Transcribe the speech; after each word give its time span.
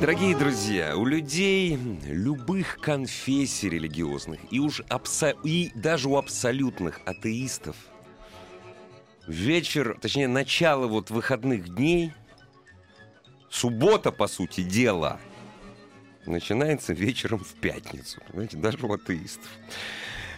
Дорогие 0.00 0.36
друзья, 0.36 0.96
у 0.96 1.04
людей 1.04 1.78
любых 2.06 2.78
конфессий 2.80 3.68
религиозных 3.68 4.40
и 4.50 4.58
уж 4.58 4.80
абсо- 4.88 5.36
и 5.44 5.70
даже 5.74 6.08
у 6.08 6.16
абсолютных 6.16 7.00
атеистов 7.04 7.76
вечер, 9.28 9.96
точнее 10.00 10.28
начало 10.28 10.86
вот 10.88 11.10
выходных 11.10 11.74
дней, 11.74 12.12
суббота 13.50 14.10
по 14.10 14.26
сути 14.26 14.62
дела, 14.62 15.20
начинается 16.26 16.92
вечером 16.92 17.40
в 17.40 17.54
пятницу, 17.54 18.20
понимаете, 18.26 18.56
даже 18.56 18.78
у 18.84 18.92
атеистов. 18.92 19.50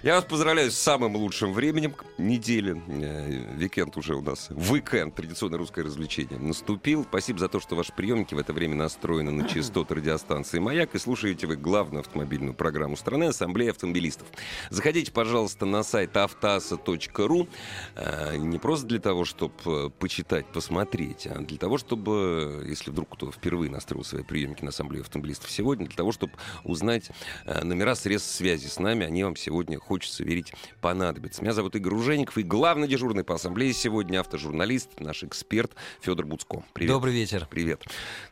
Я 0.05 0.17
вас 0.17 0.25
поздравляю 0.25 0.71
с 0.71 0.77
самым 0.77 1.17
лучшим 1.17 1.55
временем 1.55 1.95
недели. 2.19 2.77
Э, 2.89 3.55
Викенд 3.57 3.97
уже 3.97 4.15
у 4.15 4.21
нас. 4.21 4.51
Уикенд, 4.51 5.15
традиционное 5.15 5.59
русское 5.59 5.83
развлечение, 5.83 6.39
наступил. 6.39 7.07
Спасибо 7.09 7.39
за 7.39 7.49
то, 7.49 7.59
что 7.59 7.75
ваши 7.75 7.91
приемники 7.95 8.35
в 8.35 8.39
это 8.39 8.53
время 8.53 8.75
настроены 8.75 9.31
на 9.31 9.49
частоты 9.49 9.95
радиостанции 9.95 10.59
«Маяк» 10.59 10.95
и 10.95 10.99
слушаете 10.99 11.47
вы 11.47 11.57
главную 11.57 12.01
автомобильную 12.01 12.53
программу 12.53 12.99
страны 12.99 13.25
«Ассамблея 13.25 13.71
автомобилистов». 13.71 14.29
Заходите, 14.69 15.11
пожалуйста, 15.11 15.65
на 15.65 15.83
сайт 15.83 16.15
автоаса.ру 16.19 17.49
э, 17.95 18.37
не 18.37 18.59
просто 18.59 18.87
для 18.87 19.01
того, 19.01 19.25
чтобы 19.25 19.89
почитать, 19.89 20.45
посмотреть, 20.53 21.27
а 21.27 21.39
для 21.39 21.57
того, 21.57 21.79
чтобы, 21.79 22.63
если 22.69 22.91
вдруг 22.91 23.09
кто 23.15 23.33
впервые 23.33 23.71
настроил 23.71 24.05
свои 24.05 24.23
приемники 24.23 24.65
на 24.65 24.69
Ассамблею 24.69 25.01
автомобилистов 25.01 25.51
сегодня, 25.51 25.87
для 25.87 25.97
того, 25.97 26.13
чтобы 26.13 26.35
узнать 26.63 27.09
э, 27.47 27.65
номера 27.65 27.95
средств 27.95 28.35
связи 28.35 28.67
с 28.67 28.79
нами, 28.79 29.07
они 29.07 29.25
вам 29.25 29.37
сегодня 29.37 29.79
хочется 29.95 30.25
верить, 30.25 30.53
понадобится. 30.81 31.41
Меня 31.41 31.53
зовут 31.53 31.77
Игорь 31.77 31.95
Ужеников, 31.95 32.37
и 32.37 32.43
главный 32.43 32.89
дежурный 32.89 33.23
по 33.23 33.37
ассамблее 33.37 33.73
сегодня 33.73 34.19
автожурналист, 34.19 34.99
наш 34.99 35.23
эксперт 35.23 35.71
Федор 36.01 36.27
Буцко. 36.27 36.65
Привет. 36.73 36.93
Добрый 36.93 37.15
вечер. 37.15 37.47
Привет. 37.49 37.85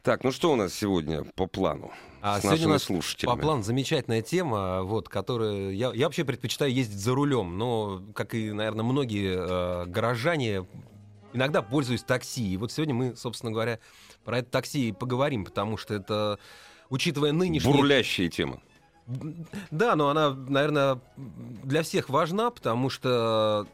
Так, 0.03 0.25
ну 0.25 0.33
что 0.33 0.51
у 0.53 0.57
нас 0.57 0.75
сегодня 0.75 1.23
по 1.37 1.47
плану? 1.47 1.93
А 2.21 2.41
с 2.41 2.43
сегодня 2.43 2.67
у 2.67 2.71
нас 2.71 2.83
слушателями. 2.83 3.37
По 3.37 3.41
плану 3.41 3.63
замечательная 3.63 4.23
тема, 4.23 4.83
вот, 4.83 5.09
которая... 5.09 5.71
Я, 5.71 5.93
я 5.93 6.07
вообще 6.07 6.25
предпочитаю 6.25 6.73
ездить 6.73 6.99
за 6.99 7.15
рулем, 7.15 7.57
но, 7.57 8.03
как 8.13 8.35
и, 8.35 8.51
наверное, 8.51 8.85
многие 8.85 9.37
э, 9.39 9.87
горожане, 9.87 10.67
иногда 11.33 11.63
пользуюсь 11.63 12.03
такси. 12.03 12.55
И 12.55 12.57
вот 12.57 12.73
сегодня 12.73 12.95
мы, 12.95 13.15
собственно 13.15 13.53
говоря, 13.53 13.79
про 14.25 14.39
это 14.39 14.51
такси 14.51 14.89
и 14.89 14.93
поговорим, 14.93 15.45
потому 15.45 15.77
что 15.77 15.95
это, 15.95 16.41
учитывая 16.91 17.31
нынешние... 17.31 17.73
Бурлящая 17.73 18.29
тема. 18.29 18.61
Да, 19.71 19.97
но 19.97 20.09
она, 20.09 20.31
наверное, 20.31 21.01
для 21.17 21.83
всех 21.83 22.09
важна, 22.09 22.51
потому 22.51 22.91
что, 22.91 23.67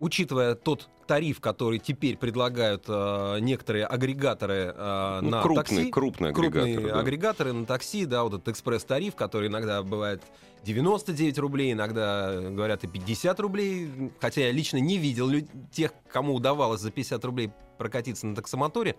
учитывая 0.00 0.54
тот 0.54 0.88
тариф, 1.06 1.40
который 1.40 1.78
теперь 1.78 2.16
предлагают 2.16 2.84
э, 2.88 3.38
некоторые 3.40 3.86
агрегаторы 3.86 4.74
э, 4.74 5.18
Ну, 5.22 5.30
на 5.30 5.42
крупные, 5.42 5.64
такси, 5.64 5.90
крупные 5.90 6.32
крупные 6.32 6.62
агрегаторы, 6.62 6.92
да. 6.92 7.00
агрегаторы 7.00 7.52
на 7.52 7.66
такси, 7.66 8.06
да, 8.06 8.22
вот 8.22 8.34
этот 8.34 8.48
экспресс-тариф, 8.48 9.14
который 9.14 9.48
иногда 9.48 9.82
бывает 9.82 10.22
99 10.64 11.38
рублей, 11.38 11.72
иногда 11.72 12.40
говорят 12.40 12.84
и 12.84 12.86
50 12.86 13.38
рублей, 13.40 14.12
хотя 14.20 14.42
я 14.42 14.52
лично 14.52 14.78
не 14.78 14.96
видел 14.96 15.30
тех, 15.70 15.92
кому 16.10 16.34
удавалось 16.34 16.80
за 16.80 16.90
50 16.90 17.24
рублей 17.24 17.50
прокатиться 17.76 18.26
на 18.26 18.34
таксомоторе 18.34 18.96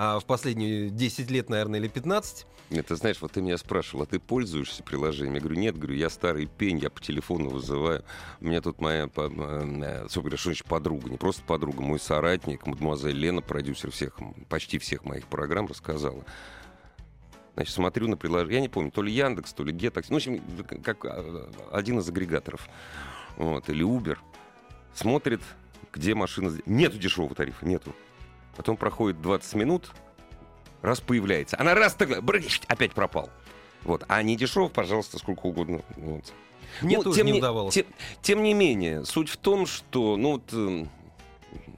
а, 0.00 0.20
в 0.20 0.26
последние 0.26 0.90
10 0.90 1.28
лет, 1.28 1.50
наверное, 1.50 1.80
или 1.80 1.88
15. 1.88 2.46
Нет, 2.70 2.86
ты 2.86 2.94
знаешь, 2.94 3.20
вот 3.20 3.32
ты 3.32 3.42
меня 3.42 3.58
спрашивал, 3.58 4.04
а 4.04 4.06
ты 4.06 4.20
пользуешься 4.20 4.84
приложением? 4.84 5.34
Я 5.34 5.40
говорю, 5.40 5.58
нет, 5.58 5.76
говорю, 5.76 5.96
я 5.96 6.08
старый 6.08 6.46
пень, 6.46 6.78
я 6.78 6.88
по 6.88 7.00
телефону 7.00 7.50
вызываю. 7.50 8.04
У 8.40 8.44
меня 8.44 8.60
тут 8.60 8.80
моя, 8.80 9.10
э, 9.16 10.06
что 10.08 10.22
значит 10.22 10.68
подруга, 10.68 11.10
не 11.10 11.16
просто 11.16 11.42
подруга, 11.42 11.82
мой 11.82 11.98
соратник, 11.98 12.64
мадемуазель 12.64 13.16
Лена, 13.16 13.42
продюсер 13.42 13.90
всех, 13.90 14.16
почти 14.48 14.78
всех 14.78 15.04
моих 15.04 15.26
программ, 15.26 15.66
рассказала. 15.66 16.24
Значит, 17.54 17.74
смотрю 17.74 18.06
на 18.06 18.16
приложение, 18.16 18.58
я 18.58 18.60
не 18.60 18.68
помню, 18.68 18.92
то 18.92 19.02
ли 19.02 19.12
Яндекс, 19.12 19.52
то 19.52 19.64
ли 19.64 19.72
Гетакси, 19.72 20.12
ну, 20.12 20.18
в 20.18 20.18
общем, 20.18 20.40
как 20.84 21.04
а, 21.06 21.50
один 21.72 21.98
из 21.98 22.08
агрегаторов, 22.08 22.68
вот, 23.36 23.68
или 23.68 23.84
Uber, 23.84 24.16
смотрит, 24.94 25.40
где 25.92 26.14
машина... 26.14 26.56
Нету 26.66 26.98
дешевого 26.98 27.34
тарифа, 27.34 27.66
нету. 27.66 27.96
Потом 28.58 28.76
проходит 28.76 29.22
20 29.22 29.54
минут, 29.54 29.90
раз 30.82 31.00
появляется. 31.00 31.56
Она 31.60 31.74
раз 31.76 31.94
так, 31.94 32.22
брыщ, 32.24 32.60
опять 32.66 32.92
пропал. 32.92 33.30
Вот. 33.84 34.04
А 34.08 34.20
не 34.22 34.36
дешев, 34.36 34.72
пожалуйста, 34.72 35.16
сколько 35.18 35.46
угодно. 35.46 35.80
Вот. 35.96 36.24
Мне 36.82 36.96
Ну, 36.98 37.04
тоже 37.04 37.16
тем 37.18 37.26
не 37.26 37.32
не- 37.32 37.38
удавалось. 37.38 37.72
Тем, 37.72 37.86
тем 38.20 38.42
не 38.42 38.52
менее, 38.54 39.04
суть 39.04 39.28
в 39.30 39.36
том, 39.36 39.64
что, 39.64 40.16
ну, 40.16 40.32
вот, 40.32 40.52
эм, 40.52 40.90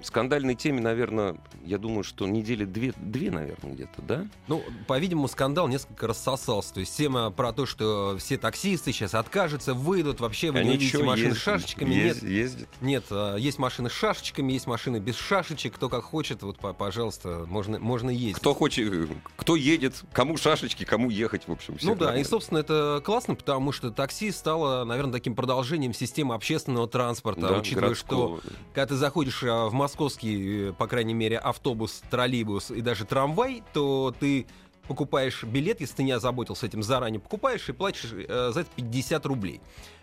скандальной 0.02 0.54
теме, 0.54 0.80
наверное, 0.80 1.36
я 1.64 1.78
думаю, 1.78 2.02
что 2.04 2.26
недели 2.26 2.64
две, 2.64 2.92
две, 2.96 3.30
наверное, 3.30 3.72
где-то, 3.74 4.02
да? 4.02 4.26
Ну, 4.48 4.62
по-видимому, 4.86 5.28
скандал 5.28 5.68
несколько 5.68 6.06
рассосался. 6.06 6.74
То 6.74 6.80
есть 6.80 6.96
тема 6.96 7.30
про 7.30 7.52
то, 7.52 7.66
что 7.66 8.16
все 8.18 8.38
таксисты 8.38 8.92
сейчас 8.92 9.14
откажутся, 9.14 9.74
выйдут, 9.74 10.20
вообще 10.20 10.48
вы 10.50 10.54
не 10.54 10.60
Они 10.60 10.70
увидите 10.70 10.98
чё, 10.98 11.04
машины 11.04 11.26
с 11.26 11.28
ездят- 11.36 11.42
шашечками. 11.42 11.94
ез- 11.94 12.22
Нет, 12.22 12.30
ездят? 12.30 12.68
нет, 12.80 13.04
а, 13.10 13.36
есть 13.36 13.58
машины 13.58 13.90
с 13.90 13.92
шашечками, 13.92 14.52
есть 14.52 14.66
машины 14.66 14.98
без 14.98 15.16
шашечек. 15.16 15.74
Кто 15.74 15.88
как 15.88 16.04
хочет, 16.04 16.42
вот, 16.42 16.58
по- 16.58 16.72
пожалуйста, 16.72 17.44
можно, 17.48 17.78
можно 17.78 18.10
ездить. 18.10 18.36
Кто 18.36 18.54
хочет, 18.54 19.08
кто 19.36 19.56
едет, 19.56 20.02
кому 20.12 20.36
шашечки, 20.36 20.84
кому 20.84 21.10
ехать, 21.10 21.46
в 21.46 21.52
общем. 21.52 21.76
Ну 21.82 21.94
да, 21.94 22.04
и, 22.04 22.06
нормально. 22.06 22.24
собственно, 22.28 22.58
это 22.58 23.02
классно, 23.04 23.34
потому 23.34 23.72
что 23.72 23.90
такси 23.90 24.30
стало, 24.30 24.84
наверное, 24.84 25.12
таким 25.12 25.34
продолжением 25.34 25.92
системы 25.94 26.34
общественного 26.34 26.88
транспорта, 26.88 27.40
Да, 27.42 27.58
учитывая, 27.58 27.94
что 27.94 28.06
городского. 28.38 28.40
когда 28.74 28.86
ты 28.86 28.94
заходишь 28.96 29.42
а, 29.44 29.68
в 29.68 29.72
московский, 29.90 30.68
э, 30.68 30.72
по 30.72 30.86
крайней 30.86 31.14
мере, 31.14 31.36
автобус, 31.36 32.02
троллейбус 32.10 32.70
и 32.70 32.80
даже 32.80 33.04
трамвай, 33.04 33.64
то 33.72 34.14
ты 34.18 34.46
покупаешь 34.86 35.42
билет, 35.42 35.80
если 35.80 35.96
ты 35.96 36.02
не 36.04 36.12
озаботился 36.12 36.66
этим 36.66 36.82
заранее, 36.82 37.20
покупаешь 37.20 37.68
и 37.68 37.72
платишь 37.72 38.12
э, 38.12 38.50
за 38.54 38.60
это 38.60 38.70
50 38.76 39.26
рублей. 39.26 39.60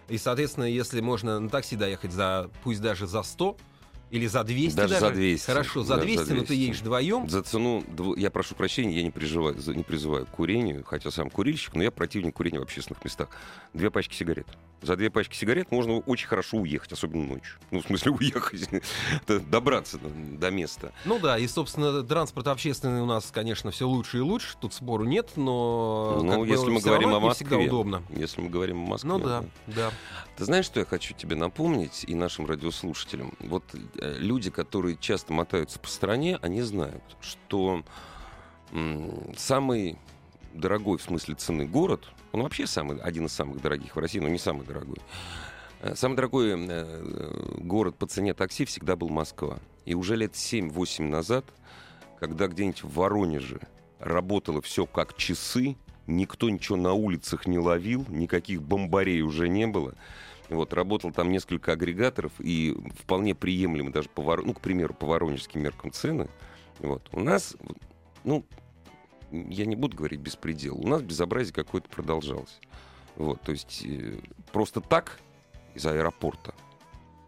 И, 0.09 0.17
соответственно, 0.17 0.65
если 0.65 0.99
можно 0.99 1.39
на 1.39 1.49
такси 1.49 1.77
доехать 1.77 2.11
за, 2.11 2.49
пусть 2.63 2.81
даже 2.81 3.07
за 3.07 3.23
100 3.23 3.57
или 4.09 4.25
за 4.27 4.43
200 4.43 4.75
Даже 4.75 4.93
даже, 4.93 5.05
за 5.07 5.11
200, 5.13 5.45
хорошо, 5.45 5.83
за 5.83 5.95
даже 5.97 6.01
за 6.01 6.05
200, 6.25 6.31
но 6.33 6.39
ты 6.41 6.47
200. 6.47 6.53
едешь 6.53 6.79
вдвоем, 6.81 7.29
За 7.29 7.43
цену, 7.43 7.83
я 8.15 8.31
прошу 8.31 8.55
прощения, 8.55 8.95
я 8.97 9.03
не, 9.03 9.11
приживаю, 9.11 9.59
за- 9.59 9.73
не 9.75 9.83
призываю 9.83 10.25
к 10.25 10.29
курению, 10.29 10.83
хотя 10.85 11.11
сам 11.11 11.29
курильщик, 11.29 11.75
но 11.75 11.83
я 11.83 11.91
противник 11.91 12.35
курения 12.35 12.59
в 12.59 12.63
общественных 12.63 13.03
местах. 13.03 13.29
Две 13.73 13.91
пачки 13.91 14.15
сигарет. 14.15 14.47
За 14.81 14.95
две 14.95 15.09
пачки 15.09 15.35
сигарет 15.35 15.71
можно 15.71 15.97
очень 15.99 16.27
хорошо 16.27 16.57
уехать, 16.57 16.91
особенно 16.91 17.25
ночью. 17.25 17.57
Ну, 17.71 17.81
в 17.81 17.85
смысле, 17.85 18.11
уехать, 18.19 18.69
добраться 19.49 19.97
до, 19.97 20.51
места. 20.51 20.93
Ну 21.05 21.19
да, 21.19 21.37
и, 21.37 21.47
собственно, 21.47 22.03
транспорт 22.03 22.47
общественный 22.47 23.01
у 23.01 23.05
нас, 23.05 23.29
конечно, 23.33 23.71
все 23.71 23.87
лучше 23.87 24.17
и 24.17 24.21
лучше, 24.21 24.55
тут 24.61 24.73
спору 24.73 25.03
нет, 25.03 25.31
но 25.35 26.21
Ну, 26.23 26.43
если 26.45 26.69
мы 26.69 26.79
говорим 26.79 27.13
о 27.13 27.19
не 27.19 27.29
всегда 27.33 27.55
Москве. 27.55 27.67
удобно. 27.67 28.03
Если 28.15 28.39
мы 28.41 28.49
говорим 28.49 28.83
о 28.83 28.87
Москве. 28.87 29.09
Ну 29.09 29.19
да, 29.19 29.43
да. 29.67 29.91
Ты 30.37 30.45
знаешь, 30.45 30.65
что 30.65 30.79
я 30.79 30.85
хочу 30.85 31.13
тебе 31.15 31.35
напомнить 31.35 32.05
и 32.07 32.13
нашим 32.15 32.45
радиослушателям? 32.45 33.33
Вот 33.39 33.63
люди, 33.99 34.49
которые 34.49 34.97
часто 34.97 35.33
мотаются 35.33 35.79
по 35.79 35.87
стране, 35.87 36.39
они 36.41 36.61
знают, 36.61 37.03
что 37.21 37.83
самый 39.37 39.97
дорогой 40.53 40.97
в 40.97 41.01
смысле 41.01 41.35
цены 41.35 41.65
город, 41.65 42.09
он 42.31 42.41
вообще 42.43 42.67
самый, 42.67 42.99
один 42.99 43.25
из 43.25 43.33
самых 43.33 43.61
дорогих 43.61 43.95
в 43.95 43.99
России, 43.99 44.19
но 44.19 44.27
не 44.27 44.37
самый 44.37 44.65
дорогой. 44.65 44.97
Э, 45.79 45.95
Самый 45.95 46.15
дорогой 46.15 46.53
э, 46.55 47.59
город 47.59 47.95
по 47.97 48.07
цене 48.07 48.33
такси 48.33 48.65
всегда 48.65 48.95
был 48.95 49.09
Москва. 49.09 49.59
И 49.85 49.93
уже 49.93 50.15
лет 50.15 50.33
7-8 50.33 51.03
назад, 51.03 51.45
когда 52.19 52.47
где-нибудь 52.47 52.83
в 52.83 52.93
Воронеже 52.93 53.61
работало 53.99 54.61
все 54.61 54.85
как 54.85 55.15
часы, 55.15 55.77
никто 56.07 56.49
ничего 56.49 56.77
на 56.77 56.93
улицах 56.93 57.47
не 57.47 57.59
ловил, 57.59 58.05
никаких 58.09 58.61
бомбарей 58.61 59.21
уже 59.21 59.47
не 59.49 59.67
было. 59.67 59.95
Вот, 60.49 60.73
работал 60.73 61.11
там 61.11 61.31
несколько 61.31 61.73
агрегаторов, 61.73 62.31
и 62.39 62.75
вполне 62.99 63.35
приемлемы 63.35 63.91
даже, 63.91 64.07
по, 64.09 64.37
ну, 64.37 64.53
к 64.53 64.61
примеру, 64.61 64.93
по 64.93 65.05
воронежским 65.05 65.61
меркам 65.61 65.91
цены. 65.91 66.29
Вот. 66.79 67.09
У 67.11 67.19
нас, 67.19 67.57
ну, 68.23 68.45
я 69.31 69.65
не 69.65 69.75
буду 69.75 69.97
говорить 69.97 70.21
беспредел, 70.21 70.77
у 70.77 70.87
нас 70.87 71.01
безобразие 71.01 71.53
какое-то 71.53 71.89
продолжалось. 71.89 72.59
Вот, 73.15 73.41
то 73.41 73.51
есть 73.51 73.83
э, 73.85 74.19
просто 74.51 74.79
так 74.79 75.19
из 75.73 75.85
аэропорта 75.85 76.53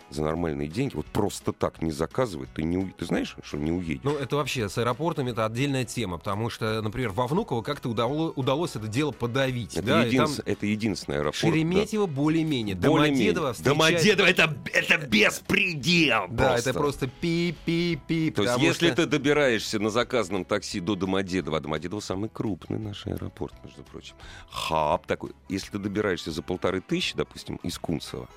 за 0.10 0.24
нормальные 0.24 0.68
деньги, 0.68 0.96
вот 0.96 1.06
просто 1.08 1.54
так 1.54 1.82
не 1.82 1.92
заказывать, 1.92 2.50
ты 2.54 2.64
не 2.64 2.90
ты 2.98 3.06
знаешь, 3.06 3.36
что 3.44 3.58
не 3.58 3.72
уедешь. 3.72 4.02
Ну, 4.04 4.16
это 4.16 4.36
вообще 4.38 4.70
с 4.70 4.78
аэропортами 4.78 5.32
это 5.32 5.46
отдельная 5.46 5.86
тема, 5.86 6.18
потому 6.18 6.50
что, 6.50 6.82
например, 6.82 7.10
во 7.12 7.28
Внуково 7.28 7.62
как-то 7.62 7.90
удало- 7.90 8.34
удалось 8.36 8.76
это 8.76 8.88
дело 8.88 9.12
подавить. 9.12 9.76
это, 9.78 9.86
да, 9.86 10.08
и 10.08 10.18
там 10.18 10.30
это 10.46 10.66
единственный 10.66 11.16
аэропорт. 11.18 11.36
Шереметьево 11.36 12.08
да. 12.08 12.14
Более-менее. 12.14 12.76
Домодедово 12.76 13.54
встречает- 13.54 13.78
Домодедово 13.78 14.28
это, 14.28 14.58
это 14.74 14.98
беспредел 15.08 16.26
Да, 16.30 16.50
просто. 16.50 16.70
это 16.70 16.80
просто 16.80 17.08
пи-пи-пи. 17.08 18.32
То 18.32 18.42
есть, 18.42 18.54
потому 18.54 18.66
если 18.66 18.88
что- 18.88 18.96
ты 18.96 19.06
добираешься 19.06 19.80
на 19.80 19.90
заказанном 19.90 20.46
такси 20.46 20.80
до 20.80 20.96
Домодедова, 20.96 21.58
а 21.58 21.60
Домодедово 21.60 22.00
самый 22.00 22.30
крупный 22.30 22.80
наш 22.80 23.06
аэропорт, 23.08 23.54
между 23.64 23.84
прочим, 23.84 24.16
хаб 24.50 25.06
такой, 25.08 25.32
если 25.50 25.72
ты 25.72 25.78
добираешься 25.80 26.32
за 26.32 26.42
полторы 26.42 26.82
тысячи, 26.82 27.16
допустим, 27.16 27.58
из 27.64 27.78
Кунцева, 27.78 28.28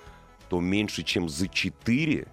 то 0.52 0.60
меньше, 0.60 1.02
чем 1.02 1.30
за 1.30 1.48
четыре 1.48 2.26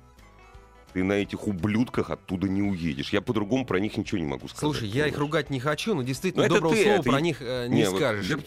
ты 0.92 1.06
на 1.06 1.14
этих 1.14 1.48
ублюдках 1.48 2.10
оттуда 2.10 2.50
не 2.50 2.62
уедешь. 2.62 3.14
Я 3.14 3.22
по-другому 3.22 3.66
про 3.66 3.80
них 3.80 3.96
ничего 3.96 4.20
не 4.20 4.26
могу 4.28 4.50
сказать. 4.50 4.60
Слушай, 4.60 4.90
я 4.90 5.08
их 5.08 5.14
понимаешь? 5.14 5.18
ругать 5.20 5.50
не 5.52 5.62
хочу, 5.62 5.96
но 5.96 6.04
действительно 6.04 6.44
Ну, 6.44 6.48
это 6.48 6.56
доброго 6.56 6.76
ты, 6.76 6.84
слова 6.84 6.96
это 7.00 7.10
про 7.12 7.20
и- 7.20 7.22
них 7.22 7.38
э, 7.40 7.68
не, 7.70 7.90
вот 7.90 7.96
скажешь. 7.96 8.28
я- 8.28 8.40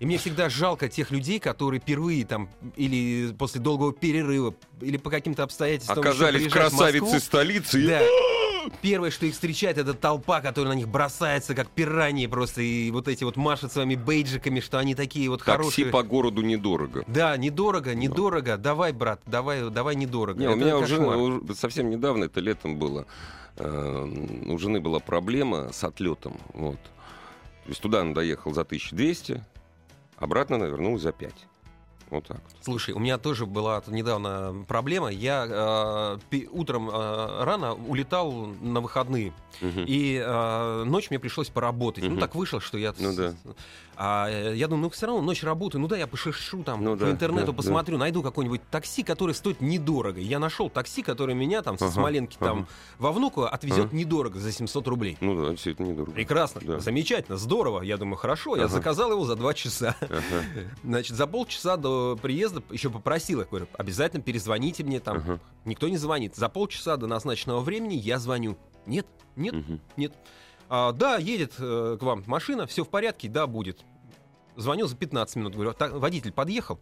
И 0.00 0.04
мне 0.06 0.18
всегда 0.18 0.48
жалко 0.48 0.88
тех 0.88 1.12
людей, 1.12 1.38
которые 1.38 1.80
впервые 1.80 2.24
там 2.26 2.50
или 2.74 3.32
после 3.38 3.60
долгого 3.60 3.92
перерыва 3.92 4.52
или 4.80 4.96
по 4.96 5.10
каким-то 5.10 5.44
обстоятельствам 5.44 6.00
Оказались 6.00 6.48
красавицы 6.50 7.02
Москву. 7.04 7.20
столицы. 7.20 7.80
и- 7.84 7.86
Да. 7.86 8.00
Первое, 8.82 9.10
что 9.10 9.26
их 9.26 9.34
встречает, 9.34 9.78
это 9.78 9.94
толпа, 9.94 10.40
которая 10.40 10.74
на 10.74 10.76
них 10.76 10.88
бросается, 10.88 11.54
как 11.54 11.68
пираньи 11.68 12.26
просто, 12.26 12.62
и 12.62 12.90
вот 12.90 13.08
эти 13.08 13.24
вот 13.24 13.36
машут 13.36 13.72
своими 13.72 13.94
бейджиками, 13.94 14.60
что 14.60 14.78
они 14.78 14.94
такие 14.94 15.28
вот 15.28 15.40
Такси 15.40 15.50
хорошие. 15.52 15.86
по 15.86 16.02
городу 16.02 16.42
недорого. 16.42 17.04
Да, 17.06 17.36
недорого, 17.36 17.94
недорого. 17.94 18.56
Давай, 18.56 18.92
брат, 18.92 19.20
давай, 19.26 19.70
давай 19.70 19.94
недорого. 19.96 20.38
Не, 20.40 20.48
у 20.48 20.52
Это 20.52 20.60
меня 20.60 20.78
уже, 20.78 20.98
уже 20.98 21.54
совсем 21.54 21.90
недавно, 21.90 22.24
это 22.24 22.40
летом 22.40 22.78
было, 22.78 23.06
э, 23.56 24.08
у 24.46 24.58
жены 24.58 24.80
была 24.80 25.00
проблема 25.00 25.72
с 25.72 25.84
отлетом. 25.84 26.36
Вот. 26.54 26.78
То 27.64 27.68
есть 27.68 27.80
туда 27.82 28.00
она 28.00 28.14
доехала 28.14 28.54
за 28.54 28.64
1200, 28.64 29.44
обратно 30.16 30.56
она 30.56 30.66
вернулась 30.66 31.02
за 31.02 31.12
5. 31.12 31.32
Вот 32.10 32.26
так. 32.26 32.38
Слушай, 32.62 32.92
у 32.94 32.98
меня 32.98 33.18
тоже 33.18 33.46
была 33.46 33.82
недавно 33.86 34.64
проблема. 34.66 35.08
Я 35.10 36.18
э, 36.30 36.46
утром 36.50 36.90
э, 36.90 37.44
рано 37.44 37.74
улетал 37.74 38.32
на 38.60 38.80
выходные, 38.80 39.32
Мгм. 39.60 39.84
и 39.86 40.20
э, 40.24 40.84
ночь 40.84 41.10
мне 41.10 41.18
пришлось 41.20 41.48
поработать. 41.50 42.02
Ну 42.04 42.10
Мгм. 42.10 42.20
так 42.20 42.34
вышло, 42.34 42.60
что 42.60 42.78
я. 42.78 42.92
Ну 42.98 43.14
да. 43.14 43.34
А 44.02 44.30
э, 44.30 44.56
я 44.56 44.66
думаю, 44.66 44.84
ну 44.84 44.88
все 44.90 45.06
равно 45.08 45.20
ночь 45.20 45.42
работаю. 45.42 45.78
Ну 45.82 45.86
да, 45.86 45.94
я 45.98 46.06
пошершу 46.06 46.62
там 46.62 46.82
Ну 46.82 46.92
по 46.96 47.04
да, 47.04 47.10
интернету 47.10 47.48
да, 47.48 47.52
посмотрю, 47.52 47.98
найду 47.98 48.22
какое-нибудь 48.22 48.62
такси, 48.70 49.02
которое 49.02 49.34
стоит 49.34 49.60
недорого. 49.60 50.18
Я 50.18 50.38
нашел 50.38 50.70
такси, 50.70 51.02
которое 51.02 51.34
меня 51.34 51.60
там 51.60 51.76
со 51.76 51.84
Ага, 51.84 51.92
Смоленки 51.94 52.38
там 52.38 52.60
ага. 52.60 52.68
во 52.98 53.12
Внуково 53.12 53.50
отвезет 53.50 53.86
Ага. 53.88 53.96
недорого 53.96 54.38
за 54.38 54.52
700 54.52 54.88
рублей. 54.88 55.18
Ну 55.20 55.48
да, 55.50 55.54
все 55.54 55.72
это 55.72 55.82
недорого. 55.82 56.12
Прекрасно, 56.12 56.62
Да. 56.64 56.80
замечательно, 56.80 57.36
здорово. 57.36 57.82
Я 57.82 57.98
думаю, 57.98 58.16
хорошо. 58.16 58.56
Я 58.56 58.64
Ага. 58.64 58.72
заказал 58.72 59.12
его 59.12 59.26
за 59.26 59.36
два 59.36 59.52
часа. 59.52 59.94
Ага. 60.00 60.14
Значит, 60.82 61.14
за 61.14 61.26
полчаса 61.26 61.76
до 61.76 62.18
приезда 62.22 62.62
еще 62.70 62.88
попросил, 62.88 63.40
я 63.40 63.44
говорю, 63.44 63.66
обязательно 63.76 64.22
перезвоните 64.22 64.82
мне 64.82 65.00
там. 65.00 65.18
Ага. 65.18 65.40
Никто 65.66 65.90
не 65.90 65.98
звонит. 65.98 66.36
За 66.36 66.48
полчаса 66.48 66.96
до 66.96 67.06
назначенного 67.06 67.60
времени 67.60 67.96
я 67.96 68.18
звоню. 68.18 68.56
Нет, 68.86 69.06
нет, 69.36 69.52
Мгм. 69.56 69.78
нет. 69.98 70.14
А, 70.72 70.92
да, 70.92 71.16
едет 71.16 71.54
э, 71.58 71.96
к 72.00 72.02
вам 72.02 72.22
машина, 72.26 72.64
все 72.66 72.84
в 72.84 72.88
порядке, 72.88 73.28
да, 73.28 73.48
будет. 73.48 73.84
Звоню 74.60 74.86
за 74.86 74.96
15 74.96 75.36
минут, 75.36 75.54
говорю, 75.54 75.72
«Так, 75.72 75.92
водитель 75.92 76.32
подъехал. 76.32 76.78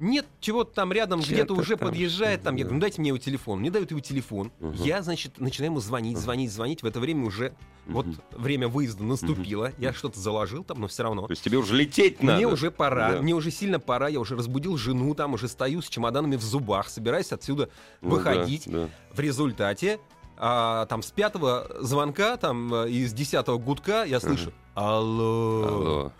Нет, 0.00 0.26
чего-то 0.40 0.72
там 0.72 0.92
рядом 0.92 1.18
Где-то 1.20 1.54
уже 1.54 1.76
там 1.76 1.88
подъезжает, 1.88 2.42
там, 2.44 2.54
я 2.54 2.62
говорю, 2.62 2.76
ну 2.76 2.80
дайте 2.80 3.00
мне 3.00 3.08
его 3.08 3.18
телефон. 3.18 3.58
Мне 3.58 3.72
дают 3.72 3.90
его 3.90 3.98
телефон. 3.98 4.52
Мгм. 4.60 4.74
Я, 4.74 5.02
значит, 5.02 5.40
начинаю 5.40 5.72
ему 5.72 5.80
звонить, 5.80 6.18
звонить, 6.18 6.52
звонить. 6.52 6.82
В 6.84 6.86
это 6.86 7.00
время 7.00 7.26
уже 7.26 7.52
вот 7.86 8.06
Мгм. 8.06 8.16
время 8.30 8.68
выезда 8.68 9.02
наступило. 9.02 9.72
Я 9.76 9.92
что-то 9.92 10.20
заложил 10.20 10.62
там, 10.62 10.80
но 10.80 10.86
все 10.86 11.02
равно. 11.02 11.26
То 11.26 11.32
есть 11.32 11.42
тебе 11.42 11.58
уже 11.58 11.74
лететь 11.74 12.22
надо. 12.22 12.36
Мне 12.36 12.46
уже 12.46 12.70
пора, 12.70 13.14
Да. 13.14 13.22
мне 13.22 13.34
уже 13.34 13.50
сильно 13.50 13.80
пора, 13.80 14.06
я 14.06 14.20
уже 14.20 14.36
разбудил 14.36 14.76
жену, 14.76 15.12
там 15.16 15.34
уже 15.34 15.48
стою 15.48 15.82
с 15.82 15.88
чемоданами 15.88 16.36
в 16.36 16.42
зубах, 16.42 16.88
собираюсь 16.90 17.32
отсюда 17.32 17.68
Ну 18.00 18.10
да, 18.10 18.14
выходить. 18.14 18.62
да. 18.66 18.88
В 19.12 19.18
результате, 19.18 19.98
а, 20.36 20.86
там 20.86 21.02
с 21.02 21.10
пятого 21.10 21.66
звонка, 21.80 22.36
там 22.36 22.72
э, 22.72 22.88
из 22.90 23.12
десятого 23.12 23.58
гудка 23.58 24.04
я 24.04 24.20
слышу 24.20 24.52
«Алло». 24.74 25.64
Алло. 25.66 26.12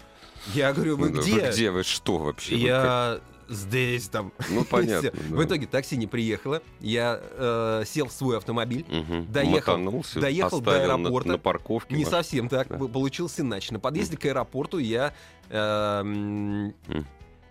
Я 0.54 0.72
говорю, 0.72 0.96
вы 0.96 1.10
Ну 1.10 1.20
где? 1.20 1.32
Вы 1.34 1.48
где? 1.50 1.70
Вы 1.70 1.82
что 1.84 2.18
вообще? 2.18 2.56
Я 2.56 3.20
здесь 3.48 4.08
там. 4.08 4.32
Ну, 4.50 4.64
понятно. 4.70 5.10
Да. 5.12 5.36
В 5.36 5.44
итоге 5.44 5.66
такси 5.66 5.96
не 5.96 6.06
приехало. 6.06 6.62
Я 6.80 7.20
э, 7.22 7.84
сел 7.86 8.06
в 8.08 8.12
свой 8.12 8.36
автомобиль. 8.36 8.84
Доехал- 9.28 9.76
Мотанулся, 9.78 10.20
доехал 10.20 10.60
до 10.60 10.70
на- 10.72 10.76
аэропорта. 10.84 11.28
На, 11.30 11.38
парковке. 11.38 11.94
Не 11.94 12.04
совсем 12.04 12.48
так. 12.48 12.68
Да. 12.68 12.76
Иначе. 13.38 13.72
На 13.72 13.80
подъезде 13.80 14.16
к 14.16 14.24
аэропорту 14.26 14.78
я 14.78 15.12
э, 15.50 16.00
м, 16.00 16.66
Мгм. 16.86 17.06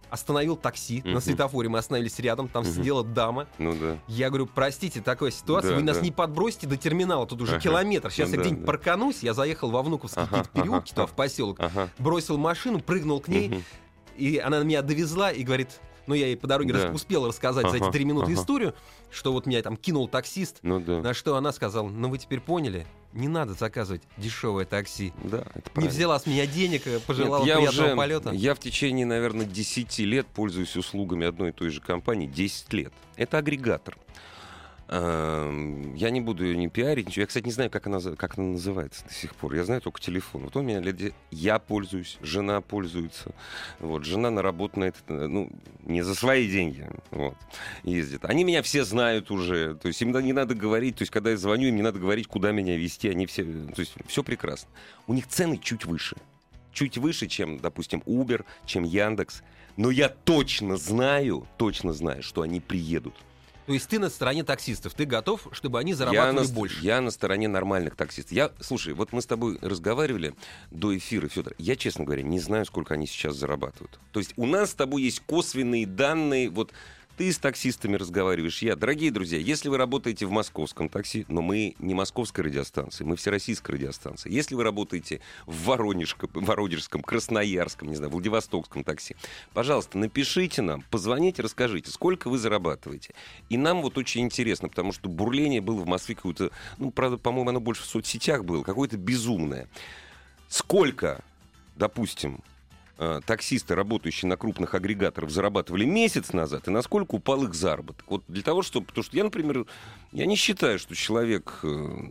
Остановил 0.09 0.56
такси. 0.56 1.01
На 1.04 1.12
Мгм. 1.12 1.21
светофоре 1.21 1.69
мы 1.69 1.80
остановились 1.80 2.18
рядом. 2.19 2.48
Там 2.48 2.63
Мгм. 2.63 2.74
сидела 2.74 3.04
дама. 3.04 3.48
Ну 3.57 3.74
да. 3.75 3.98
Я 4.07 4.30
говорю, 4.30 4.48
простите, 4.48 5.01
такая 5.01 5.31
ситуация, 5.31 5.71
Да, 5.71 5.75
вы 5.77 5.83
нас 5.83 5.98
да. 5.98 6.04
не 6.04 6.12
подбросите 6.12 6.68
до 6.68 6.77
терминала, 6.77 7.25
тут 7.27 7.42
уже 7.42 7.54
Ага. 7.54 7.62
километр. 7.62 8.12
Сейчас 8.12 8.30
Ну 8.30 8.33
я 8.33 8.38
да, 8.38 8.42
где-нибудь 8.44 8.65
да. 8.65 8.68
парканусь, 8.71 9.24
я 9.24 9.33
заехал 9.33 9.69
во 9.71 9.81
Внуковские 9.83 10.24
Ага, 10.25 10.44
переулки, 10.54 10.71
ага, 10.77 10.86
туда 10.89 11.04
ага. 11.04 11.12
в 11.12 11.15
поселок, 11.15 11.57
Ага. 11.59 11.89
бросил 12.00 12.38
машину, 12.38 12.80
прыгнул 12.80 13.19
к 13.19 13.27
ней, 13.27 13.50
Мгм. 13.50 13.63
и 14.18 14.38
она 14.38 14.59
меня 14.63 14.81
довезла 14.81 15.31
и 15.31 15.44
говорит, 15.44 15.80
ну 16.07 16.13
я 16.15 16.27
ей 16.27 16.38
по 16.38 16.48
дороге 16.48 16.74
Да. 16.74 16.89
успел 16.92 17.27
рассказать 17.27 17.69
за 17.69 17.75
эти 17.77 17.83
Ага, 17.83 17.92
три 17.92 18.06
минуты 18.06 18.31
ага. 18.31 18.42
историю, 18.42 18.74
что 19.12 19.33
вот 19.33 19.45
меня 19.45 19.62
там 19.62 19.75
кинул 19.75 20.07
таксист, 20.07 20.59
Ну 20.62 20.80
да. 20.80 21.01
на 21.01 21.13
что 21.13 21.36
она 21.36 21.51
сказала, 21.51 21.88
ну 21.89 22.09
вы 22.09 22.18
теперь 22.18 22.39
поняли, 22.39 22.88
не 23.13 23.27
надо 23.27 23.54
заказывать 23.54 24.01
дешевое 24.18 24.65
такси. 24.65 25.13
Да, 25.24 25.45
это 25.54 25.81
Не 25.81 25.88
взяла 25.88 26.19
с 26.19 26.25
меня 26.25 26.45
денег, 26.45 26.83
пожелала 27.06 27.44
Нет, 27.44 27.48
я 27.48 27.56
приятного 27.57 27.88
уже, 27.88 27.95
полета. 27.95 28.30
Я 28.31 28.56
в 28.56 28.59
течение, 28.59 29.06
наверное, 29.06 29.45
10 29.45 30.00
лет 30.00 30.27
пользуюсь 30.27 30.75
услугами 30.75 31.25
одной 31.25 31.50
и 31.50 31.54
той 31.54 31.69
же 31.69 31.81
компании. 31.81 32.27
10 32.27 32.74
лет. 32.74 32.94
Это 33.15 33.38
агрегатор. 33.38 33.98
Эм, 34.89 35.95
Я 35.95 36.09
не 36.11 36.21
буду 36.21 36.45
ее 36.45 36.55
не 36.55 36.69
пиарить, 36.69 37.07
ничего. 37.07 37.21
Я, 37.21 37.27
кстати, 37.27 37.45
не 37.45 37.51
знаю, 37.51 37.69
как 37.69 37.87
она, 37.87 37.99
как 38.15 38.37
она 38.37 38.51
называется 38.53 39.03
до 39.05 39.13
сих 39.13 39.35
пор. 39.35 39.53
Я 39.53 39.65
знаю 39.65 39.81
только 39.81 39.99
телефон. 39.99 40.43
Вот 40.43 40.55
он 40.55 40.65
меня 40.65 40.79
де- 40.79 41.13
Я 41.29 41.59
пользуюсь, 41.59 42.17
жена 42.21 42.61
пользуется. 42.61 43.33
Вот, 43.79 44.05
жена 44.05 44.31
на 44.31 44.41
работу 44.41 44.79
на 44.79 44.85
это, 44.85 44.99
э, 45.07 45.27
ну, 45.27 45.49
не 45.83 46.03
за 46.03 46.15
свои 46.15 46.49
деньги 46.49 46.87
вот, 47.11 47.35
ездит. 47.83 48.23
Они 48.23 48.43
меня 48.45 48.61
все 48.61 48.85
знают 48.85 49.29
уже. 49.29 49.75
То 49.75 49.89
есть 49.89 50.01
им 50.01 50.11
не 50.17 50.33
надо 50.33 50.55
говорить, 50.55 50.95
то 50.95 51.01
есть 51.01 51.11
когда 51.11 51.31
я 51.31 51.37
звоню, 51.37 51.67
им 51.67 51.75
не 51.75 51.81
надо 51.81 51.99
говорить, 51.99 52.27
куда 52.27 52.51
меня 52.51 52.77
везти. 52.77 53.09
Они 53.09 53.25
все, 53.25 53.43
то 53.43 53.79
есть 53.81 53.93
все 54.07 54.23
прекрасно. 54.23 54.69
У 55.05 55.13
них 55.13 55.27
цены 55.27 55.57
чуть 55.57 55.85
выше 55.85 56.15
чуть 56.77 56.99
выше, 56.99 57.25
чем, 57.25 57.57
допустим, 57.57 58.03
Uber, 58.06 58.45
чем 58.67 58.83
Яндекс. 58.83 59.41
Но 59.77 59.89
я 59.89 60.09
точно 60.09 60.77
знаю, 60.77 61.47
точно 61.57 61.91
знаю, 61.91 62.21
что 62.21 62.44
они 62.44 62.59
приедут. 62.59 63.15
То 63.68 63.74
есть 63.74 63.90
ты 63.90 64.00
на 64.00 64.09
стороне 64.09 64.45
таксистов, 64.45 64.94
ты 64.94 65.04
готов, 65.04 65.50
чтобы 65.52 65.78
они 65.78 65.92
Я 65.92 65.97
зарабатывали 65.97 66.47
на, 66.47 66.54
больше? 66.54 66.80
я 66.81 67.02
на 67.02 67.12
стороне 67.12 67.50
нормальных 67.50 67.97
таксистов. 67.97 68.31
Я, 68.31 68.52
слушай, 68.62 68.94
вот 68.94 69.12
мы 69.12 69.21
с 69.21 69.26
тобой 69.26 69.59
разговаривали 69.62 70.33
до 70.71 70.97
эфира, 70.97 71.28
Федор. 71.28 71.54
Я, 71.57 71.76
честно 71.76 72.06
говоря, 72.06 72.24
не 72.24 72.40
знаю, 72.40 72.66
сколько 72.66 72.94
они 72.94 73.07
сейчас 73.07 73.36
зарабатывают. 73.36 74.00
То 74.14 74.21
есть 74.21 74.31
у 74.38 74.45
нас 74.45 74.71
с 74.71 74.74
тобой 74.74 75.02
есть 75.04 75.19
косвенные 75.26 75.86
данные. 75.86 76.50
Вот 76.50 76.71
ты 77.18 77.33
с 77.33 77.40
таксистами 77.40 77.95
разговариваешь, 77.95 78.62
я. 78.62 78.76
Дорогие 78.76 79.09
друзья, 79.09 79.40
если 79.40 79.69
вы 79.69 79.78
работаете 79.78 80.28
в 80.28 80.31
московском 80.31 80.88
такси, 80.88 81.26
но 81.28 81.42
мы 81.42 81.76
не 81.80 81.95
московская 81.95 82.44
радиостанция, 82.44 83.06
мы 83.06 83.16
всероссийская 83.16 83.76
радиостанция. 83.76 84.31
Если 84.31 84.54
вы 84.54 84.64
работаете 84.64 85.19
в 85.47 85.66
Воронежском, 85.66 86.30
Воронежском, 86.33 87.02
Красноярском, 87.02 87.90
не 87.90 87.95
знаю, 87.95 88.12
Владивостокском 88.12 88.83
такси, 88.83 89.16
пожалуйста, 89.54 89.97
напишите 89.97 90.62
нам, 90.62 90.83
позвоните, 90.92 91.42
расскажите, 91.42 91.90
сколько 91.90 92.30
вы 92.30 92.38
зарабатываете. 92.38 93.16
И 93.50 93.57
нам 93.57 93.81
вот 93.81 93.97
очень 93.97 94.21
интересно, 94.21 94.69
потому 94.69 94.94
что 94.94 95.09
бурление 95.09 95.59
было 95.59 95.81
в 95.81 95.88
Москве 95.88 96.14
какое-то, 96.14 96.52
ну, 96.78 96.92
правда, 96.92 97.18
по-моему, 97.18 97.50
оно 97.50 97.59
больше 97.59 97.81
в 97.81 97.88
соцсетях 97.88 98.45
было, 98.45 98.62
какое-то 98.62 98.97
безумное. 98.97 99.68
Сколько, 100.50 101.24
допустим, 101.76 102.44
э, 102.97 103.21
таксисты, 103.25 103.75
работающие 103.75 104.27
на 104.30 104.37
крупных 104.37 104.73
агрегаторах, 104.75 105.30
зарабатывали 105.30 105.85
месяц 105.85 106.33
назад, 106.33 106.68
и 106.68 106.71
насколько 106.71 107.16
упал 107.16 107.44
их 107.44 107.54
заработок. 107.54 108.06
Вот 108.07 108.23
для 108.27 108.44
того, 108.44 108.61
чтобы... 108.61 108.87
Потому 108.87 109.04
что 109.04 109.16
я, 109.18 109.23
например, 109.23 109.66
я 110.11 110.25
не 110.25 110.35
считаю, 110.35 110.80
что 110.80 110.95
человек... 110.95 111.59
э, 111.63 112.09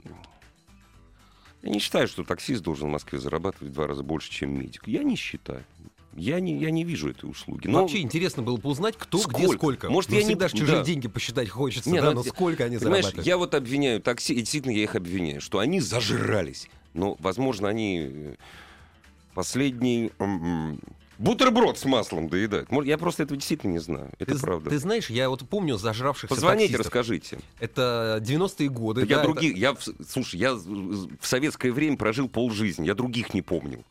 Я 1.63 1.71
не 1.71 1.79
считаю, 1.81 2.07
что 2.09 2.23
таксист 2.25 2.63
должен 2.63 2.89
в 2.89 2.93
Москве 2.93 3.19
зарабатывать 3.19 3.71
в 3.71 3.75
два 3.75 3.87
раза 3.87 4.03
больше, 4.03 4.31
чем 4.31 4.59
медик. 4.59 4.87
Я 4.87 5.03
не 5.03 5.17
считаю. 5.17 5.65
Я 6.19 6.41
не, 6.41 6.57
я 6.59 6.71
не 6.71 6.83
вижу 6.85 7.11
этой 7.11 7.29
услуги. 7.29 7.67
Но- 7.69 7.83
Вообще 7.83 8.01
интересно 8.01 8.43
было 8.43 8.57
бы 8.57 8.71
узнать, 8.71 8.97
кто 8.97 9.19
где 9.19 9.43
Сколько? 9.45 9.57
сколько. 9.59 9.91
Может, 9.91 10.11
Ну, 10.11 10.17
я 10.17 10.23
не- 10.25 10.35
ж 10.49 10.51
чужие 10.53 10.79
да. 10.79 10.83
деньги 10.85 11.09
посчитать 11.09 11.49
хочется, 11.51 11.91
Не, 11.91 12.01
да, 12.01 12.11
ну, 12.13 12.17
но 12.17 12.23
сколько 12.23 12.65
они 12.65 12.79
Понимаешь, 12.79 13.05
зарабатывают? 13.05 13.27
я 13.27 13.37
вот 13.37 13.55
обвиняю 13.55 14.01
такси, 14.01 14.33
и 14.33 14.39
действительно 14.39 14.73
я 14.73 14.85
их 14.85 14.95
обвиняю, 14.95 15.43
что 15.43 15.59
они 15.59 15.79
зажрались. 15.81 16.71
Но, 16.95 17.17
возможно, 17.19 17.69
они 17.69 18.37
м, 20.19 20.79
Бутерброд 21.19 21.79
с 21.79 21.85
маслом 21.87 22.29
доедают. 22.29 22.69
Я 22.85 22.99
просто 22.99 23.23
этого 23.23 23.39
действительно 23.39 23.73
не 23.73 23.79
знаю. 23.79 24.11
Это 24.19 24.35
Ты, 24.35 24.41
правда. 24.41 24.69
ты 24.69 24.79
знаешь, 24.79 25.09
я 25.09 25.31
вот 25.31 25.49
помню 25.49 25.79
зажравшихся 25.79 26.35
Позвоните, 26.35 26.75
таксистов. 26.77 26.87
расскажите. 26.87 27.39
Это 27.59 28.19
90-е 28.23 28.69
годы. 28.69 29.01
Я 29.01 29.07
да, 29.07 29.15
это- 29.15 29.23
других, 29.23 29.57
я, 29.57 29.75
слушай, 30.07 30.39
я 30.39 30.53
в 30.55 31.09
советское 31.27 31.73
время 31.73 31.97
прожил 31.97 32.29
полжизни, 32.29 32.87
я 32.87 32.95
других 32.95 33.33
не 33.33 33.41
помню. 33.41 33.83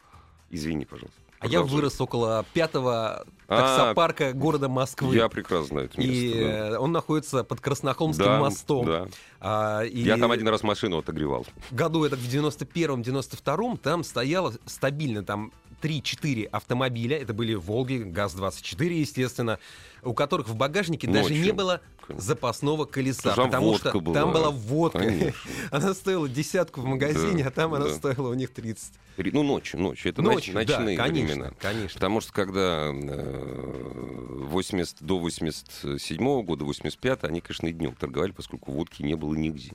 Извини, 0.52 0.86
пожалуйста. 0.86 1.20
А 1.40 1.48
я 1.48 1.62
вырос 1.62 2.00
около 2.02 2.46
пятого 2.54 3.26
А, 3.48 3.60
таксопарка 3.62 4.34
города 4.34 4.68
Москвы. 4.70 5.16
Я 5.16 5.30
прекрасно 5.30 5.68
знаю 5.68 5.86
это 5.88 6.00
место. 6.00 6.14
и 6.16 6.44
да. 6.72 6.80
он 6.80 6.92
находится 6.92 7.44
под 7.44 7.62
Краснохолмским 7.62 8.26
Да, 8.26 8.40
мостом. 8.40 8.86
да. 8.86 9.08
А, 9.40 9.82
и 9.84 10.00
Я 10.00 10.18
там 10.18 10.32
один 10.32 10.48
раз 10.48 10.64
машину 10.64 10.98
отогревал. 11.00 11.46
году 11.72 12.04
это 12.06 12.16
в 12.16 12.22
91-м, 12.22 13.02
92-м 13.02 13.78
там 13.78 14.04
стояло 14.04 14.54
стабильно 14.66 15.24
там 15.24 15.52
3-4 15.86 16.46
автомобиля, 16.46 17.18
это 17.18 17.34
были 17.34 17.54
Волги, 17.54 17.98
ГАЗ-24, 18.04 18.92
естественно, 18.94 19.60
у 20.02 20.14
которых 20.14 20.48
в 20.50 20.56
багажнике 20.56 21.06
даже 21.08 21.30
Ночью. 21.30 21.44
не 21.44 21.52
было 21.52 21.82
запасного 22.10 22.86
колеса, 22.86 23.34
Там 23.36 23.46
потому 23.50 23.78
что 23.78 24.00
была. 24.00 24.14
там 24.16 24.32
была 24.34 24.50
водка. 24.50 25.00
Конечно. 25.00 25.34
Она 25.72 25.94
стоила 25.94 26.28
десятку 26.28 26.82
в 26.82 26.86
магазине, 26.86 27.44
Да, 27.44 27.50
а 27.50 27.52
там 27.52 27.74
она 27.74 27.86
да. 27.88 27.94
стоила 27.96 28.30
у 28.30 28.34
них 28.34 28.52
30. 28.52 28.94
Пере- 29.16 29.32
Ну, 29.32 29.44
ночью, 29.44 29.80
ночью. 29.80 30.12
Это 30.12 30.22
Ночью, 30.22 30.54
ноч- 30.56 30.66
да, 30.66 30.78
ночные 30.80 30.98
конечно, 30.98 31.34
времена. 31.34 31.52
конечно. 31.60 31.94
Потому 31.96 32.22
что 32.22 32.34
когда 32.34 32.92
э, 32.94 34.40
80 34.46 34.98
до 35.02 35.20
87 35.20 36.42
года, 36.44 36.66
85 36.66 37.24
они, 37.24 37.42
конечно, 37.42 37.68
и 37.68 37.72
днем 37.74 37.94
торговали, 37.96 38.32
поскольку 38.32 38.72
водки 38.72 39.02
не 39.04 39.16
было 39.16 39.34
нигде. 39.36 39.72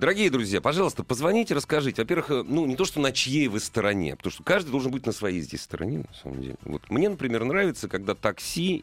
Дорогие 0.00 0.30
друзья, 0.30 0.62
пожалуйста, 0.62 1.04
позвоните, 1.04 1.52
расскажите. 1.52 2.00
Во-первых, 2.00 2.30
э, 2.30 2.42
ну, 2.42 2.64
не 2.64 2.74
то, 2.74 2.86
что 2.86 3.00
на 3.00 3.12
чьей 3.12 3.48
вы 3.48 3.60
стороне, 3.60 4.16
потому 4.16 4.32
что 4.32 4.42
каждый 4.42 4.70
должен 4.70 4.90
быть 4.90 5.04
на 5.04 5.12
своей 5.12 5.42
здесь 5.42 5.60
стороне, 5.60 5.98
на 5.98 6.14
самом 6.14 6.40
деле. 6.40 6.56
Вот 6.62 6.88
мне, 6.88 7.10
например, 7.10 7.44
нравится, 7.44 7.86
когда 7.86 8.14
такси, 8.14 8.82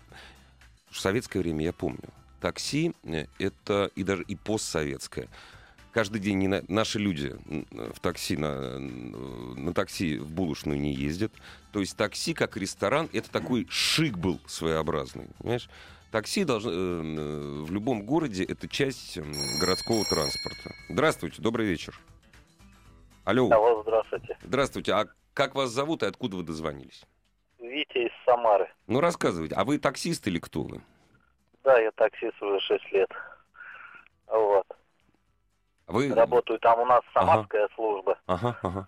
в 0.91 1.00
советское 1.00 1.39
время 1.39 1.65
я 1.65 1.74
помню, 1.74 2.03
такси 2.39 2.93
э, 3.03 3.25
это 3.39 3.89
и 3.95 4.03
даже 4.03 4.21
и 4.27 4.36
постсоветское. 4.36 5.27
Каждый 5.98 6.22
день 6.22 6.38
не 6.38 6.48
на- 6.48 6.62
наши 6.68 7.00
люди 7.00 7.36
в 7.72 8.00
такси 8.01 8.38
на, 8.38 8.77
на 8.77 9.74
такси 9.74 10.20
в 10.20 10.32
булочную 10.32 10.80
не 10.80 10.94
ездят. 10.94 11.32
То 11.74 11.80
есть 11.80 11.98
такси 11.98 12.36
как 12.36 12.56
ресторан 12.56 13.10
это 13.13 13.32
такой 13.32 13.66
шик 13.68 14.16
был 14.16 14.39
своеобразный, 14.46 15.25
понимаешь? 15.39 15.68
Такси 16.12 16.44
должно, 16.44 16.70
э, 16.72 16.75
э, 16.75 17.63
в 17.63 17.72
любом 17.72 18.04
городе 18.04 18.44
это 18.44 18.68
часть 18.68 19.18
городского 19.60 20.06
транспорта. 20.06 20.70
Здравствуйте, 20.88 21.42
добрый 21.42 21.66
вечер. 21.66 22.00
Алло, 23.25 23.50
Алло, 23.51 23.82
здравствуйте. 23.82 24.38
здравствуйте. 24.44 24.94
А 24.94 25.08
как 25.34 25.56
вас 25.56 25.72
зовут 25.72 26.04
и 26.04 26.06
откуда 26.06 26.38
вы 26.38 26.44
дозвонились? 26.44 27.06
Витя 27.58 28.06
из 28.06 28.12
Самары. 28.24 28.70
Ну 28.86 29.00
рассказывайте. 29.00 29.56
А 29.56 29.66
вы 29.66 29.80
таксист 29.80 30.27
или 30.27 30.38
кто 30.38 30.62
вы? 30.62 30.80
Да, 31.63 31.80
я 31.80 31.89
таксист 31.94 32.39
уже 32.39 32.60
6 32.60 32.92
лет. 32.92 33.10
Вот. 34.27 34.76
Вы... 35.88 36.13
Работаю 36.13 36.60
там 36.60 36.79
у 36.79 36.86
нас 36.86 37.01
самарская 37.13 37.70
служба. 37.75 38.17
Ага, 38.27 38.58
ага. 38.62 38.88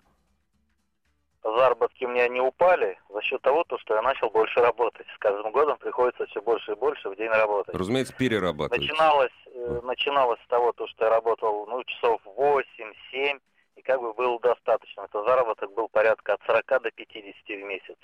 Заработки 1.42 2.04
у 2.04 2.08
меня 2.08 2.28
не 2.28 2.40
упали 2.40 2.98
за 3.08 3.22
счет 3.22 3.40
того, 3.40 3.64
то, 3.64 3.78
что 3.78 3.94
я 3.94 4.02
начал 4.02 4.28
больше 4.28 4.60
работать. 4.60 5.06
С 5.14 5.18
каждым 5.18 5.50
годом 5.52 5.78
приходится 5.78 6.26
все 6.26 6.42
больше 6.42 6.72
и 6.72 6.74
больше 6.74 7.08
в 7.08 7.16
день 7.16 7.30
работать. 7.30 7.74
Разумеется, 7.74 8.14
перерабатываете. 8.14 8.92
Начиналось, 8.92 9.32
э, 9.46 9.80
начиналось 9.82 10.38
с 10.44 10.48
того, 10.48 10.72
то, 10.72 10.86
что 10.88 11.04
я 11.06 11.10
работал 11.10 11.66
ну, 11.66 11.82
часов 11.84 12.20
8-7, 12.26 13.40
и 13.80 13.82
как 13.82 14.00
бы 14.00 14.12
было 14.12 14.38
достаточно. 14.40 15.02
Это 15.02 15.24
заработок 15.24 15.72
был 15.74 15.88
порядка 15.88 16.34
от 16.34 16.40
40 16.46 16.82
до 16.82 16.90
50 16.90 17.34
в 17.46 17.64
месяц. 17.64 17.96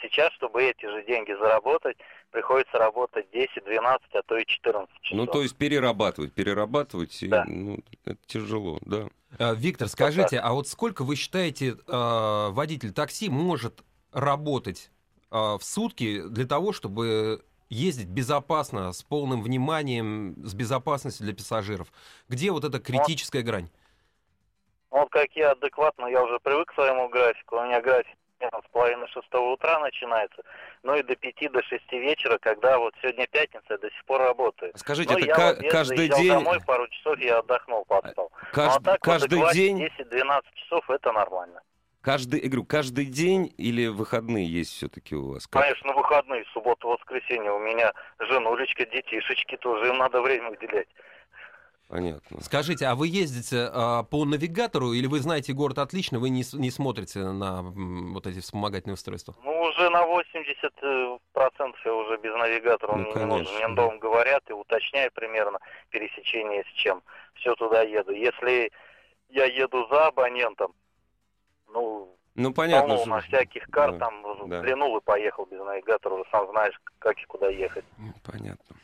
Сейчас, 0.00 0.32
чтобы 0.32 0.62
эти 0.62 0.86
же 0.86 1.04
деньги 1.04 1.32
заработать, 1.32 1.96
приходится 2.30 2.78
работать 2.78 3.26
10, 3.32 3.64
12, 3.64 4.06
а 4.14 4.22
то 4.22 4.36
и 4.36 4.46
14 4.46 4.88
часов. 5.02 5.18
Ну, 5.18 5.26
то 5.26 5.42
есть 5.42 5.56
перерабатывать, 5.56 6.32
перерабатывать, 6.32 7.22
и, 7.22 7.28
Да. 7.28 7.44
ну, 7.46 7.78
это 8.04 8.18
тяжело, 8.26 8.78
да. 8.82 9.08
А, 9.38 9.54
Виктор, 9.54 9.88
скажите, 9.88 10.38
а 10.38 10.52
вот 10.52 10.68
сколько 10.68 11.02
вы 11.04 11.16
считаете, 11.16 11.76
а, 11.88 12.50
водитель 12.50 12.92
такси 12.92 13.28
может 13.28 13.82
работать 14.12 14.90
а, 15.30 15.58
в 15.58 15.64
сутки 15.64 16.22
для 16.22 16.46
того, 16.46 16.72
чтобы 16.72 17.42
ездить 17.68 18.08
безопасно, 18.08 18.92
с 18.92 19.02
полным 19.02 19.42
вниманием, 19.42 20.36
с 20.44 20.54
безопасностью 20.54 21.26
для 21.26 21.34
пассажиров? 21.34 21.88
Где 22.28 22.52
вот 22.52 22.64
эта 22.64 22.78
критическая 22.78 23.42
грань? 23.42 23.68
Ну, 24.98 25.02
Вот 25.02 25.10
как 25.12 25.30
я 25.36 25.52
адекватно, 25.52 26.06
я 26.06 26.24
уже 26.24 26.40
привык 26.40 26.70
к 26.72 26.74
своему 26.74 27.08
графику. 27.08 27.56
У 27.56 27.62
меня 27.64 27.80
график 27.80 28.16
с 28.40 28.68
половины 28.72 29.06
шестого 29.08 29.52
утра 29.52 29.78
начинается, 29.80 30.42
ну 30.82 30.94
и 30.96 31.02
до 31.04 31.14
пяти, 31.16 31.48
до 31.48 31.62
шести 31.62 31.98
вечера, 31.98 32.38
когда 32.38 32.78
вот 32.78 32.94
сегодня 33.00 33.26
пятница, 33.28 33.64
я 33.70 33.78
до 33.78 33.90
сих 33.90 34.04
пор 34.06 34.20
работаю. 34.22 34.72
Скажите, 34.76 35.12
Ну, 35.12 35.18
это 35.18 35.26
я 35.28 35.48
обед 35.50 35.70
каждый 35.72 36.08
день, 36.08 36.28
домой, 36.28 36.58
пару 36.66 36.88
часов 36.88 37.18
я 37.20 37.38
отдохнул, 37.38 37.84
поспал. 37.84 38.30
кажд- 38.52 38.66
ну, 38.66 38.76
а 38.76 38.80
так 38.80 39.00
каждый 39.00 39.38
вот 39.38 39.52
день, 39.52 39.78
10-12 39.78 40.42
часов 40.54 40.88
это 40.90 41.12
нормально. 41.12 41.60
каждый, 42.00 42.40
я 42.40 42.48
говорю, 42.48 42.64
каждый 42.64 43.06
день 43.06 43.52
или 43.56 43.86
выходные 43.86 44.46
есть 44.46 44.72
все-таки 44.72 45.14
у 45.16 45.32
вас? 45.32 45.46
Как? 45.46 45.62
Конечно, 45.62 45.92
выходные, 45.92 46.44
суббота, 46.52 46.86
воскресенье. 46.88 47.52
У 47.52 47.58
меня 47.60 47.92
женулечка, 48.20 48.84
детишечки 48.86 49.56
тоже, 49.58 49.90
им 49.90 49.98
надо 49.98 50.22
время 50.22 50.50
уделять. 50.50 50.88
Понятно. 51.88 52.42
Скажите, 52.42 52.84
а 52.86 52.94
вы 52.94 53.08
ездите 53.08 53.70
а, 53.72 54.02
по 54.02 54.24
навигатору 54.26 54.92
или 54.92 55.06
вы 55.06 55.20
знаете 55.20 55.54
город 55.54 55.78
отлично, 55.78 56.18
вы 56.18 56.28
не, 56.28 56.42
с- 56.44 56.52
не 56.52 56.70
смотрите 56.70 57.20
на 57.20 57.60
м, 57.60 58.12
вот 58.12 58.26
эти 58.26 58.40
вспомогательные 58.40 58.92
устройства? 58.94 59.34
Ну, 59.42 59.62
уже 59.62 59.88
на 59.88 60.04
80 60.06 60.72
э, 60.82 61.18
процентов 61.32 61.80
я 61.86 61.94
уже 61.94 62.18
без 62.18 62.34
навигатора 62.34 62.92
Ну, 62.94 62.98
он 62.98 63.04
мне 63.04 63.14
не 63.14 63.24
нужен. 63.24 63.46
конечно. 63.46 63.66
Мне 63.68 63.74
дом 63.76 63.98
говорят 64.00 64.42
и 64.50 64.52
уточняю 64.52 65.10
примерно 65.12 65.58
пересечение 65.88 66.62
с 66.64 66.78
чем. 66.78 67.02
Все 67.34 67.54
туда 67.54 67.80
еду. 67.82 68.12
Если 68.12 68.70
я 69.30 69.46
еду 69.46 69.86
за 69.88 70.08
абонентом, 70.08 70.74
ну, 71.72 72.14
Ну, 72.34 72.52
понятно. 72.52 72.96
полно 72.96 73.06
на 73.16 73.20
всяких 73.22 73.64
карт, 73.70 73.96
Да, 73.96 74.06
там 74.10 74.48
да. 74.50 74.58
взглянул 74.58 74.98
и 74.98 75.00
поехал 75.00 75.46
без 75.46 75.58
навигатора, 75.60 76.14
уже 76.14 76.24
сам 76.30 76.48
знаешь, 76.50 76.78
как 76.98 77.18
и 77.18 77.24
куда 77.24 77.48
ехать. 77.48 77.84
Понятно. 78.24 78.76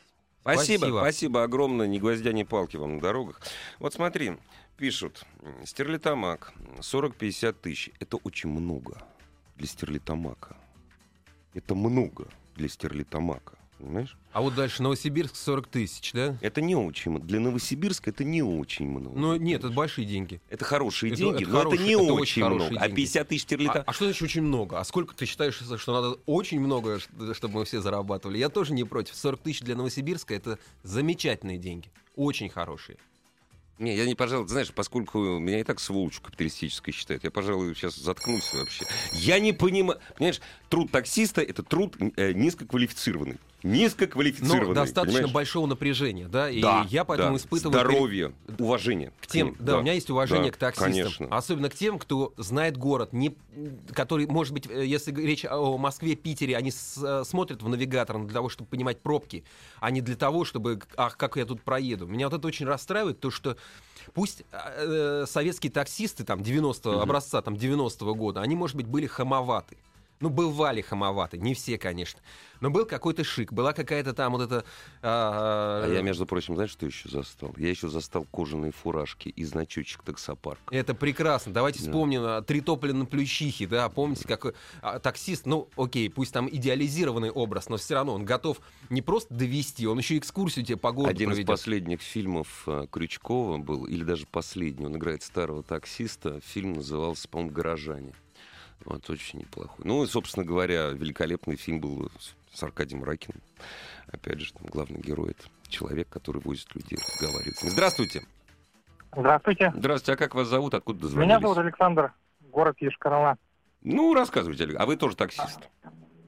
Спасибо, 0.45 0.77
Спасибо. 0.81 0.99
спасибо 0.99 1.43
огромное, 1.43 1.87
ни 1.87 1.97
гвоздя, 1.97 2.31
ни 2.31 2.43
палки 2.43 2.77
вам 2.77 2.97
на 2.97 3.01
дорогах. 3.01 3.41
Вот 3.79 3.95
смотри, 3.95 4.33
пишут, 4.77 5.23
стерлитамак 5.65 6.53
40-50 6.81 7.53
тысяч. 7.53 7.89
Это 7.99 8.17
очень 8.17 8.49
много 8.49 9.01
для 9.55 9.65
стерлитамака. 9.65 10.55
Это 11.55 11.73
много 11.73 12.27
для 12.55 12.69
стерлитамака, 12.69 13.57
понимаешь? 13.77 14.17
А 14.33 14.41
вот 14.41 14.55
дальше 14.55 14.81
Новосибирск 14.83 15.35
40 15.35 15.67
тысяч, 15.67 16.11
да? 16.13 16.37
Это 16.41 16.61
не 16.61 16.75
очень 16.75 17.11
много. 17.11 17.25
Для 17.27 17.39
Новосибирска 17.39 18.09
это 18.09 18.23
не 18.23 18.41
очень 18.43 18.87
много. 18.87 19.17
Ну 19.17 19.35
нет, 19.35 19.63
это 19.63 19.73
большие 19.73 20.05
деньги. 20.05 20.41
Это 20.49 20.65
хорошие 20.65 21.11
Это- 21.13 21.21
деньги, 21.21 21.43
это 21.43 21.51
но 21.51 21.57
хорошие- 21.59 21.75
это 21.79 21.87
не 21.87 21.93
это 21.93 22.01
очень 22.03 22.21
очень 22.21 22.41
хорошие 22.43 22.69
много. 22.69 22.81
А 22.81 22.87
деньги. 22.87 22.95
50 23.01 23.27
тысяч 23.27 23.41
А, 23.41 23.43
стерлитамак... 23.45 23.83
а 23.87 23.93
что 23.93 24.05
значит 24.05 24.21
очень 24.23 24.41
много? 24.41 24.79
А 24.79 24.83
сколько 24.83 25.15
ты 25.15 25.25
считаешь, 25.25 25.55
что 25.55 25.93
надо 25.93 26.17
очень 26.25 26.59
много, 26.59 26.99
чтобы 27.33 27.59
мы 27.59 27.65
все 27.65 27.81
зарабатывали? 27.81 28.37
Я 28.37 28.49
тоже 28.49 28.73
не 28.73 28.83
против. 28.83 29.15
40 29.15 29.39
тысяч 29.41 29.61
для 29.61 29.75
Новосибирска 29.75 30.33
это 30.33 30.59
замечательные 30.83 31.57
деньги. 31.57 31.89
Очень 32.15 32.49
хорошие. 32.49 32.97
Не, 33.77 33.93
я 33.93 34.05
не, 34.05 34.15
пожалуй, 34.15 34.47
знаешь, 34.47 34.71
поскольку 34.73 35.19
меня 35.37 35.59
и 35.59 35.63
так 35.65 35.81
сволочь 35.81 36.21
капиталистической 36.21 36.93
считают, 36.93 37.25
я, 37.25 37.29
пожалуй, 37.31 37.75
сейчас 37.75 37.97
заткнусь 37.97 38.53
вообще. 38.53 38.85
Я 39.11 39.37
не 39.39 39.51
понимаю, 39.51 39.99
понимаешь, 40.17 40.39
труд 40.69 40.89
таксиста— 40.91 41.41
это 41.43 41.61
труд 41.61 41.97
э, 42.15 42.31
низкоквалифицированный. 42.31 43.35
Низкоквалифицированный, 43.65 44.67
Но 44.67 44.73
достаточно 44.75 45.13
понимаешь? 45.19 45.33
большого 45.33 45.65
напряжения, 45.65 46.27
да? 46.27 46.49
И 46.51 46.61
Да, 46.61 46.85
я 46.89 47.03
поэтому 47.03 47.31
да. 47.31 47.37
испытываю... 47.37 47.73
Здоровье, 47.79 48.33
уважение. 48.59 49.11
К 49.19 49.25
тем, 49.27 49.47
ним, 49.47 49.57
да, 49.59 49.79
у 49.79 49.81
меня 49.81 49.93
есть 49.93 50.09
уважение 50.11 50.51
да, 50.51 50.55
к 50.55 50.57
таксистам, 50.57 50.91
конечно. 50.93 51.27
особенно 51.35 51.69
к 51.69 51.75
тем, 51.75 51.97
кто 51.97 52.33
знает 52.37 52.77
город, 52.77 53.11
не, 53.11 53.35
который, 53.91 54.27
может 54.27 54.53
быть, 54.53 54.67
э, 54.69 54.85
если 54.85 55.11
речь 55.13 55.45
о 55.45 55.77
Москве, 55.79 56.15
Питере, 56.15 56.55
они 56.55 56.69
с- 56.69 57.01
э, 57.03 57.23
смотрят 57.25 57.63
в 57.63 57.67
навигатор 57.67 58.19
для 58.23 58.33
того, 58.33 58.49
чтобы 58.49 58.69
понимать 58.69 59.01
пробки, 59.01 59.43
а 59.79 59.89
не 59.89 60.01
для 60.01 60.15
того, 60.15 60.45
чтобы, 60.45 60.79
ах, 60.95 61.17
как 61.17 61.35
я 61.37 61.45
тут 61.45 61.61
проеду. 61.63 62.05
Меня 62.05 62.29
вот 62.29 62.37
это 62.37 62.47
очень 62.47 62.67
расстраивает, 62.67 63.19
то 63.19 63.31
что 63.31 63.57
пусть 64.13 64.43
э, 64.51 65.25
советские 65.27 65.71
таксисты 65.71 66.23
там 66.23 66.43
90 66.43 66.91
Мгм. 66.91 66.99
образца 66.99 67.41
там 67.41 67.55
90-го 67.55 68.13
года, 68.13 68.41
они, 68.41 68.55
может 68.55 68.75
быть, 68.75 68.85
были 68.85 69.07
хамоваты. 69.07 69.77
Ну, 70.21 70.29
бывали 70.29 70.81
хамоваты, 70.81 71.37
не 71.37 71.53
все, 71.53 71.77
конечно. 71.77 72.19
Но 72.61 72.69
был 72.69 72.85
какой-то 72.85 73.23
шик, 73.25 73.51
была 73.51 73.73
какая-то 73.73 74.13
там 74.13 74.31
вот 74.31 74.41
эта... 74.43 74.63
а, 75.01 75.83
А 75.85 75.93
я, 75.93 76.01
между 76.01 76.25
прочим, 76.25 76.55
знаешь, 76.55 76.71
что 76.71 76.85
еще 76.85 77.09
застал? 77.09 77.53
Я 77.57 77.69
еще 77.69 77.89
застал 77.89 78.25
кожаные 78.31 78.71
фуражки 78.71 79.27
и 79.29 79.43
значочек 79.43 80.03
таксопарка. 80.03 80.73
Это 80.73 80.93
прекрасно. 80.93 81.53
Давайте 81.53 81.79
Да. 81.83 81.85
вспомним 81.91 82.21
а, 82.23 82.41
«Три 82.41 82.61
тополя 82.61 82.93
на 82.93 83.05
плющихе», 83.05 83.67
да, 83.67 83.89
помните, 83.89 84.25
как 84.27 84.55
а, 84.81 84.99
таксист, 84.99 85.45
ну, 85.45 85.67
окей, 85.75 86.09
пусть 86.09 86.31
там 86.33 86.47
идеализированный 86.49 87.29
образ, 87.29 87.67
но 87.67 87.75
все 87.77 87.95
равно 87.95 88.13
он 88.13 88.23
готов 88.25 88.59
не 88.89 89.01
просто 89.01 89.33
довести, 89.33 89.85
он 89.85 89.97
еще 89.97 90.17
экскурсию 90.17 90.65
тебе 90.65 90.77
по 90.77 90.91
городу 90.93 91.11
Один 91.11 91.29
из 91.31 91.33
проведет. 91.35 91.47
последних 91.47 92.01
фильмов 92.01 92.63
э, 92.67 92.87
Крючкова 92.89 93.57
был, 93.57 93.85
или 93.85 94.03
даже 94.03 94.25
последний, 94.27 94.85
он 94.85 94.95
играет 94.95 95.23
старого 95.23 95.61
таксиста, 95.61 96.39
фильм 96.41 96.73
назывался, 96.73 97.27
по-моему, 97.27 97.51
«Горожане». 97.53 98.13
Вот, 98.83 99.09
очень 99.09 99.39
неплохой. 99.39 99.83
Ну, 99.85 100.03
и, 100.03 100.07
собственно 100.07 100.45
говоря, 100.45 100.89
великолепный 100.89 101.55
фильм 101.55 101.79
был 101.79 102.09
с 102.51 102.61
Аркадием 102.63 103.03
Ракиным. 103.03 103.41
Опять 104.11 104.39
же, 104.41 104.53
там 104.53 104.67
главный 104.67 104.99
герой— 105.01 105.31
это 105.37 105.49
человек, 105.67 106.07
который 106.09 106.41
возит 106.41 106.73
людей, 106.75 106.97
разговаривает. 106.97 107.57
Здравствуйте. 107.59 108.21
Здравствуйте. 109.15 109.71
Здравствуйте. 109.75 110.13
А 110.13 110.17
как 110.17 110.35
вас 110.35 110.47
зовут? 110.47 110.73
Откуда 110.73 110.99
дозвонились? 111.01 111.27
Меня 111.29 111.39
зовут 111.39 111.57
Александр, 111.57 112.13
город 112.51 112.75
Ешкарала. 112.79 113.37
Ну, 113.81 114.13
рассказывайте, 114.13 114.63
Олег. 114.65 114.79
А 114.79 114.85
вы 114.85 114.97
тоже 114.97 115.15
таксист? 115.15 115.69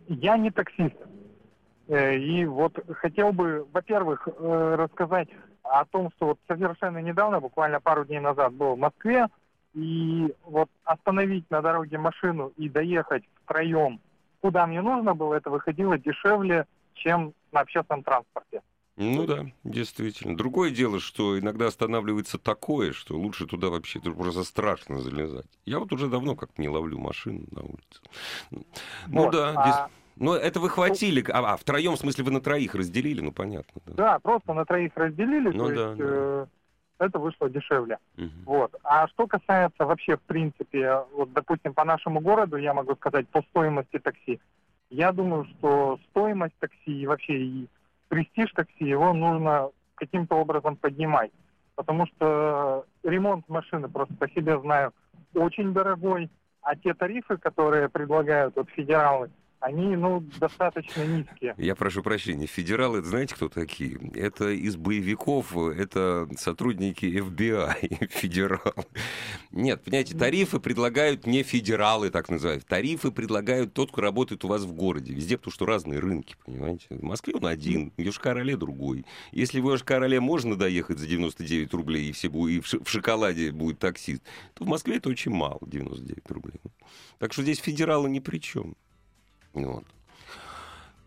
Я 0.07 0.37
не 0.37 0.51
таксист. 0.51 0.95
Э, 1.87 2.15
И 2.17 2.45
вот 2.45 2.77
хотел 2.97 3.31
бы, 3.33 3.67
во-первых, 3.73 4.27
э, 4.27 4.75
рассказать 4.77 5.27
о 5.63 5.85
том, 5.85 6.11
что 6.15 6.27
вот 6.27 6.39
совершенно 6.47 6.99
недавно, 6.99 7.39
буквально 7.39 7.79
пару 7.81 8.05
дней 8.05 8.19
назад, 8.19 8.53
был 8.53 8.75
в 8.75 8.79
Москве, 8.79 9.27
и 9.77 10.33
вот 10.43 10.69
остановить 10.85 11.49
на 11.51 11.61
дороге 11.61 11.99
машину 11.99 12.51
и 12.57 12.67
доехать 12.67 13.23
втроем, 13.43 13.99
куда 14.41 14.65
мне 14.65 14.81
нужно 14.81 15.13
было, 15.13 15.35
это 15.35 15.51
выходило 15.51 15.99
дешевле, 15.99 16.65
чем 16.95 17.33
на 17.51 17.59
общественном 17.59 18.01
транспорте. 18.03 18.61
Ну 18.95 19.27
да, 19.27 19.45
действительно. 19.63 20.35
Другое 20.35 20.71
дело, 20.71 20.99
что 20.99 21.37
иногда 21.37 21.67
останавливается 21.67 22.39
такое, 22.39 22.91
что 22.91 23.15
лучше 23.15 23.45
туда 23.45 23.69
вообще 23.69 23.99
просто 23.99 24.43
страшно 24.43 24.99
залезать. 24.99 25.45
Я 25.65 25.77
вот 25.77 25.93
уже 25.93 26.07
давно 26.07 26.35
как-то 26.35 26.59
не 26.59 26.69
ловлю 26.69 26.97
машину 26.97 27.45
на 27.51 27.61
улице. 27.61 28.01
Ну 28.49 28.65
Вот, 29.25 29.31
да, 29.31 29.53
а- 29.55 29.67
дес- 29.67 29.91
ну 30.15 30.33
это 30.33 30.59
вы 30.59 30.69
хватили, 30.69 31.23
а, 31.29 31.53
а 31.53 31.57
втроем, 31.57 31.93
в 31.93 31.99
смысле, 31.99 32.23
вы 32.23 32.31
на 32.31 32.41
троих 32.41 32.73
разделили, 32.73 33.21
ну 33.21 33.31
понятно. 33.31 33.79
Да. 33.85 33.93
Да, 33.93 34.19
просто 34.19 34.53
на 34.55 34.65
троих 34.65 34.93
разделили, 34.95 35.51
Ну 35.51 35.67
то 35.67 35.75
да, 35.75 35.87
есть 35.89 35.99
да. 35.99 36.05
э, 36.07 36.45
это 36.99 37.19
вышло 37.19 37.49
дешевле. 37.49 37.97
Мгм. 38.17 38.43
Вот. 38.45 38.75
А 38.83 39.07
что 39.07 39.27
касается 39.27 39.85
вообще, 39.85 40.17
в 40.17 40.21
принципе, 40.21 41.03
вот, 41.13 41.31
допустим, 41.33 41.73
по 41.73 41.83
нашему 41.83 42.19
городу, 42.19 42.57
я 42.57 42.73
могу 42.73 42.95
сказать, 42.95 43.27
по 43.29 43.41
стоимости 43.43 43.99
такси, 43.99 44.39
я 44.89 45.11
думаю, 45.11 45.45
что 45.45 45.99
стоимость 46.09 46.55
такси 46.59 47.01
и 47.01 47.07
вообще 47.07 47.37
и 47.37 47.67
престиж 48.07 48.51
такси, 48.53 48.85
его 48.85 49.13
нужно 49.13 49.69
каким-то 49.95 50.35
образом 50.35 50.75
поднимать. 50.75 51.31
Потому 51.75 52.07
что 52.07 52.85
ремонт 53.03 53.47
машины, 53.49 53.89
просто 53.89 54.13
по 54.15 54.29
себе 54.29 54.59
знаю, 54.59 54.93
очень 55.35 55.73
дорогой, 55.73 56.29
а 56.61 56.75
те 56.75 56.93
тарифы, 56.93 57.37
которые 57.37 57.89
предлагают 57.89 58.55
вот 58.55 58.69
федералы, 58.69 59.29
они, 59.59 59.95
ну, 59.95 60.21
достаточно 60.39 61.03
низкие. 61.03 61.55
Я 61.57 61.75
прошу 61.75 62.03
прощения, 62.03 62.45
федералы, 62.45 62.99
это 62.99 63.07
знаете, 63.07 63.35
кто 63.35 63.49
такие? 63.49 63.97
Это 64.13 64.49
из 64.49 64.75
боевиков, 64.75 65.55
это 65.57 66.27
сотрудники 66.37 67.05
FBI, 67.05 68.07
федералы. 68.09 68.85
Нет, 69.51 69.83
понимаете, 69.83 70.17
тарифы 70.17 70.59
предлагают 70.59 71.25
не 71.25 71.43
федералы, 71.43 72.09
так 72.09 72.29
называют. 72.29 72.65
Тарифы 72.65 73.11
предлагают 73.11 73.73
тот, 73.73 73.91
кто 73.91 74.01
работает 74.01 74.45
у 74.45 74.47
вас 74.47 74.63
в 74.63 74.73
городе. 74.73 75.13
Везде, 75.13 75.37
потому 75.37 75.51
что 75.51 75.65
разные 75.65 75.99
рынки, 75.99 76.35
понимаете. 76.45 76.87
В 76.89 77.03
Москве 77.03 77.33
он 77.35 77.47
один, 77.47 77.91
в 77.97 77.99
Йошкар-Оле 77.99 78.57
другой. 78.57 79.05
Если 79.31 79.59
в 79.59 79.67
Йошкар-Оле 79.67 80.19
можно 80.19 80.55
доехать 80.55 80.99
за 80.99 81.07
99 81.07 81.73
рублей, 81.73 82.09
и, 82.09 82.11
все 82.11 82.29
будут, 82.29 82.51
и 82.51 82.59
в 82.59 82.89
шоколаде 82.89 83.51
будет 83.51 83.79
таксист, 83.79 84.21
то 84.53 84.65
в 84.65 84.67
Москве 84.67 84.97
это 84.97 85.09
очень 85.09 85.31
мало, 85.31 85.59
99 85.65 86.31
рублей. 86.31 86.61
Так 87.17 87.33
что 87.33 87.41
здесь 87.41 87.59
федералы 87.59 88.09
ни 88.09 88.19
при 88.19 88.37
чем. 88.37 88.75
Вот. 89.65 89.83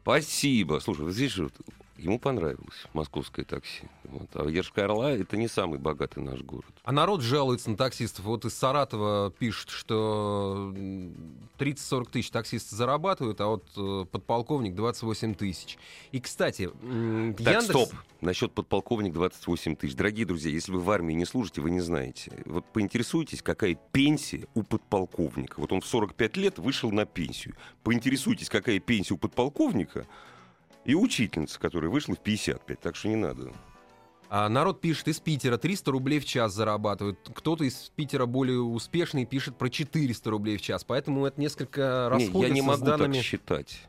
Спасибо. 0.02 0.80
Слушай, 0.80 1.04
вот 1.04 1.12
здесь 1.12 1.37
вот 1.37 1.52
ему 2.00 2.19
понравилось 2.19 2.87
московское 2.92 3.45
такси. 3.45 3.85
Вот. 4.04 4.28
А 4.35 4.49
Ершка-Орла 4.49 5.12
это 5.12 5.37
не 5.37 5.49
самый 5.49 5.78
богатый 5.78 6.23
наш 6.23 6.40
город. 6.40 6.73
А 6.85 6.92
народ 6.92 7.23
жалуется 7.23 7.71
на 7.71 7.76
таксистов. 7.76 8.25
Вот 8.25 8.45
из 8.45 8.54
Саратова 8.54 9.30
пишут, 9.30 9.71
что 9.71 10.73
м, 10.76 11.14
30-40 11.59 12.11
тысяч 12.11 12.30
таксисты 12.30 12.75
зарабатывают, 12.75 13.40
а 13.40 13.47
вот 13.47 13.64
э, 13.76 14.07
подполковник 14.11 14.75
28 14.75 15.35
тысяч. 15.35 15.78
И, 16.12 16.21
кстати, 16.21 16.66
Так, 16.69 16.75
Яндекс... 16.83 17.64
стоп. 17.64 17.92
Насчет 18.21 18.52
подполковник 18.52 19.12
28 19.14 19.76
тысяч. 19.76 19.95
Дорогие 19.95 20.26
друзья, 20.26 20.50
если 20.50 20.73
вы 20.73 20.80
в 20.80 20.90
армии 20.90 21.14
не 21.14 21.25
служите, 21.25 21.61
вы 21.61 21.71
не 21.71 21.80
знаете. 21.80 22.33
Вот 22.45 22.64
поинтересуйтесь, 22.66 23.42
какая 23.42 23.78
пенсия 23.92 24.47
у 24.54 24.62
подполковника. 24.62 25.59
Вот 25.61 25.73
он 25.73 25.80
в 25.80 25.87
45 25.87 26.37
лет 26.37 26.59
вышел 26.59 26.90
на 26.90 27.07
пенсию. 27.07 27.54
Поинтересуйтесь, 27.83 28.49
какая 28.49 28.78
пенсия 28.78 29.15
у 29.15 29.19
подполковника 29.19 30.06
и 30.91 30.95
учительница, 30.95 31.59
которая 31.61 31.91
вышла 31.91 32.15
в 32.15 32.19
55. 32.19 32.81
Так 32.81 32.97
что 32.97 33.09
не 33.09 33.17
надо. 33.17 33.53
А 34.29 34.49
народ 34.49 34.81
пишет 34.81 35.09
из 35.09 35.19
Питера 35.21 35.57
300 35.57 35.91
рублей 35.91 36.21
в 36.21 36.25
час 36.25 36.53
зарабатывают. 36.55 37.19
Кто-то 37.35 37.65
из 37.65 37.91
Питера 37.97 38.26
более 38.26 38.61
успешный 38.61 39.25
пишет 39.25 39.57
про 39.57 39.69
400 39.69 40.31
рублей 40.31 40.57
в 40.57 40.63
час. 40.63 40.85
Поэтому 40.85 41.26
это 41.26 41.41
несколько 41.41 42.09
Не, 42.13 42.25
расходится 42.25 42.47
я 42.49 42.55
не 42.55 42.63
могу 42.63 42.85
данными. 42.85 43.15
так 43.15 43.23
считать. 43.25 43.81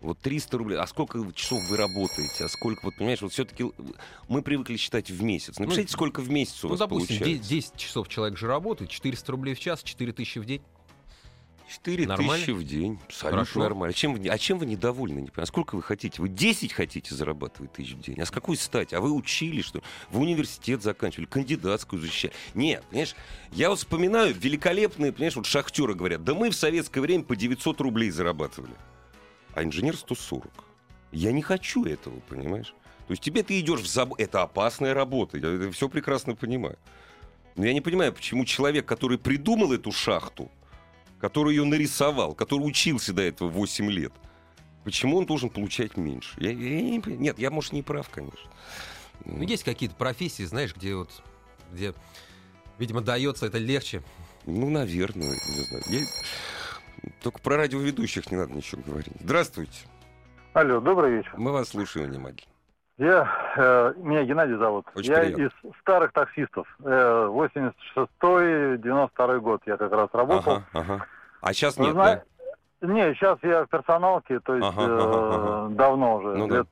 Вот 0.00 0.18
300 0.20 0.58
рублей. 0.58 0.78
А 0.78 0.86
сколько 0.86 1.20
часов 1.34 1.60
вы 1.68 1.76
работаете? 1.76 2.44
А 2.44 2.48
сколько, 2.48 2.84
вот 2.84 2.94
понимаешь, 2.96 3.20
вот 3.20 3.32
все-таки 3.32 3.64
мы 4.28 4.42
привыкли 4.42 4.76
считать 4.76 5.10
в 5.10 5.22
месяц. 5.22 5.58
Напишите, 5.58 5.92
сколько 5.92 6.20
в 6.20 6.30
месяц 6.30 6.64
у 6.64 6.68
Ну, 6.68 6.70
вас 6.70 6.78
допустим, 6.80 7.18
получается. 7.18 7.48
10 7.48 7.76
часов 7.76 8.08
человек 8.08 8.38
же 8.38 8.46
работает, 8.46 8.90
400 8.90 9.32
рублей 9.32 9.54
в 9.54 9.60
час, 9.60 9.82
4000 9.82 10.38
в 10.38 10.44
день. 10.46 10.62
4 11.70 12.06
Нормально? 12.06 12.34
тысячи 12.34 12.50
в 12.50 12.64
день. 12.64 12.98
Абсолютно 13.06 13.44
Хорошо. 13.44 13.60
нормально. 13.60 13.90
А 13.90 13.92
чем, 13.92 14.14
вы, 14.14 14.28
а 14.28 14.38
чем 14.38 14.58
вы 14.58 14.66
недовольны? 14.66 15.20
Не 15.20 15.28
понимаю. 15.28 15.44
А 15.44 15.46
сколько 15.46 15.76
вы 15.76 15.82
хотите? 15.82 16.20
Вы 16.20 16.28
10 16.28 16.72
хотите 16.72 17.14
зарабатывать 17.14 17.72
тысяч 17.72 17.92
в 17.92 18.00
день? 18.00 18.20
А 18.20 18.26
с 18.26 18.30
какой 18.30 18.56
стати? 18.56 18.94
А 18.94 19.00
вы 19.00 19.12
учили, 19.12 19.62
что 19.62 19.80
вы 20.10 20.20
университет 20.20 20.82
заканчивали, 20.82 21.26
кандидатскую 21.26 22.02
защищали? 22.02 22.34
Нет, 22.54 22.82
понимаешь, 22.90 23.14
я 23.52 23.70
вот 23.70 23.78
вспоминаю 23.78 24.34
великолепные, 24.34 25.12
понимаешь, 25.12 25.36
вот 25.36 25.46
шахтеры 25.46 25.94
говорят, 25.94 26.24
да 26.24 26.34
мы 26.34 26.50
в 26.50 26.56
советское 26.56 27.00
время 27.00 27.22
по 27.22 27.36
900 27.36 27.80
рублей 27.80 28.10
зарабатывали. 28.10 28.74
А 29.54 29.62
инженер 29.62 29.96
140. 29.96 30.50
Я 31.12 31.30
не 31.30 31.42
хочу 31.42 31.84
этого, 31.84 32.18
понимаешь? 32.28 32.74
То 33.06 33.12
есть 33.12 33.22
тебе 33.22 33.42
ты 33.42 33.58
идешь 33.60 33.80
в 33.80 33.86
заб... 33.86 34.14
Это 34.18 34.42
опасная 34.42 34.92
работа, 34.94 35.38
я 35.38 35.48
это 35.48 35.70
все 35.70 35.88
прекрасно 35.88 36.34
понимаю. 36.34 36.78
Но 37.56 37.66
я 37.66 37.72
не 37.72 37.80
понимаю, 37.80 38.12
почему 38.12 38.44
человек, 38.44 38.86
который 38.86 39.18
придумал 39.18 39.72
эту 39.72 39.92
шахту, 39.92 40.50
который 41.20 41.54
ее 41.54 41.64
нарисовал, 41.64 42.34
который 42.34 42.62
учился 42.62 43.12
до 43.12 43.22
этого 43.22 43.48
8 43.48 43.90
лет, 43.90 44.12
почему 44.84 45.18
он 45.18 45.26
должен 45.26 45.50
получать 45.50 45.96
меньше? 45.96 46.34
Я, 46.38 46.50
я 46.50 46.56
не. 46.80 47.02
Нет, 47.06 47.38
я, 47.38 47.50
может, 47.50 47.72
не 47.72 47.82
прав, 47.82 48.08
конечно. 48.08 48.50
Ну, 49.24 49.42
есть 49.42 49.64
какие-то 49.64 49.94
профессии, 49.96 50.44
знаешь, 50.44 50.74
где 50.74 50.94
вот, 50.94 51.22
где, 51.72 51.94
видимо, 52.78 53.02
дается 53.02 53.46
это 53.46 53.58
легче. 53.58 54.02
Ну, 54.46 54.70
наверное, 54.70 55.28
не 55.28 55.64
знаю. 55.64 55.84
Я- 55.88 57.10
Только 57.22 57.38
про 57.40 57.56
радиоведущих 57.58 58.30
не 58.30 58.36
надо 58.38 58.52
ничего 58.54 58.82
говорить. 58.82 59.12
Здравствуйте. 59.20 59.72
Алло, 60.54 60.80
добрый 60.80 61.18
вечер. 61.18 61.34
Мы 61.36 61.52
вас 61.52 61.68
слушаем 61.68 62.10
внимательно. 62.10 62.50
Я, 63.00 63.26
э, 63.56 63.94
меня 63.96 64.24
Геннадий 64.24 64.56
зовут. 64.56 64.84
Очень 64.94 65.12
я 65.12 65.20
приятно. 65.20 65.42
из 65.44 65.50
старых 65.80 66.12
таксистов. 66.12 66.66
Э, 66.84 67.28
86-92 67.28 69.38
год 69.40 69.62
я 69.64 69.78
как 69.78 69.90
раз 69.92 70.10
работал. 70.12 70.56
Ага, 70.56 70.64
ага. 70.74 71.06
А 71.40 71.52
сейчас 71.54 71.78
нет, 71.78 71.92
зна- 71.92 72.22
Не, 72.82 73.14
сейчас 73.14 73.38
я 73.42 73.64
в 73.64 73.68
персоналке, 73.68 74.38
то 74.40 74.54
есть 74.54 74.66
Ага, 74.68 74.82
э, 74.82 74.98
ага, 75.00 75.34
ага. 75.34 75.68
давно 75.74 76.16
уже. 76.16 76.32
да? 76.32 76.38
Ну 76.38 76.48
лет 76.48 76.66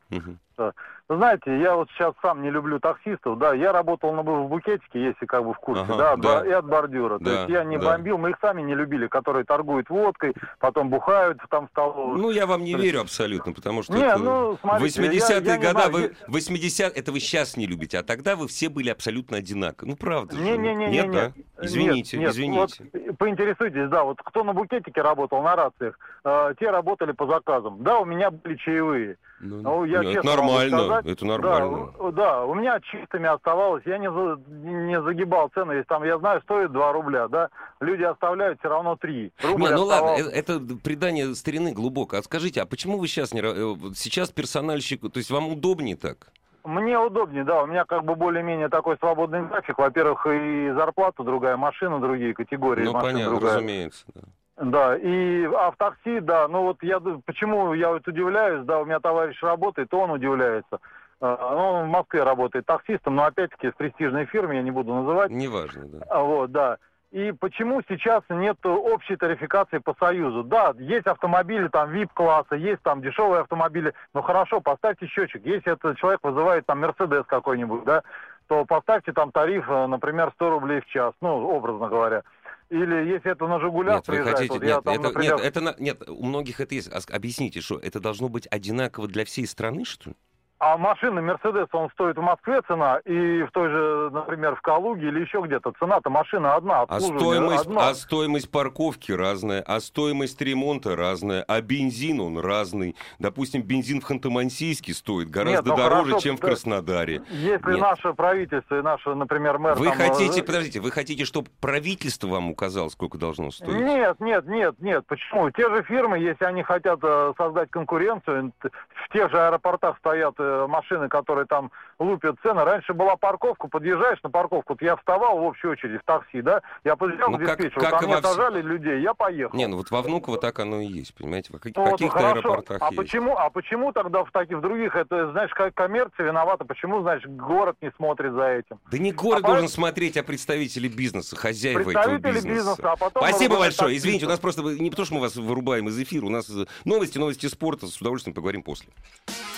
да. 0.58 0.72
Знаете, 1.10 1.58
я 1.58 1.74
вот 1.74 1.88
сейчас 1.92 2.12
сам 2.20 2.42
не 2.42 2.50
люблю 2.50 2.78
таксистов, 2.80 3.38
да, 3.38 3.54
я 3.54 3.72
работал 3.72 4.12
на 4.12 4.22
в 4.22 4.48
букетике, 4.48 5.02
если 5.02 5.24
как 5.24 5.42
бы 5.42 5.54
в 5.54 5.58
курсе, 5.58 5.84
Ага, 5.84 6.16
да, 6.16 6.16
да. 6.40 6.46
и 6.46 6.50
от 6.50 6.66
бордюра. 6.66 7.18
Да, 7.18 7.24
То 7.24 7.30
есть 7.38 7.48
я 7.50 7.64
не 7.64 7.78
да. 7.78 7.92
бомбил, 7.92 8.18
мы 8.18 8.30
их 8.30 8.36
сами 8.42 8.60
не 8.60 8.74
любили, 8.74 9.06
которые 9.06 9.44
торгуют 9.46 9.88
водкой, 9.88 10.34
потом 10.58 10.90
бухают 10.90 11.38
там 11.48 11.66
в 11.66 11.70
столовых. 11.70 12.18
Ну, 12.20 12.30
я 12.30 12.44
вам 12.46 12.62
не 12.62 12.74
верю 12.74 13.00
абсолютно, 13.00 13.54
потому 13.54 13.82
что 13.82 13.94
Не, 13.94 14.04
это... 14.04 14.18
ну, 14.18 14.58
смотрите, 14.60 15.00
80-е 15.00 15.46
я- 15.46 15.52
я 15.52 15.56
не 15.56 15.66
года, 15.66 15.88
вы, 15.90 16.00
я- 16.02 16.10
80 16.28 16.94
это 16.98 17.10
вы 17.10 17.20
сейчас 17.20 17.56
не 17.56 17.66
любите, 17.66 17.98
а 17.98 18.02
тогда 18.02 18.36
вы 18.36 18.46
все 18.46 18.68
были 18.68 18.90
абсолютно 18.90 19.38
одинаковы. 19.38 19.90
Ну, 19.92 19.96
правда 19.96 20.36
же. 20.36 20.42
Не-не-не-не. 20.42 20.90
Нет, 20.90 21.10
да? 21.10 21.32
Извините, 21.60 22.18
нет, 22.18 22.26
нет, 22.26 22.34
извините. 22.34 22.84
Вот, 22.92 23.16
поинтересуйтесь, 23.16 23.88
да, 23.88 24.04
вот 24.04 24.18
кто 24.22 24.44
на 24.44 24.52
букетике 24.52 25.00
работал, 25.00 25.42
на 25.42 25.56
рациях, 25.56 25.98
э, 26.24 26.54
те 26.60 26.70
работали 26.70 27.12
по 27.12 27.26
заказам. 27.26 27.82
Да, 27.82 27.98
у 27.98 28.04
меня 28.04 28.30
были 28.30 28.56
чаевые. 28.56 29.16
Ну, 29.40 29.62
Ну, 29.62 29.84
я 29.84 30.02
ну, 30.02 30.10
это 30.10 30.14
честно 30.14 30.30
могу 30.32 30.42
нормально, 30.52 30.76
это 31.04 31.24
нормально. 31.26 31.88
Да, 31.98 32.04
у- 32.04 32.12
да, 32.12 32.44
у 32.44 32.54
меня 32.54 32.78
чистыми 32.80 33.26
оставалось, 33.26 33.82
я 33.86 33.98
не, 33.98 34.10
за- 34.10 34.38
не 34.48 35.00
загибал 35.02 35.48
цены, 35.54 35.72
если 35.72 35.84
там, 35.84 36.04
я 36.04 36.18
знаю, 36.18 36.40
стоит 36.42 36.72
2 36.72 36.92
рубля, 36.92 37.28
да, 37.28 37.48
люди 37.80 38.02
оставляют 38.02 38.58
все 38.60 38.68
равно 38.68 38.96
3. 38.96 39.32
Рубль 39.42 39.62
Не, 39.62 39.70
ну 39.70 39.84
ладно, 39.84 40.12
оставался. 40.14 40.36
э- 40.36 40.38
это 40.40 40.60
предание 40.82 41.34
старины 41.34 41.72
глубоко. 41.72 42.16
А 42.16 42.22
скажите, 42.22 42.60
а 42.62 42.66
почему 42.66 42.98
вы 42.98 43.06
сейчас 43.08 43.32
не... 43.32 43.40
э, 43.40 43.76
Сейчас 43.94 44.30
персональщик... 44.30 45.00
То 45.12 45.18
есть 45.18 45.30
вам 45.30 45.48
удобнее 45.48 45.96
так? 45.96 46.28
Мне 46.64 46.98
удобнее, 46.98 47.44
да, 47.44 47.62
у 47.62 47.66
меня 47.66 47.84
как 47.86 48.04
бы 48.04 48.14
более-менее 48.14 48.68
такой 48.68 48.98
свободный 48.98 49.42
график. 49.46 49.78
Во-первых, 49.78 50.26
и 50.26 50.70
зарплата 50.72 51.22
другая, 51.22 51.56
машина 51.56 51.98
другие 51.98 52.34
категории, 52.34 52.84
ну, 52.84 52.92
машин 52.92 53.12
понятно, 53.12 53.30
другая. 53.34 53.54
разумеется. 53.56 54.04
да. 54.14 54.20
Да, 54.60 54.96
и 54.96 55.44
а 55.44 55.70
в 55.70 55.76
такси, 55.76 56.20
да, 56.20 56.48
ну 56.48 56.62
вот 56.62 56.82
я 56.82 57.00
почему 57.24 57.74
я 57.74 57.90
вот 57.90 58.06
удивляюсь, 58.08 58.64
да, 58.64 58.80
у 58.80 58.84
меня 58.84 58.98
товарищ 58.98 59.40
работает, 59.42 59.94
он 59.94 60.10
удивляется. 60.10 60.80
А, 61.20 61.54
ну, 61.54 61.58
Он 61.58 61.86
в 61.86 61.90
Москве 61.90 62.22
работает 62.22 62.66
таксистом, 62.66 63.16
но 63.16 63.24
опять-таки 63.24 63.70
в 63.70 63.76
престижной 63.76 64.26
фирме, 64.26 64.56
я 64.56 64.62
не 64.62 64.70
буду 64.70 64.94
называть. 64.94 65.30
Неважно, 65.30 65.86
да. 65.86 65.98
А, 66.10 66.22
Вот, 66.22 66.52
да. 66.52 66.78
И 67.10 67.32
почему 67.32 67.80
сейчас 67.88 68.22
нет 68.28 68.58
общей 68.66 69.16
тарификации 69.16 69.78
по 69.78 69.94
Союзу? 69.98 70.44
Да, 70.44 70.74
есть 70.78 71.06
автомобили 71.06 71.68
там 71.68 71.90
VIP-класса, 71.90 72.54
есть 72.56 72.82
там 72.82 73.00
дешевые 73.00 73.40
автомобили, 73.40 73.94
но 74.12 74.20
хорошо, 74.20 74.60
поставьте 74.60 75.06
счетчик. 75.06 75.44
Если 75.46 75.72
этот 75.72 75.96
человек 75.96 76.20
вызывает 76.22 76.66
там 76.66 76.80
Мерседес 76.80 77.24
какой-нибудь, 77.26 77.84
да, 77.84 78.02
то 78.46 78.66
поставьте 78.66 79.12
там 79.12 79.32
тариф, 79.32 79.64
э, 79.68 79.86
например, 79.86 80.32
100 80.34 80.50
рублей 80.50 80.80
в 80.80 80.86
час, 80.86 81.14
ну, 81.22 81.48
образно 81.48 81.88
говоря. 81.88 82.22
Или 82.70 83.12
если 83.12 83.32
это 83.32 83.46
на 83.46 83.58
Жигулях 83.60 83.96
нет, 83.96 84.04
приезжает, 84.04 84.36
хотите, 84.36 84.52
вот 84.52 84.62
нет, 84.62 84.70
я 84.70 84.80
там, 84.82 84.94
это, 84.94 85.02
например... 85.02 85.36
нет, 85.36 85.44
это, 85.44 85.76
нет, 85.78 86.08
у 86.08 86.24
многих 86.24 86.60
это 86.60 86.74
есть. 86.74 86.90
Объясните, 87.10 87.62
что 87.62 87.78
это 87.78 87.98
должно 87.98 88.28
быть 88.28 88.46
одинаково 88.50 89.08
для 89.08 89.24
всей 89.24 89.46
страны, 89.46 89.84
что 89.84 90.10
ли? 90.10 90.16
А 90.60 90.76
машина 90.76 91.22
Мерседес, 91.22 91.68
он 91.70 91.88
стоит 91.90 92.16
в 92.16 92.20
Москве 92.20 92.60
цена, 92.66 92.98
и 93.04 93.44
в 93.44 93.50
той 93.52 93.68
же, 93.68 94.10
например, 94.10 94.56
в 94.56 94.60
Калуге 94.60 95.06
или 95.06 95.20
еще 95.20 95.40
где-то. 95.40 95.72
Цена-то 95.78 96.10
машина 96.10 96.56
одна, 96.56 96.82
А 96.82 97.00
стоимость, 97.00 97.66
одно. 97.66 97.80
а 97.80 97.94
стоимость 97.94 98.50
парковки 98.50 99.12
разная, 99.12 99.62
а 99.64 99.78
стоимость 99.78 100.40
ремонта 100.40 100.96
разная, 100.96 101.44
а 101.46 101.60
бензин 101.60 102.20
он 102.20 102.40
разный. 102.40 102.96
Допустим, 103.20 103.62
бензин 103.62 104.00
в 104.00 104.10
Ханты-Мансийске 104.10 104.94
стоит 104.94 105.30
гораздо 105.30 105.70
ну 105.70 105.76
дороже, 105.76 106.10
хорошо, 106.10 106.20
чем 106.20 106.36
в 106.36 106.40
да. 106.40 106.48
Краснодаре. 106.48 107.22
Если 107.30 107.72
Нет. 107.72 107.80
наше 107.80 108.12
правительство 108.14 108.80
и 108.80 108.82
наш, 108.82 109.06
например, 109.06 109.58
мэр... 109.58 109.76
Вы 109.76 109.86
там, 109.86 109.96
хотите, 109.96 110.40
э, 110.40 110.42
подождите, 110.42 110.80
вы 110.80 110.90
хотите, 110.90 111.24
чтобы 111.24 111.50
правительство 111.60 112.26
вам 112.26 112.50
указало, 112.50 112.88
сколько 112.88 113.16
должно 113.16 113.52
стоить? 113.52 113.78
Нет, 113.78 114.18
нет, 114.18 114.44
нет, 114.46 114.74
нет. 114.80 115.06
Почему? 115.06 115.52
Те 115.52 115.72
же 115.72 115.84
фирмы, 115.84 116.18
если 116.18 116.44
они 116.44 116.64
хотят 116.64 116.98
э, 117.02 117.32
создать 117.38 117.70
конкуренцию, 117.70 118.52
в 118.60 119.12
тех 119.12 119.30
же 119.30 119.38
аэропортах 119.38 119.96
стоят 119.98 120.34
э, 120.38 120.47
машины, 120.68 121.08
которые 121.08 121.46
там 121.46 121.70
лупят 121.98 122.36
цены. 122.42 122.64
Раньше 122.64 122.94
была 122.94 123.16
парковка, 123.16 123.68
подъезжаешь 123.68 124.18
на 124.22 124.30
парковку. 124.30 124.72
Вот 124.74 124.82
я 124.82 124.96
вставал 124.96 125.38
в 125.38 125.42
общей 125.42 125.68
очередь 125.68 126.00
в 126.00 126.04
такси, 126.04 126.42
да, 126.42 126.62
я 126.84 126.96
подъезжал 126.96 127.30
Ну, 127.30 127.38
к 127.38 127.44
как- 127.44 127.58
диспетчеру, 127.58 127.80
как 127.80 127.98
ко 127.98 128.04
и 128.04 128.08
мне 128.08 128.22
сажали 128.22 128.62
людей, 128.62 129.00
я 129.00 129.14
поехал. 129.14 129.56
Не, 129.56 129.66
ну 129.66 129.76
вот 129.76 129.90
во 129.90 130.02
Внуково 130.02 130.38
так 130.38 130.58
оно 130.60 130.80
и 130.80 130.86
есть, 130.86 131.14
понимаете? 131.14 131.52
В 131.52 131.58
каких- 131.58 131.76
Ну, 131.76 131.82
вот, 131.84 131.92
каких-то 131.92 132.18
хорошо. 132.18 132.38
аэропортах 132.38 132.78
а 132.80 132.86
есть. 132.86 132.96
почему, 132.96 133.36
а 133.36 133.50
почему 133.50 133.92
тогда 133.92 134.24
в 134.24 134.30
таких 134.30 134.58
в 134.58 134.60
других 134.60 134.96
это, 134.96 135.30
знаешь, 135.32 135.50
как 135.52 135.74
коммерция 135.74 136.26
виновата? 136.26 136.64
Почему, 136.64 137.02
значит, 137.02 137.34
город 137.36 137.76
не 137.80 137.90
смотрит 137.96 138.32
за 138.32 138.44
этим? 138.48 138.78
Да 138.90 138.98
не 138.98 139.12
город 139.12 139.44
А 139.44 139.46
должен 139.46 139.66
по- 139.66 139.70
смотреть, 139.72 140.16
а 140.16 140.22
представители 140.22 140.88
бизнеса, 140.88 141.36
хозяева 141.36 141.90
этого 141.90 142.18
бизнеса. 142.18 142.48
бизнеса, 142.48 142.92
а 142.92 142.96
потом... 142.96 143.22
Спасибо 143.22 143.54
большое. 143.58 143.68
таксистов. 143.70 143.92
Извините, 143.92 144.26
у 144.26 144.28
нас 144.28 144.38
просто 144.40 144.62
не 144.62 144.90
то, 144.90 145.04
что 145.04 145.14
мы 145.14 145.20
вас 145.20 145.36
вырубаем 145.36 145.88
из 145.88 145.98
эфира, 146.00 146.24
у 146.26 146.30
нас 146.30 146.48
э, 146.50 146.64
новости, 146.84 147.18
новости 147.18 147.46
спорта. 147.46 147.86
С 147.86 148.00
удовольствием 148.00 148.34
поговорим 148.34 148.62
после. 148.62 148.88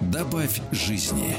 Добавь 0.00 0.60
жизни. 0.70 1.34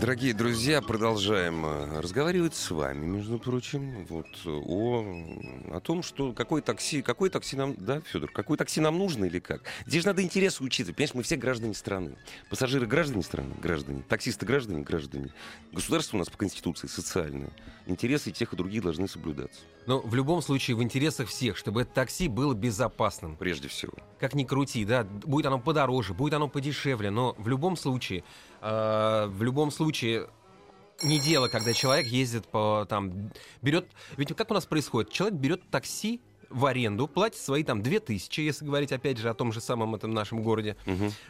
Дорогие 0.00 0.34
друзья, 0.34 0.82
продолжаем 0.82 1.64
э, 1.64 2.00
разговаривать 2.00 2.56
с 2.56 2.72
вами, 2.72 3.06
между 3.06 3.38
прочим, 3.38 4.04
вот 4.08 4.26
э, 4.44 4.50
о, 4.50 5.76
о 5.76 5.80
том, 5.80 6.02
что 6.02 6.32
какое 6.32 6.60
такси, 6.60 7.02
какое 7.02 7.30
такси 7.30 7.54
нам, 7.54 7.76
да, 7.78 8.00
Федор, 8.00 8.28
какое 8.32 8.58
такси 8.58 8.80
нам 8.80 8.98
нужно 8.98 9.26
или 9.26 9.38
как. 9.38 9.62
Здесь 9.86 10.02
же 10.02 10.08
надо 10.08 10.22
интересы 10.22 10.64
учитывать. 10.64 10.96
Понимаешь, 10.96 11.14
мы 11.14 11.22
все 11.22 11.36
граждане 11.36 11.74
страны. 11.74 12.16
Пассажиры 12.50 12.86
граждане 12.86 13.22
страны, 13.22 13.54
граждане. 13.62 14.02
Таксисты 14.08 14.44
граждане, 14.44 14.82
граждане. 14.82 15.30
Государство 15.70 16.16
у 16.16 16.18
нас 16.18 16.28
по 16.28 16.36
Конституции 16.36 16.88
социальное. 16.88 17.50
Интересы 17.86 18.30
тех 18.30 18.52
и 18.52 18.56
других 18.56 18.82
должны 18.82 19.08
соблюдаться, 19.08 19.60
Но 19.86 20.00
в 20.00 20.14
любом 20.14 20.40
случае 20.40 20.76
в 20.76 20.82
интересах 20.82 21.28
всех, 21.28 21.56
чтобы 21.56 21.82
это 21.82 21.92
такси 21.92 22.28
было 22.28 22.54
безопасным. 22.54 23.36
прежде 23.36 23.68
всего. 23.68 23.94
Как 24.20 24.34
ни 24.34 24.44
крути, 24.44 24.84
да, 24.84 25.04
будет 25.04 25.46
оно 25.46 25.58
подороже, 25.58 26.14
будет 26.14 26.34
оно 26.34 26.48
подешевле, 26.48 27.10
но 27.10 27.34
в 27.38 27.48
любом 27.48 27.76
случае, 27.76 28.22
э, 28.60 29.26
в 29.26 29.42
любом 29.42 29.70
случае 29.70 30.28
не 31.02 31.18
дело, 31.18 31.48
когда 31.48 31.72
человек 31.72 32.06
ездит 32.06 32.46
по 32.46 32.86
там 32.88 33.30
берет, 33.60 33.88
ведь 34.16 34.34
как 34.36 34.50
у 34.50 34.54
нас 34.54 34.66
происходит, 34.66 35.10
человек 35.10 35.38
берет 35.38 35.70
такси 35.70 36.20
в 36.48 36.66
аренду, 36.66 37.08
платит 37.08 37.38
свои 37.38 37.64
там 37.64 37.82
2000, 37.82 38.40
если 38.40 38.64
говорить 38.64 38.92
опять 38.92 39.18
же 39.18 39.28
о 39.28 39.34
том 39.34 39.52
же 39.52 39.60
самом 39.60 39.94
этом 39.94 40.12
нашем 40.12 40.42
городе. 40.42 40.76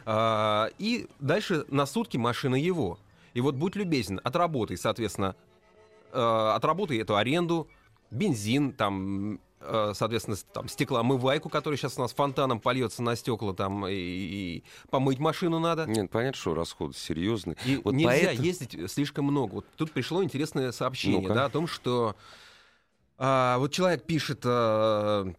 А, 0.05 0.69
и 0.77 1.07
дальше 1.19 1.65
на 1.69 1.85
сутки 1.85 2.17
машина 2.17 2.55
его. 2.55 2.99
И 3.33 3.41
вот 3.41 3.55
будь 3.55 3.75
любезен, 3.75 4.21
отработай, 4.23 4.77
соответственно, 4.77 5.35
отработай 6.17 6.97
эту 6.99 7.15
аренду, 7.15 7.67
бензин, 8.11 8.71
там, 8.73 9.39
э, 9.59 9.91
соответственно, 9.95 10.37
там, 10.53 10.67
стеклоомывайку, 10.67 11.49
которая 11.49 11.77
сейчас 11.77 11.97
у 11.97 12.01
нас 12.01 12.13
фонтаном 12.13 12.59
польется 12.59 13.01
на 13.01 13.15
стекла, 13.15 13.53
там, 13.53 13.87
и, 13.87 13.93
и 13.93 14.63
помыть 14.89 15.19
машину 15.19 15.59
надо. 15.59 15.85
Нет, 15.85 16.11
понятно, 16.11 16.39
что 16.39 16.53
расходы 16.53 16.93
серьезные. 16.93 17.55
И 17.65 17.77
Вот 17.83 17.93
нельзя 17.93 18.09
поэтому- 18.27 18.45
ездить 18.45 18.91
слишком 18.91 19.25
много. 19.25 19.53
Вот 19.55 19.65
тут 19.77 19.91
пришло 19.91 20.23
интересное 20.23 20.71
сообщение, 20.71 21.21
Ну-ка. 21.21 21.33
да, 21.33 21.45
о 21.45 21.49
том, 21.49 21.65
что 21.67 22.15
а, 23.17 23.57
вот 23.59 23.71
человек 23.71 24.03
пишет, 24.05 24.41
а, 24.43 25.31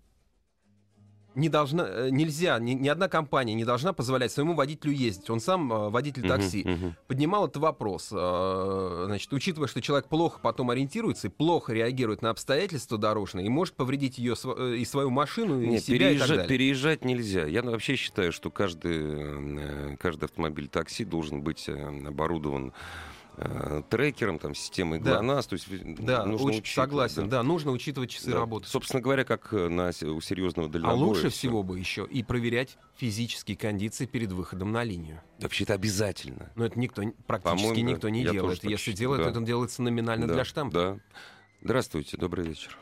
не 1.34 1.48
должна, 1.48 1.86
э, 1.88 2.08
нельзя, 2.10 2.58
ни, 2.58 2.72
ни 2.72 2.88
одна 2.88 3.08
компания 3.08 3.54
не 3.54 3.64
должна 3.64 3.92
позволять 3.92 4.32
своему 4.32 4.54
водителю 4.54 4.92
ездить. 4.92 5.28
Он 5.30 5.40
сам 5.40 5.72
а, 5.72 5.90
водитель 5.90 6.26
такси. 6.26 6.62
мгм. 6.64 6.96
Поднимал 7.06 7.46
этот 7.46 7.58
вопрос, 7.58 8.10
а, 8.12 9.04
значит, 9.06 9.32
учитывая, 9.32 9.68
что 9.68 9.80
человек 9.80 10.08
плохо 10.08 10.38
потом 10.42 10.70
ориентируется 10.70 11.28
и 11.28 11.30
плохо 11.30 11.72
реагирует 11.72 12.22
на 12.22 12.30
обстоятельства 12.30 12.98
дорожные 12.98 13.46
и 13.46 13.48
может 13.48 13.74
повредить 13.74 14.18
ее 14.18 14.34
э, 14.44 14.76
и 14.76 14.84
свою 14.84 15.10
машину, 15.10 15.60
и 15.60 15.66
Нет, 15.66 15.84
себя 15.84 15.96
и 15.96 15.98
так 15.98 16.08
переезжать, 16.08 16.28
далее. 16.28 16.48
переезжать 16.48 17.04
нельзя. 17.04 17.46
Я 17.46 17.62
вообще 17.62 17.96
считаю, 17.96 18.32
что 18.32 18.50
каждый, 18.50 18.96
э, 18.96 19.96
каждый 19.98 20.24
автомобиль 20.24 20.68
такси 20.68 21.04
должен 21.04 21.42
быть 21.42 21.68
э, 21.68 22.06
оборудован 22.06 22.68
э, 22.68 23.13
трекером, 23.90 24.38
там, 24.38 24.54
системой 24.54 25.00
Да. 25.00 25.20
То 25.42 25.52
есть 25.52 25.66
э, 25.70 25.78
Да, 25.98 26.24
нужно 26.24 26.48
очень 26.48 26.58
учитывать, 26.60 26.88
согласен. 26.88 27.28
Да. 27.28 27.42
нужно 27.42 27.72
учитывать 27.72 28.10
часы 28.10 28.30
Да. 28.30 28.38
работы. 28.38 28.68
Собственно 28.68 29.00
говоря, 29.02 29.24
как 29.24 29.52
э, 29.52 29.68
на, 29.68 29.88
у 29.88 30.20
серьезного 30.20 30.68
А 30.68 30.72
дальнобоя. 30.72 30.96
лучше 30.96 31.28
всё. 31.28 31.30
всего 31.30 31.62
бы 31.62 31.78
еще 31.78 32.06
и 32.08 32.22
проверять 32.22 32.76
физические 32.96 33.56
кондиции 33.56 34.06
перед 34.06 34.32
выходом 34.32 34.72
на 34.72 34.84
линию. 34.84 35.20
Вообще 35.40 35.64
это 35.64 35.74
обязательно. 35.74 36.52
Но 36.54 36.66
это 36.66 36.78
никто, 36.78 37.02
практически 37.26 37.66
По-моему, 37.68 37.90
никто 37.90 38.08
не 38.08 38.22
я 38.22 38.30
делает. 38.32 38.60
тоже 38.60 38.72
Если 38.72 38.76
считаю, 38.92 38.96
делает, 38.98 39.22
да. 39.24 39.30
это 39.30 39.40
делается 39.40 39.82
номинально 39.82 40.26
Да, 40.28 40.34
для 40.34 40.44
штампа. 40.44 40.72
Да. 40.72 40.98
Здравствуйте, 41.62 42.16
добрый 42.16 42.46
вечер. 42.46 42.76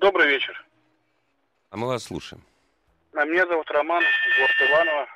Добрый 0.00 0.28
вечер. 0.28 0.64
А 1.70 1.76
мы 1.76 1.86
вас 1.88 2.04
слушаем. 2.04 2.42
А 3.14 3.24
Меня 3.24 3.46
зовут 3.46 3.70
Роман, 3.70 4.02
город 4.38 4.70
Иваново. 4.70 5.06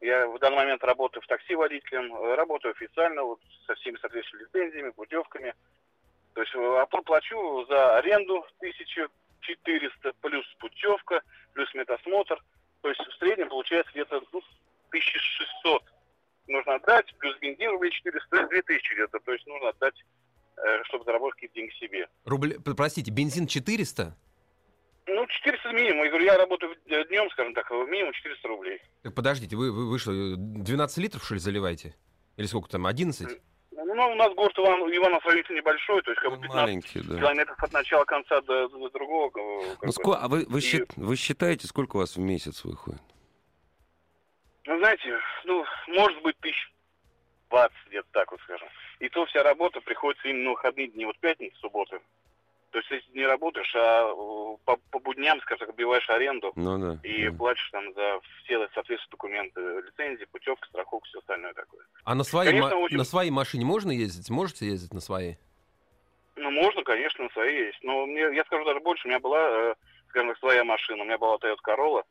Я 0.00 0.26
в 0.28 0.38
данный 0.38 0.56
момент 0.56 0.82
работаю 0.82 1.22
в 1.22 1.26
такси 1.26 1.54
водителем, 1.54 2.14
э, 2.14 2.34
работаю 2.34 2.72
официально, 2.72 3.22
вот 3.22 3.40
со 3.66 3.74
всеми 3.74 3.98
соответствующими 3.98 4.48
лицензиями, 4.48 4.90
путевками. 4.90 5.54
То 6.34 6.40
есть 6.40 6.54
э, 6.54 6.80
оплату 6.80 7.04
плачу 7.04 7.66
за 7.68 7.98
аренду 7.98 8.46
1400, 8.58 10.12
плюс 10.22 10.46
путевка, 10.58 11.20
плюс 11.52 11.72
медосмотр. 11.74 12.42
То 12.80 12.88
есть 12.88 13.00
в 13.00 13.18
среднем 13.18 13.50
получается 13.50 13.92
где-то 13.92 14.22
ну, 14.32 14.42
1600 14.88 15.82
нужно 16.46 16.74
отдать, 16.76 17.14
плюс 17.18 17.38
бензин 17.38 17.70
рублей 17.70 17.90
400, 17.90 18.28
то 18.30 18.36
есть 18.38 18.50
2000 18.50 18.94
где-то. 18.94 19.20
То 19.20 19.32
есть 19.32 19.46
нужно 19.46 19.68
отдать, 19.68 20.04
э, 20.56 20.82
чтобы 20.84 21.04
заработать 21.04 21.34
какие-то 21.34 21.54
деньги 21.56 21.72
себе. 21.74 22.08
Рубль... 22.24 22.54
Простите, 22.74 23.10
бензин 23.10 23.46
400? 23.46 24.16
Ну, 25.14 25.26
400 25.26 25.72
минимум. 25.72 26.04
Я 26.04 26.08
говорю, 26.10 26.24
я 26.24 26.36
работаю 26.38 26.76
днем, 26.86 27.28
скажем 27.30 27.54
так, 27.54 27.70
минимум 27.70 28.12
400 28.12 28.48
рублей. 28.48 28.80
Так 29.02 29.14
подождите, 29.14 29.56
вы, 29.56 29.72
вы, 29.72 29.90
вы 29.90 29.98
что, 29.98 30.12
12 30.12 30.98
литров, 30.98 31.24
что 31.24 31.34
ли, 31.34 31.40
заливаете? 31.40 31.94
Или 32.36 32.46
сколько 32.46 32.68
там, 32.68 32.86
11? 32.86 33.28
Ну, 33.72 33.82
у 34.12 34.14
нас 34.14 34.32
город 34.34 34.52
Иван, 34.56 34.80
Иванов 34.94 35.22
сравнительно 35.22 35.56
небольшой, 35.56 36.00
то 36.02 36.10
есть 36.10 36.20
как 36.22 36.30
бы 36.30 36.36
Ну, 36.36 36.42
15 36.42 36.62
Маленький, 36.62 37.00
да. 37.00 37.18
километров 37.18 37.62
от 37.62 37.72
начала 37.72 38.04
конца 38.04 38.40
до, 38.42 38.68
до 38.68 38.88
другого. 38.90 39.30
э, 39.36 39.76
Ну, 39.82 39.88
бы. 39.88 39.92
ско- 39.92 40.18
а 40.20 40.28
вы, 40.28 40.44
вы, 40.48 40.58
И- 40.58 40.62
счит- 40.62 40.92
вы 40.96 41.16
считаете, 41.16 41.66
сколько 41.66 41.96
у 41.96 42.00
вас 42.00 42.14
в 42.16 42.20
месяц 42.20 42.64
выходит? 42.64 43.00
Ну, 44.66 44.78
знаете, 44.78 45.18
ну, 45.44 45.64
может 45.88 46.22
быть, 46.22 46.38
тысяч 46.40 46.72
20 47.48 47.76
где-то 47.88 48.08
так 48.12 48.30
вот 48.30 48.40
скажем. 48.42 48.68
И 49.00 49.08
то 49.08 49.24
вся 49.26 49.42
работа 49.42 49.80
приходится 49.80 50.28
именно 50.28 50.44
на 50.44 50.50
выходные 50.50 50.88
дни, 50.88 51.04
вот 51.06 51.18
пятница, 51.18 51.56
субботы. 51.58 52.00
То 52.70 52.78
есть, 52.78 52.90
если 52.90 53.10
не 53.18 53.26
работаешь, 53.26 53.72
а 53.74 54.04
э, 54.12 54.56
по, 54.64 54.76
по 54.92 54.98
будням, 55.00 55.40
скажем 55.40 55.58
так, 55.66 55.68
отбиваешь 55.70 56.08
аренду 56.08 56.52
Ну 56.54 56.78
да. 56.78 56.98
и 57.02 57.28
да. 57.28 57.36
платишь 57.36 57.68
там 57.70 57.92
за 57.94 58.20
все 58.44 58.58
соответствующие 58.74 59.10
документы, 59.10 59.60
лицензии, 59.60 60.24
путевка, 60.26 60.68
страховка, 60.68 61.08
все 61.08 61.18
остальное 61.18 61.52
такое. 61.54 61.80
А 62.04 62.14
на 62.14 62.22
своей, 62.22 62.50
Конечно, 62.52 62.76
очень- 62.76 62.96
на 62.96 63.04
своей 63.04 63.30
машине 63.32 63.64
можно 63.64 63.90
ездить? 63.90 64.30
Можете 64.30 64.66
ездить 64.66 64.94
на 64.94 65.00
своей? 65.00 65.36
Ну, 66.36 66.50
можно, 66.52 66.82
конечно, 66.84 67.28
свои 67.32 67.54
есть. 67.66 67.78
Но 67.82 68.06
мне, 68.06 68.20
я 68.20 68.44
скажу 68.44 68.64
даже 68.64 68.80
больше, 68.80 69.06
у 69.06 69.10
меня 69.10 69.20
была, 69.20 69.40
э, 69.50 69.74
скажем 70.08 70.28
так, 70.28 70.38
своя 70.38 70.64
машина. 70.64 71.02
У 71.02 71.06
меня 71.06 71.18
была 71.18 71.36
Toyota 71.36 71.58
Corolla. 71.66 72.02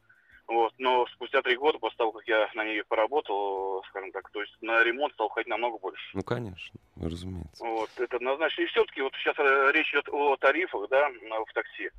Вот, 0.50 0.74
но 0.80 1.06
спустя 1.14 1.44
три 1.44 1.56
года, 1.56 1.78
после 1.78 1.98
того, 1.98 2.12
как 2.12 2.28
я 2.28 2.50
на 2.56 2.66
ней 2.66 2.84
поработал, 2.84 3.84
скажем 3.90 4.12
так, 4.12 4.28
то 4.32 4.42
есть 4.42 4.56
на 4.62 4.84
ремонт 4.84 5.14
стал 5.14 5.30
ходить 5.30 5.48
намного 5.48 5.78
больше. 5.78 6.10
Ну, 6.16 6.24
конечно, 6.24 6.80
разумеется. 7.00 7.64
Вот, 7.64 7.92
это 8.00 8.16
однозначно. 8.16 8.64
И 8.64 8.66
все-таки 8.66 9.02
вот 9.02 9.14
сейчас 9.14 9.36
э, 9.38 9.72
речь 9.74 9.94
идет 9.94 10.10
о 10.10 10.38
тарифах, 10.38 10.90
да, 10.90 11.08
в 11.08 11.54
такси. 11.54 11.92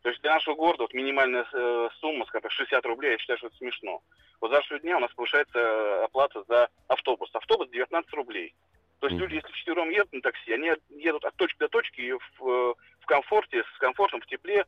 То 0.00 0.08
есть 0.08 0.22
для 0.22 0.32
нашего 0.32 0.54
города 0.54 0.84
вот 0.84 0.94
минимальная 0.94 1.44
э, 1.52 1.88
сумма, 2.00 2.24
скажем 2.24 2.44
так, 2.44 2.52
60 2.52 2.86
рублей, 2.86 3.12
я 3.12 3.18
считаю, 3.18 3.36
что 3.36 3.48
это 3.48 3.56
смешно. 3.56 4.00
Вот 4.40 4.52
за 4.52 4.62
что 4.62 4.78
дня 4.78 4.96
у 4.96 5.00
нас 5.00 5.12
повышается 5.12 5.58
э, 5.58 6.04
оплата 6.04 6.42
за 6.48 6.70
автобус. 6.86 7.28
Автобус 7.34 7.68
19 7.68 8.10
рублей. 8.14 8.54
То 9.00 9.08
есть 9.08 9.20
люди, 9.20 9.34
если 9.34 9.52
четвером 9.52 9.90
едут 9.90 10.14
на 10.14 10.22
такси, 10.22 10.54
они 10.54 10.72
едут 10.96 11.26
от 11.26 11.36
точки 11.36 11.58
до 11.58 11.68
точки 11.68 12.14
в, 12.38 12.74
в 13.00 13.06
комфорте, 13.06 13.62
с 13.74 13.78
комфортом, 13.78 14.22
в 14.22 14.26
тепле. 14.26 14.64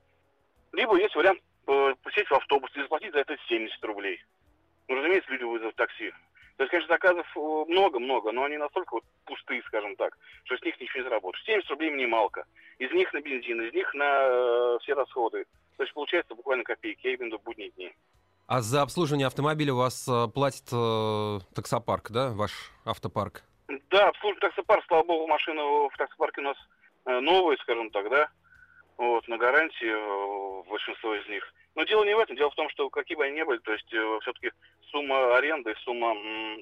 Либо 0.72 0.96
есть 0.98 1.16
вариант 1.16 1.40
сесть 2.14 2.30
в 2.30 2.34
автобус 2.34 2.70
и 2.74 2.82
заплатить 2.82 3.12
за 3.12 3.20
это 3.20 3.36
70 3.48 3.84
рублей. 3.84 4.22
Ну, 4.88 4.96
разумеется, 4.96 5.30
люди 5.30 5.44
вызовут 5.44 5.76
такси. 5.76 6.12
То 6.56 6.64
есть, 6.64 6.70
конечно, 6.72 6.92
заказов 6.94 7.26
э, 7.36 7.64
много-много, 7.68 8.32
но 8.32 8.44
они 8.44 8.58
настолько 8.58 8.94
вот 8.94 9.04
пустые, 9.24 9.62
скажем 9.62 9.96
так, 9.96 10.18
что 10.44 10.58
с 10.58 10.62
них 10.62 10.78
ничего 10.78 10.98
не 11.00 11.04
заработаешь. 11.04 11.44
70 11.46 11.70
рублей 11.70 11.90
минималка. 11.90 12.44
Из 12.78 12.92
них 12.92 13.10
на 13.14 13.22
бензин, 13.22 13.62
из 13.62 13.72
них 13.72 13.94
на 13.94 14.04
э, 14.04 14.78
все 14.82 14.92
расходы. 14.92 15.46
То 15.78 15.84
есть, 15.84 15.94
получается 15.94 16.34
буквально 16.34 16.64
копейки, 16.64 17.06
я 17.06 17.14
имею 17.14 17.38
в 17.38 17.42
будние 17.42 17.70
дни. 17.70 17.94
А 18.46 18.60
за 18.60 18.82
обслуживание 18.82 19.28
автомобиля 19.28 19.72
у 19.72 19.76
вас 19.76 20.06
э, 20.08 20.26
платит 20.34 20.68
э, 20.72 21.38
таксопарк, 21.54 22.10
да, 22.10 22.30
ваш 22.30 22.50
автопарк? 22.84 23.42
Да, 23.88 24.08
обслуживать 24.08 24.40
таксопарк, 24.40 24.84
слава 24.88 25.04
богу, 25.04 25.28
машины 25.28 25.62
в 25.62 25.96
таксопарке 25.96 26.40
у 26.40 26.44
нас 26.44 26.56
э, 27.06 27.20
новые, 27.20 27.58
скажем 27.58 27.90
так, 27.90 28.10
да, 28.10 28.28
вот, 29.00 29.26
на 29.28 29.38
гарантии 29.38 29.88
э, 29.88 30.68
большинство 30.68 31.14
из 31.14 31.26
них. 31.28 31.54
Но 31.74 31.84
дело 31.84 32.04
не 32.04 32.14
в 32.14 32.18
этом, 32.18 32.36
дело 32.36 32.50
в 32.50 32.54
том, 32.54 32.68
что 32.68 32.90
какие 32.90 33.16
бы 33.16 33.24
они 33.24 33.36
ни 33.36 33.42
были, 33.42 33.58
то 33.60 33.72
есть 33.72 33.86
все-таки 33.86 34.50
сумма 34.90 35.36
аренды 35.36 35.74
сумма 35.84 36.14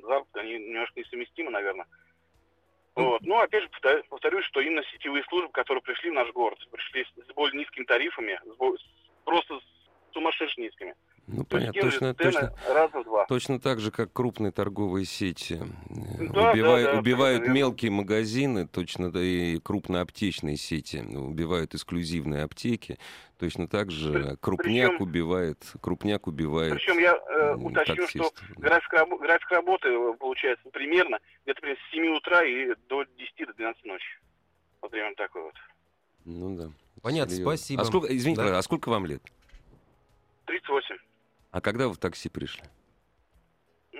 заработка, 0.02 0.40
они 0.40 0.52
немножко 0.58 1.00
несовместимы, 1.00 1.50
наверное. 1.50 1.86
Вот. 2.94 3.22
Ну, 3.22 3.38
опять 3.38 3.62
же, 3.62 3.68
повторю- 3.70 4.04
повторюсь, 4.08 4.44
что 4.46 4.60
именно 4.60 4.82
сетевые 4.92 5.24
службы, 5.24 5.50
которые 5.52 5.82
пришли 5.82 6.10
в 6.10 6.14
наш 6.14 6.30
город, 6.32 6.58
пришли 6.70 7.04
с 7.04 7.34
более 7.34 7.58
низкими 7.58 7.84
тарифами, 7.84 8.40
с 8.44 8.56
бо- 8.56 8.76
с- 8.76 8.84
просто 9.24 9.58
с 9.58 10.12
сумасшедше 10.12 10.60
низкими. 10.60 10.94
Ну, 11.30 11.44
То 11.44 11.58
понятно, 11.58 11.80
точно, 11.82 12.14
точно. 12.14 12.52
раза 12.68 13.00
в 13.00 13.04
два. 13.04 13.26
Точно 13.26 13.60
так 13.60 13.80
же, 13.80 13.90
как 13.90 14.10
крупные 14.14 14.50
торговые 14.50 15.04
сети 15.04 15.60
э, 15.60 16.26
Да, 16.32 16.52
убивают, 16.52 16.86
да, 16.86 16.92
да, 16.94 16.98
убивают 17.00 17.42
верно. 17.42 17.52
мелкие 17.54 17.90
магазины, 17.90 18.66
точно 18.66 19.12
да 19.12 19.20
и 19.22 19.58
крупноаптечные 19.58 20.56
сети 20.56 20.96
убивают 20.96 21.74
эксклюзивные 21.74 22.44
аптеки, 22.44 22.98
точно 23.38 23.68
так 23.68 23.90
же 23.90 24.38
крупняк 24.40 24.92
причем- 24.92 25.02
убивает, 25.02 25.58
крупняк 25.82 26.26
убивает 26.28 26.72
Причем 26.72 26.98
я 26.98 27.12
э, 27.14 27.54
уточню, 27.56 28.06
что 28.08 28.22
таксистов. 28.30 28.56
график, 28.56 29.20
график 29.20 29.50
работы 29.50 29.88
э, 29.88 30.14
получается 30.18 30.66
примерно 30.70 31.18
где-то 31.44 31.60
примерно 31.60 31.80
с 31.86 31.90
7 31.92 32.16
утра 32.16 32.42
и 32.42 32.74
до 32.88 33.04
10 33.04 33.46
до 33.48 33.52
12 33.52 33.84
ночи. 33.84 34.06
Вот 34.80 34.90
примерно 34.90 35.14
такой 35.16 35.42
вот. 35.42 35.54
Ну 36.24 36.56
да. 36.56 36.70
Понятно, 37.02 37.34
Серьезно. 37.34 37.56
спасибо. 37.56 37.82
А 37.82 37.84
сколько, 37.84 38.16
извините, 38.16 38.42
Да. 38.42 38.56
а 38.58 38.62
сколько 38.62 38.88
вам 38.88 39.04
лет? 39.04 39.22
38. 40.46 40.96
А 41.58 41.60
когда 41.60 41.88
вы 41.88 41.94
в 41.94 41.98
такси 41.98 42.28
пришли? 42.28 42.62
Э, 43.92 43.98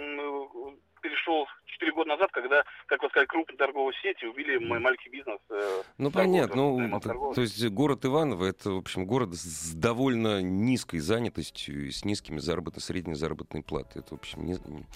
Перешел 1.02 1.44
4 1.66 1.92
года 1.92 2.10
назад, 2.10 2.30
когда, 2.30 2.62
как 2.86 3.02
вы 3.02 3.08
сказали, 3.08 3.26
крупные 3.26 3.56
торговые 3.58 3.96
сети 4.00 4.26
убили 4.26 4.58
мой 4.58 4.78
маленький 4.78 5.08
бизнес. 5.10 5.40
э, 5.50 5.82
Ну, 5.98 6.12
понятно. 6.12 6.54
Ну, 6.54 6.76
занимался 6.76 7.02
т- 7.02 7.08
торговлей. 7.08 7.34
то 7.34 7.40
есть 7.40 7.68
город 7.70 8.04
Иваново— 8.04 8.44
это, 8.46 8.70
в 8.70 8.76
общем, 8.78 9.06
город 9.06 9.34
с 9.34 9.74
довольно 9.74 10.40
низкой 10.40 11.00
занятостью 11.00 11.88
и 11.88 11.90
с 11.90 12.04
низкими 12.04 12.38
заработной, 12.38 12.80
средней 12.80 13.14
заработной 13.14 13.64
платой. 13.64 14.02
Это, 14.02 14.14
в 14.14 14.18
общем, 14.20 14.44
не- 14.46 14.86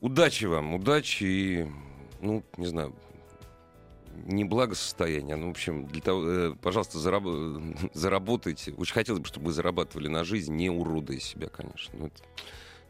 удачи 0.00 0.44
вам, 0.44 0.74
удачи 0.74 1.24
и, 1.24 1.66
ну, 2.20 2.42
не 2.58 2.66
знаю, 2.66 2.94
не 4.26 4.44
благосостояние, 4.44 5.36
ну, 5.36 5.48
в 5.48 5.50
общем, 5.50 5.86
для 5.86 6.00
того, 6.00 6.28
э, 6.28 6.54
пожалуйста, 6.60 6.98
зараб- 6.98 7.90
заработайте. 7.94 8.72
Очень 8.72 8.94
хотелось 8.94 9.20
бы, 9.20 9.26
чтобы 9.26 9.46
вы 9.46 9.52
зарабатывали 9.52 10.08
на 10.08 10.24
жизнь, 10.24 10.54
не 10.54 10.70
уродуя 10.70 11.20
себя, 11.20 11.48
конечно. 11.48 11.98
Ну, 11.98 12.06
это 12.06 12.22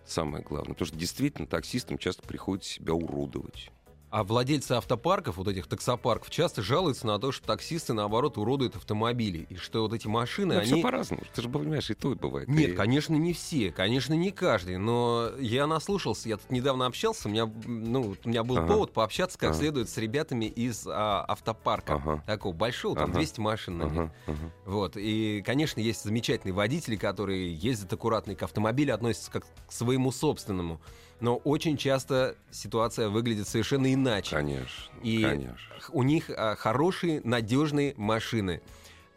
самое 0.06 0.42
главное. 0.42 0.74
Потому 0.74 0.86
что 0.86 0.96
действительно 0.96 1.46
таксистам 1.46 1.98
часто 1.98 2.22
приходится 2.22 2.72
себя 2.72 2.94
уродовать. 2.94 3.70
А 4.10 4.24
владельцы 4.24 4.72
автопарков, 4.72 5.36
вот 5.36 5.48
этих 5.48 5.66
таксопарков, 5.66 6.30
часто 6.30 6.62
жалуются 6.62 7.06
на 7.06 7.18
то, 7.18 7.30
что 7.30 7.46
таксисты, 7.46 7.92
наоборот, 7.92 8.38
уродуют 8.38 8.74
автомобили. 8.74 9.46
И 9.50 9.56
что 9.56 9.82
вот 9.82 9.92
эти 9.92 10.06
машины, 10.06 10.54
Ну, 10.54 10.60
они... 10.60 10.72
все 10.72 10.80
по-разному. 10.82 11.22
Ты 11.34 11.42
же 11.42 11.48
понимаешь, 11.50 11.90
и 11.90 11.94
то 11.94 12.12
и 12.12 12.14
бывает. 12.14 12.48
Нет, 12.48 12.70
И- 12.70 12.72
конечно, 12.72 13.14
не 13.16 13.34
все, 13.34 13.70
конечно, 13.70 14.14
не 14.14 14.30
каждый, 14.30 14.78
но 14.78 15.30
я 15.38 15.66
наслушался, 15.66 16.30
я 16.30 16.38
тут 16.38 16.50
недавно 16.50 16.86
общался, 16.86 17.28
у 17.28 17.30
меня, 17.30 17.50
ну, 17.66 18.14
у 18.24 18.28
меня 18.28 18.44
был 18.44 18.56
Ага. 18.56 18.66
повод 18.66 18.92
пообщаться 18.94 19.38
как 19.38 19.50
Ага. 19.50 19.58
следует 19.58 19.90
с 19.90 19.98
ребятами 19.98 20.46
из 20.46 20.86
а, 20.86 21.24
автопарка. 21.28 21.94
Ага. 21.96 22.22
Такого 22.26 22.54
большого, 22.54 22.94
там 22.96 23.10
Ага. 23.10 23.18
200 23.18 23.40
машин 23.40 23.76
на. 23.78 23.84
Ага, 23.86 24.14
ага. 24.26 24.52
Вот. 24.64 24.92
И, 24.96 25.42
конечно, 25.44 25.80
есть 25.80 26.02
замечательные 26.04 26.54
водители, 26.54 26.96
которые 26.96 27.52
ездят 27.54 27.92
аккуратно 27.92 28.32
и 28.32 28.34
к 28.34 28.42
автомобилю 28.42 28.94
относятся 28.94 29.30
как 29.30 29.44
к 29.66 29.72
своему 29.72 30.12
собственному. 30.12 30.80
Но 31.20 31.36
очень 31.36 31.76
часто 31.76 32.36
ситуация 32.50 33.08
выглядит 33.08 33.48
совершенно 33.48 33.92
иначе. 33.92 34.36
Конечно, 34.36 34.92
И 35.02 35.22
конечно. 35.22 35.56
у 35.90 36.02
них 36.02 36.30
а, 36.30 36.54
хорошие, 36.56 37.20
надежные 37.24 37.94
машины, 37.96 38.60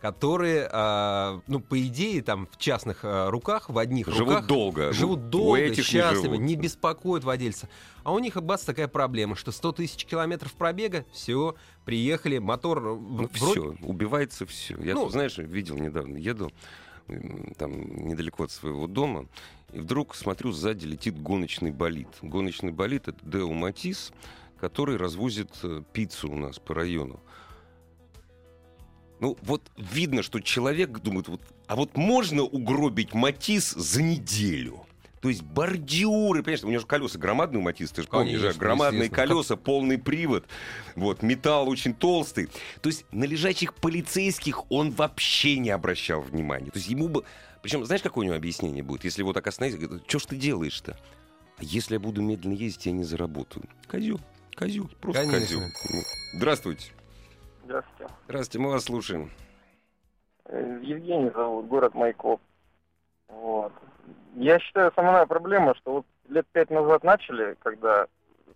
которые, 0.01 0.67
а, 0.71 1.41
ну, 1.45 1.59
по 1.59 1.79
идее, 1.79 2.23
там 2.23 2.47
в 2.51 2.57
частных 2.57 3.01
а, 3.03 3.29
руках, 3.29 3.69
в 3.69 3.77
одних 3.77 4.07
Живут 4.07 4.19
руках 4.19 4.47
долго. 4.47 4.91
живут 4.93 5.19
У 5.19 5.23
долго, 5.29 5.59
этих 5.59 5.77
не 5.77 5.83
счастливо, 5.83 6.23
живут. 6.35 6.39
не, 6.39 6.55
беспокоят 6.55 7.23
владельца. 7.23 7.69
А 8.03 8.11
у 8.11 8.17
них, 8.17 8.35
бац, 8.41 8.63
такая 8.63 8.87
проблема, 8.87 9.35
что 9.35 9.51
100 9.51 9.71
тысяч 9.73 10.05
километров 10.05 10.53
пробега, 10.53 11.05
все, 11.11 11.55
приехали, 11.85 12.39
мотор 12.39 12.79
э, 12.79 12.81
Ну, 12.81 13.29
вроде- 13.31 13.35
все, 13.35 13.75
убивается 13.83 14.47
все. 14.47 14.75
Я, 14.81 14.95
Ну, 14.95 15.07
знаешь, 15.09 15.37
видел 15.37 15.77
недавно, 15.77 16.17
еду 16.17 16.51
там 17.57 18.07
недалеко 18.07 18.43
от 18.43 18.51
своего 18.51 18.87
дома, 18.87 19.27
и 19.73 19.79
вдруг 19.79 20.15
смотрю, 20.15 20.51
сзади 20.51 20.85
летит 20.85 21.21
гоночный 21.21 21.71
болид. 21.71 22.09
Гоночный 22.21 22.71
болид— 22.71 23.07
это 23.07 23.19
Део 23.23 23.51
Матис, 23.51 24.11
который 24.59 24.97
развозит 24.97 25.49
э, 25.63 25.81
пиццу 25.93 26.31
у 26.31 26.35
нас 26.35 26.59
по 26.59 26.73
району. 26.73 27.19
Ну, 29.19 29.37
вот 29.43 29.61
видно, 29.77 30.23
что 30.23 30.39
человек 30.39 30.99
думает, 30.99 31.27
вот, 31.27 31.41
а 31.67 31.75
вот 31.75 31.95
можно 31.95 32.43
угробить 32.43 33.13
Матис 33.13 33.71
за 33.71 34.01
неделю? 34.01 34.85
То 35.21 35.29
есть 35.29 35.43
бордюры, 35.43 36.41
понимаешь, 36.41 36.63
у 36.63 36.67
него 36.69 36.79
же 36.79 36.87
колеса 36.87 37.19
громадные 37.19 37.59
у 37.59 37.61
Матис, 37.61 37.91
ты 37.91 38.01
же 38.01 38.07
помнишь? 38.07 38.39
Конечно, 38.39 38.59
громадные 38.59 39.09
колеса, 39.09 39.55
полный 39.55 39.99
привод, 39.99 40.45
вот, 40.95 41.21
металл 41.21 41.69
очень 41.69 41.93
толстый. 41.93 42.49
То 42.81 42.89
есть 42.89 43.05
на 43.11 43.25
лежачих 43.25 43.75
полицейских 43.75 44.69
он 44.71 44.89
вообще 44.89 45.59
не 45.59 45.69
обращал 45.69 46.21
внимания. 46.21 46.71
То 46.71 46.79
есть 46.79 46.89
ему 46.89 47.07
бы... 47.07 47.23
Причем, 47.61 47.85
знаешь, 47.85 48.01
какое 48.01 48.23
у 48.23 48.25
него 48.25 48.35
объяснение 48.35 48.81
будет? 48.81 49.03
Если 49.03 49.21
вот 49.21 49.33
так 49.33 49.45
остановиться, 49.45 49.85
говорит, 49.85 50.09
что 50.09 50.17
ж 50.17 50.25
ты 50.25 50.35
делаешь-то? 50.35 50.97
А 51.57 51.63
если 51.63 51.93
я 51.93 51.99
буду 51.99 52.23
медленно 52.23 52.53
ездить, 52.53 52.87
я 52.87 52.91
не 52.91 53.03
заработаю. 53.03 53.65
Козел, 53.87 54.19
козел, 54.55 54.89
просто 54.99 55.21
Конечно. 55.21 55.39
козел. 55.39 55.61
Ну, 55.93 56.01
Здравствуйте. 56.33 56.91
Здравствуйте. 57.65 58.13
Здравствуйте, 58.25 58.59
мы 58.59 58.71
вас 58.71 58.85
слушаем. 58.85 59.29
Э, 60.45 60.79
Евгений 60.81 61.29
зовут, 61.29 61.67
город 61.67 61.93
Майкоп. 61.93 62.41
Вот. 63.27 63.71
Я 64.35 64.59
считаю, 64.59 64.87
основная 64.87 65.25
проблема, 65.25 65.75
что 65.75 65.93
вот 65.93 66.05
лет 66.29 66.45
пять 66.51 66.69
назад 66.69 67.03
начали, 67.03 67.55
когда... 67.61 68.07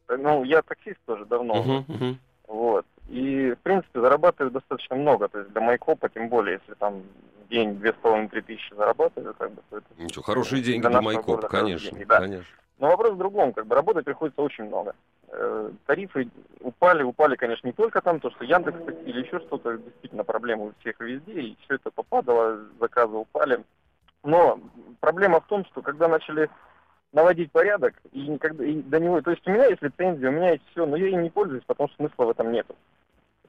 Ну, 0.07 0.43
я 0.43 0.61
таксист 0.61 0.99
тоже 1.05 1.25
давно. 1.25 1.55
Мгм, 1.55 1.85
мгм. 1.88 2.19
Вот. 2.47 2.85
И, 3.09 3.51
в 3.51 3.63
принципе, 3.63 4.01
зарабатываю 4.01 4.51
достаточно 4.51 4.95
много. 4.95 5.27
То 5.27 5.39
есть 5.39 5.51
для 5.51 5.61
Майкопа, 5.61 6.09
тем 6.09 6.29
более, 6.29 6.59
если 6.61 6.73
там 6.75 7.03
день 7.49 7.75
две 7.75 7.91
с 7.91 7.95
половиной 7.95 8.29
три 8.29 8.41
тысячи 8.41 8.73
зарабатываю, 8.73 9.33
как 9.33 9.51
бы, 9.51 9.61
то 9.69 9.77
это... 9.77 9.88
Ничего, 9.97 10.23
хорошие 10.23 10.61
деньги 10.61 10.81
Для 10.81 10.89
для 10.89 11.01
Майкопа, 11.01 11.47
конечно, 11.47 11.91
деньги, 11.91 12.05
да. 12.05 12.19
конечно. 12.19 12.55
Но 12.77 12.89
вопрос 12.89 13.13
в 13.13 13.17
другом, 13.17 13.53
как 13.53 13.67
бы 13.67 13.75
работать 13.75 14.05
приходится 14.05 14.41
очень 14.41 14.65
много. 14.65 14.95
Э, 15.29 15.71
Тарифы 15.85 16.29
упали, 16.59 17.03
упали, 17.03 17.35
конечно, 17.35 17.67
не 17.67 17.73
только 17.73 18.01
там, 18.01 18.19
то, 18.19 18.29
что 18.31 18.43
Яндекс 18.43 18.77
или 19.05 19.21
еще 19.21 19.39
что-то, 19.39 19.77
действительно 19.77 20.23
проблемы 20.23 20.67
у 20.67 20.73
всех 20.79 20.99
везде, 20.99 21.41
и 21.41 21.57
все 21.63 21.75
это 21.75 21.91
попадало, 21.91 22.59
заказы 22.79 23.15
упали. 23.15 23.63
Но 24.25 24.59
проблема 24.99 25.39
в 25.39 25.45
том, 25.45 25.63
что 25.65 25.81
когда 25.81 26.07
начали 26.07 26.49
наводить 27.13 27.51
порядок, 27.51 27.93
и 28.11 28.27
никогда 28.27 28.65
и 28.65 28.81
до 28.81 28.99
него, 28.99 29.21
то 29.21 29.31
есть 29.31 29.47
у 29.47 29.51
меня 29.51 29.67
есть 29.67 29.81
лицензия, 29.81 30.29
у 30.29 30.33
меня 30.33 30.51
есть 30.51 30.63
все, 30.71 30.85
но 30.85 30.97
я 30.97 31.05
ей 31.05 31.15
не 31.15 31.29
пользуюсь, 31.29 31.63
потому 31.65 31.88
что 31.89 31.97
смысла 31.97 32.25
в 32.25 32.29
этом 32.31 32.51
нету. 32.51 32.75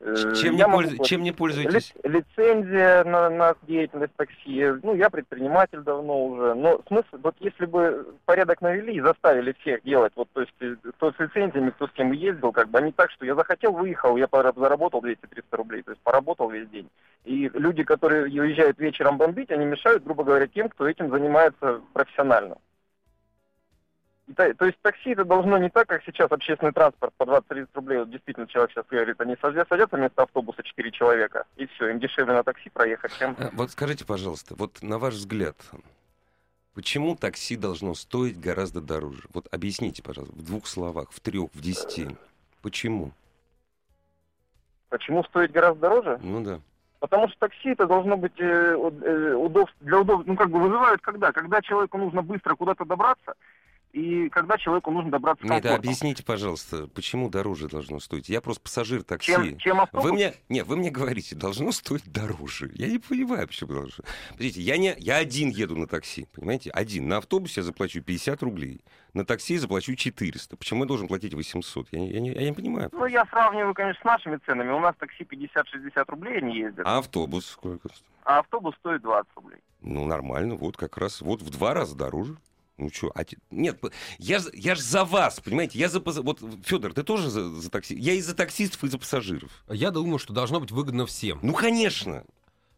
Э, 0.01 0.35
Чем 0.35 0.53
не, 0.55 0.59
я 0.59 0.69
могу 0.69 1.05
чем 1.05 1.23
не 1.23 1.33
пользуетесь? 1.33 1.95
Ли- 2.05 2.11
лицензия 2.11 3.05
на, 3.05 3.31
на 3.31 3.55
деятельность 3.63 4.15
такси. 4.17 4.65
Ну, 4.83 4.95
я 4.95 5.11
предприниматель 5.11 5.81
давно 5.81 6.27
уже. 6.27 6.55
Но 6.55 6.81
смысл, 6.87 7.17
вот 7.23 7.35
если 7.41 7.67
бы 7.67 8.15
порядок 8.25 8.61
навели 8.61 8.95
и 8.95 9.01
заставили 9.01 9.55
всех 9.61 9.83
делать, 9.83 10.13
вот, 10.17 10.29
то 10.33 10.43
есть, 10.43 10.55
э, 10.61 10.77
кто 10.97 11.13
с 11.13 11.19
лицензиями, 11.19 11.71
кто 11.71 11.87
с 11.87 11.93
кем 11.93 12.13
ездил, 12.13 12.53
как 12.53 12.69
бы, 12.69 12.79
а 12.79 12.83
не 12.83 12.93
так, 12.93 13.11
что 13.11 13.25
я 13.25 13.35
захотел, 13.35 13.73
выехал, 13.73 14.17
я 14.17 14.29
заработал 14.31 15.01
200-300 15.01 15.17
рублей, 15.53 15.83
то 15.83 15.93
есть 15.93 16.03
поработал 16.03 16.51
весь 16.51 16.69
день. 16.69 16.89
И 17.25 17.51
люди, 17.55 17.83
которые 17.83 18.25
уезжают 18.25 18.79
вечером 18.79 19.19
бомбить, 19.19 19.51
они 19.51 19.65
мешают, 19.65 20.05
грубо 20.05 20.25
говоря, 20.25 20.47
тем, 20.47 20.69
кто 20.69 20.89
этим 20.89 21.11
занимается 21.11 21.81
профессионально. 21.93 22.57
Та- 24.35 24.55
то 24.55 24.67
есть 24.67 24.79
такси 24.83 25.11
это 25.11 25.25
должно 25.25 25.57
не 25.59 25.71
так, 25.71 25.87
как 25.89 26.03
сейчас 26.05 26.33
общественный 26.33 26.73
транспорт 26.73 27.15
по 27.17 27.23
20-30 27.25 27.69
рублей. 27.75 27.99
Вот 27.99 28.11
действительно, 28.11 28.49
человек 28.49 28.73
сейчас 28.73 28.85
говорит, 28.91 29.21
они 29.21 29.37
садятся, 29.41 29.97
вместо 29.97 30.23
автобуса 30.23 30.63
4 30.65 30.91
человека, 30.91 31.45
и 31.57 31.67
все, 31.67 31.91
им 31.91 32.01
дешевле 32.01 32.35
на 32.35 32.43
такси 32.43 32.69
проехать, 32.71 33.13
чем... 33.19 33.37
А, 33.39 33.51
Вот 33.53 33.71
скажите, 33.71 34.05
пожалуйста, 34.05 34.57
вот 34.57 34.83
на 34.83 34.99
ваш 34.99 35.15
взгляд, 35.15 35.57
почему 36.75 37.15
такси 37.15 37.57
должно 37.57 37.95
стоить 37.95 38.41
гораздо 38.41 38.81
дороже? 38.81 39.23
Вот 39.33 39.47
объясните, 39.53 40.03
пожалуйста, 40.03 40.35
в 40.35 40.43
двух 40.45 40.67
словах, 40.67 41.13
в 41.13 41.21
трех, 41.21 41.51
в 41.55 41.61
десяти. 41.61 42.09
Почему? 42.63 43.13
Почему 44.89 45.23
стоит 45.25 45.53
гораздо 45.53 45.81
дороже? 45.83 46.19
Ну 46.23 46.43
да. 46.43 46.61
Потому 46.99 47.29
что 47.29 47.39
такси 47.39 47.71
это 47.71 47.87
должно 47.87 48.17
быть 48.17 48.39
э, 48.41 48.45
э, 48.45 49.35
удобств, 49.35 49.77
для 49.81 50.01
удобства, 50.01 50.29
ну 50.29 50.37
как 50.37 50.51
бы 50.51 50.59
вызывают 50.61 51.01
когда? 51.03 51.31
Когда 51.31 51.63
человеку 51.63 51.99
нужно 51.99 52.23
быстро 52.23 52.57
куда-то 52.57 52.85
добраться, 52.85 53.35
и 53.93 54.29
когда 54.29 54.59
человеку 54.59 54.91
нужно 54.91 55.11
добраться 55.11 55.43
Нет, 55.45 55.63
комфортно. 55.63 55.77
объясните, 55.79 56.23
пожалуйста, 56.23 56.87
почему 56.89 57.31
дороже 57.31 57.69
должно 57.69 57.99
стоить? 58.01 58.29
Я 58.29 58.41
просто 58.41 58.63
пассажир 58.63 59.03
такси. 59.03 59.33
Чем, 59.33 59.59
чем 59.59 59.81
автобус? 59.81 60.05
Вы 60.05 60.13
мне, 60.13 60.35
нет, 60.49 60.67
вы 60.67 60.77
мне 60.77 60.91
говорите, 60.91 61.35
должно 61.35 61.73
стоить 61.73 62.11
дороже. 62.13 62.71
Я 62.75 62.89
не 62.89 62.99
понимаю, 62.99 63.47
почему 63.47 63.73
должно. 63.73 64.05
Смотрите, 64.29 64.61
я, 64.61 64.77
не, 64.77 64.95
я 64.99 65.17
один 65.17 65.49
еду 65.49 65.77
на 65.77 65.87
такси, 65.87 66.27
понимаете? 66.35 66.71
Один. 66.71 67.09
На 67.09 67.19
автобусе 67.19 67.61
я 67.61 67.65
заплачу 67.65 68.03
50 68.03 68.43
рублей. 68.43 68.81
На 69.15 69.25
такси 69.25 69.55
я 69.55 69.61
заплачу 69.61 69.95
400. 69.95 70.57
Почему 70.59 70.83
я 70.85 70.89
должен 70.89 71.09
платить 71.09 71.33
800? 71.33 71.89
Я, 71.93 72.01
не- 72.01 72.11
я, 72.13 72.21
не, 72.21 72.33
я 72.33 72.45
не 72.45 72.53
понимаю. 72.53 72.91
Ну, 72.93 73.07
я 73.07 73.25
сравниваю, 73.27 73.73
конечно, 73.73 74.01
с 74.03 74.05
нашими 74.05 74.37
ценами. 74.45 74.73
У 74.73 74.81
нас 74.81 74.95
такси 74.99 75.25
50-60 75.25 76.05
рублей 76.09 76.39
они 76.39 76.59
ездят, 76.59 76.87
А 76.87 76.99
автобус 76.99 77.47
сколько? 77.47 77.89
стоит? 77.89 78.05
а 78.25 78.41
автобус 78.41 78.75
стоит 78.81 79.01
20 79.03 79.31
рублей. 79.37 79.61
Ну, 79.81 80.05
нормально, 80.05 80.57
вот 80.57 80.77
как 80.77 80.99
раз, 80.99 81.21
вот 81.23 81.41
в 81.41 81.49
два 81.51 81.73
раза 81.73 81.97
дороже. 81.97 82.37
Ну 82.79 82.91
что, 82.93 83.11
а 83.15 83.25
те- 83.25 83.39
нет, 83.51 83.81
я, 84.19 84.39
ж- 84.39 84.51
я 84.53 84.75
ж 84.75 84.81
за 84.81 85.05
вас, 85.05 85.41
понимаете, 85.41 85.79
я 85.79 85.89
за, 85.89 85.99
вот, 86.01 86.43
Федор, 86.65 86.93
ты 86.93 87.03
тоже 87.05 87.31
за, 87.31 87.49
за 87.55 87.71
такси? 87.71 87.95
Я 87.99 88.13
и 88.13 88.21
за 88.21 88.35
таксистов, 88.35 88.85
и 88.85 88.89
за 88.89 88.99
пассажиров. 88.99 89.51
Я 89.71 89.91
думаю, 89.91 90.19
что 90.19 90.35
должно 90.35 90.61
быть 90.61 90.71
выгодно 90.71 91.07
всем. 91.07 91.39
Ну, 91.43 91.55
конечно. 91.55 92.25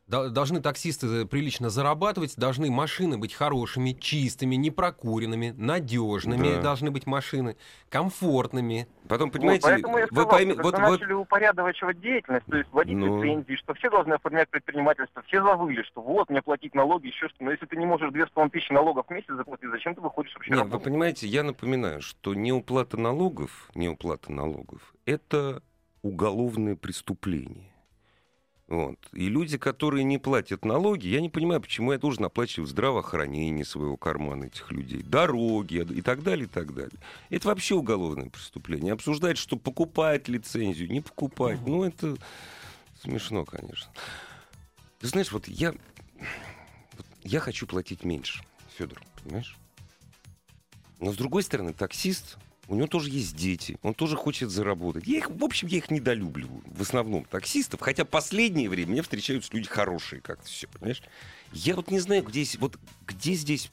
До- 0.08 0.30
Должны 0.30 0.62
таксисты 0.62 1.26
прилично 1.26 1.68
зарабатывать, 1.68 2.34
должны 2.36 2.70
машины 2.70 3.18
быть 3.18 3.34
хорошими, 3.34 3.92
чистыми, 3.92 4.54
непрокуренными, 4.54 5.54
надежными 5.56 6.54
Да. 6.54 6.62
должны 6.62 6.90
быть 6.90 7.06
машины, 7.06 7.56
комфортными. 7.90 8.88
Потом, 9.06 9.28
Вот, 9.28 9.38
понимаете, 9.38 9.62
поэтому 9.68 9.98
я 9.98 10.06
вы 10.10 10.22
пойми- 10.26 10.54
что 10.54 10.62
вот, 10.62 10.78
вот- 10.78 10.90
начали 11.00 11.12
упорядочивать 11.12 12.00
деятельность, 12.00 12.46
то 12.46 12.56
есть 12.56 12.70
вводить 12.72 12.96
Ну. 12.96 13.22
лицензии, 13.22 13.56
что 13.56 13.74
все 13.74 13.90
должны 13.90 14.14
оформлять 14.14 14.48
предпринимательство, 14.48 15.22
все 15.26 15.42
завыли, 15.42 15.82
что 15.82 16.00
вот, 16.00 16.30
мне 16.30 16.40
платить 16.40 16.74
налоги, 16.74 17.08
еще 17.08 17.28
что. 17.28 17.44
Но 17.44 17.50
если 17.50 17.66
ты 17.66 17.76
не 17.76 17.84
можешь 17.84 18.10
2,5 18.10 18.48
тысячи 18.50 18.72
налогов 18.72 19.06
в 19.08 19.10
месяц 19.10 19.28
заплатить, 19.28 19.68
зачем 19.70 19.94
ты 19.94 20.00
выходишь 20.00 20.34
вообще 20.34 20.50
Нет, 20.52 20.60
вы 20.60 20.64
работать? 20.64 20.84
понимаете, 20.84 21.26
я 21.26 21.42
напоминаю, 21.42 22.00
что 22.00 22.32
неуплата 22.34 22.96
налогов, 22.96 23.68
неуплата 23.74 24.32
налогов, 24.32 24.94
это 25.04 25.62
уголовное 26.02 26.76
преступление. 26.76 27.74
Вот. 28.68 28.98
И 29.14 29.30
люди, 29.30 29.56
которые 29.56 30.04
не 30.04 30.18
платят 30.18 30.66
налоги, 30.66 31.08
я 31.08 31.22
не 31.22 31.30
понимаю, 31.30 31.62
почему 31.62 31.92
я 31.92 31.98
должен 31.98 32.26
оплачивать 32.26 32.68
здравоохранение 32.68 33.64
своего 33.64 33.96
кармана 33.96 34.44
этих 34.44 34.70
людей, 34.70 35.02
дороги 35.02 35.86
и 35.90 36.02
так 36.02 36.22
далее, 36.22 36.44
и 36.44 36.48
так 36.48 36.74
далее. 36.74 37.00
Это 37.30 37.48
вообще 37.48 37.74
уголовное 37.74 38.28
преступление. 38.28 38.92
Обсуждать, 38.92 39.38
что 39.38 39.56
покупать 39.56 40.28
лицензию, 40.28 40.90
не 40.90 41.00
покупать, 41.00 41.58
ну 41.66 41.84
это 41.84 42.16
смешно, 43.00 43.46
конечно. 43.46 43.90
Ты 45.00 45.06
знаешь, 45.06 45.32
вот 45.32 45.48
я, 45.48 45.72
вот 45.72 47.06
я 47.22 47.40
хочу 47.40 47.66
платить 47.66 48.04
меньше, 48.04 48.44
Федор, 48.76 49.00
понимаешь? 49.22 49.56
Но 51.00 51.12
с 51.12 51.16
другой 51.16 51.42
стороны, 51.42 51.72
таксист, 51.72 52.36
у 52.68 52.74
него 52.74 52.86
тоже 52.86 53.10
есть 53.10 53.34
дети, 53.36 53.78
он 53.82 53.94
тоже 53.94 54.14
хочет 54.16 54.50
заработать. 54.50 55.06
Я 55.06 55.18
их, 55.18 55.30
в 55.30 55.42
общем, 55.44 55.68
я 55.68 55.78
их 55.78 55.90
недолюбливаю, 55.90 56.62
в 56.66 56.82
основном 56.82 57.24
таксистов, 57.24 57.80
хотя 57.80 58.04
последнее 58.04 58.68
время 58.68 58.92
мне 58.92 59.02
встречаются 59.02 59.50
люди 59.54 59.68
хорошие 59.68 60.20
как-то 60.20 60.46
все, 60.46 60.68
понимаешь? 60.68 61.02
Я 61.52 61.74
вот 61.76 61.90
не 61.90 61.98
знаю, 61.98 62.22
где, 62.24 62.42
здесь- 62.44 62.60
вот, 62.60 62.78
где 63.06 63.32
здесь... 63.34 63.70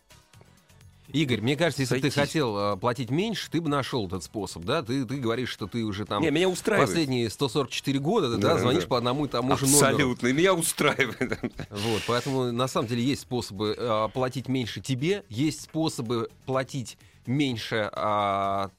Игорь, 1.09 1.39
мне 1.39 1.55
кажется, 1.55 1.83
если 1.83 1.95
бы 1.95 2.01
ты 2.01 2.09
Сойтись. 2.11 2.29
хотел 2.31 2.57
э, 2.73 2.77
платить 2.77 3.11
меньше, 3.11 3.49
ты 3.51 3.61
бы 3.61 3.69
нашел 3.69 4.07
этот 4.07 4.23
способ, 4.23 4.63
да? 4.63 4.81
Ты, 4.81 5.05
ты 5.05 5.17
говоришь, 5.17 5.49
что 5.49 5.67
ты 5.67 5.83
уже 5.83 6.03
там 6.03 6.21
не, 6.23 6.31
меня 6.31 6.49
устраивает. 6.49 6.89
последние 6.89 7.29
144 7.29 7.99
года, 7.99 8.29
да, 8.37 8.55
Да, 8.55 8.57
звонишь 8.57 8.83
да. 8.83 8.87
по 8.89 8.97
одному 8.97 9.25
и 9.25 9.29
тому 9.29 9.55
же 9.55 9.65
номеру. 9.65 9.85
Абсолютно, 9.85 10.33
меня 10.33 10.53
устраивает. 10.55 11.39
Вот, 11.69 12.01
поэтому 12.07 12.51
на 12.51 12.67
самом 12.67 12.87
деле 12.87 13.03
есть 13.03 13.21
способы 13.21 13.75
э, 13.77 14.09
платить 14.13 14.47
меньше 14.47 14.81
тебе, 14.81 15.23
есть 15.29 15.61
способы 15.61 16.29
платить 16.47 16.97
меньше 17.27 17.87
а, 17.93 18.71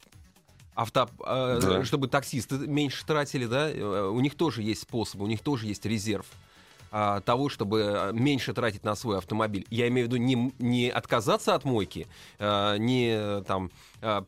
авто, 0.77 1.09
э, 1.27 1.59
Да. 1.61 1.85
чтобы 1.85 2.07
таксисты 2.07 2.57
меньше 2.57 3.05
тратили, 3.05 3.47
да, 3.47 3.69
Э, 3.71 4.09
у 4.09 4.21
них 4.21 4.37
тоже 4.37 4.63
есть 4.63 4.83
способы, 4.83 5.25
у 5.25 5.27
них 5.27 5.41
тоже 5.41 5.67
есть 5.67 5.85
резерв 5.87 6.27
а, 6.93 7.21
того, 7.21 7.49
чтобы 7.49 7.81
э, 7.81 8.13
меньше 8.13 8.55
тратить 8.55 8.85
на 8.85 8.95
свой 8.95 9.19
автомобиль. 9.19 9.67
Я 9.71 9.89
имею 9.89 10.07
в 10.07 10.13
виду 10.13 10.23
не, 10.23 10.53
не 10.59 10.89
отказаться 10.89 11.55
от 11.55 11.65
мойки, 11.65 12.07
э, 12.39 12.77
не 12.79 13.11
э, 13.11 13.43
там 13.47 13.71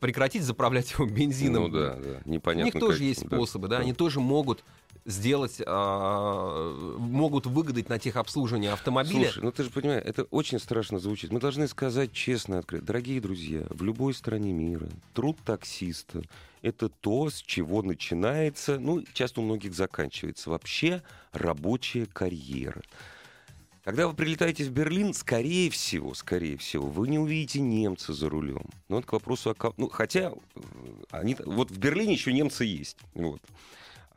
прекратить 0.00 0.42
заправлять 0.42 0.90
его 0.92 1.06
бензином. 1.06 1.64
Ну 1.64 1.68
да, 1.68 1.94
да, 1.94 2.20
У 2.24 2.28
непонятно. 2.30 2.64
них 2.64 2.74
тоже 2.74 2.94
каким, 2.94 3.06
есть 3.06 3.28
да. 3.28 3.36
способы, 3.36 3.68
да, 3.68 3.78
они 3.78 3.92
тоже 3.92 4.18
могут 4.18 4.64
сделать, 5.08 5.60
а, 5.66 6.96
могут 6.98 7.46
выгадать 7.46 7.88
на 7.88 7.98
техобслуживание 7.98 8.72
автомобиля. 8.72 9.24
Слушай, 9.24 9.42
ну 9.42 9.52
ты 9.52 9.64
же 9.64 9.70
понимаешь, 9.70 10.04
это 10.04 10.24
очень 10.24 10.58
страшно 10.58 10.98
звучит. 10.98 11.32
Мы 11.32 11.40
должны 11.40 11.66
сказать 11.66 12.12
честно 12.12 12.56
и 12.56 12.58
открыто. 12.58 12.84
Дорогие 12.84 13.20
друзья, 13.20 13.64
в 13.70 13.82
любой 13.82 14.14
стране 14.14 14.52
мира 14.52 14.88
труд 15.14 15.38
таксиста— 15.44 16.22
это 16.62 16.88
то, 16.88 17.30
с 17.30 17.40
чего 17.40 17.82
начинается, 17.82 18.78
ну, 18.78 19.02
часто 19.14 19.40
у 19.40 19.44
многих 19.44 19.74
заканчивается, 19.74 20.50
вообще 20.50 21.02
рабочая 21.32 22.06
карьера. 22.06 22.82
Когда 23.84 24.06
вы 24.06 24.12
прилетаете 24.12 24.64
в 24.64 24.70
Берлин, 24.70 25.14
скорее 25.14 25.70
всего, 25.70 26.12
скорее 26.12 26.58
всего, 26.58 26.86
вы 26.86 27.08
не 27.08 27.18
увидите 27.18 27.60
немца 27.60 28.12
за 28.12 28.28
рулем. 28.28 28.66
Ну, 28.88 28.98
это 28.98 29.06
к 29.06 29.12
вопросу 29.14 29.56
о... 29.58 29.72
Ну, 29.78 29.88
хотя, 29.88 30.34
э, 30.54 30.60
они... 31.10 31.34
вот 31.46 31.70
в 31.70 31.78
Берлине 31.78 32.12
еще 32.12 32.34
немцы 32.34 32.66
есть. 32.66 32.98
Вот. 33.14 33.40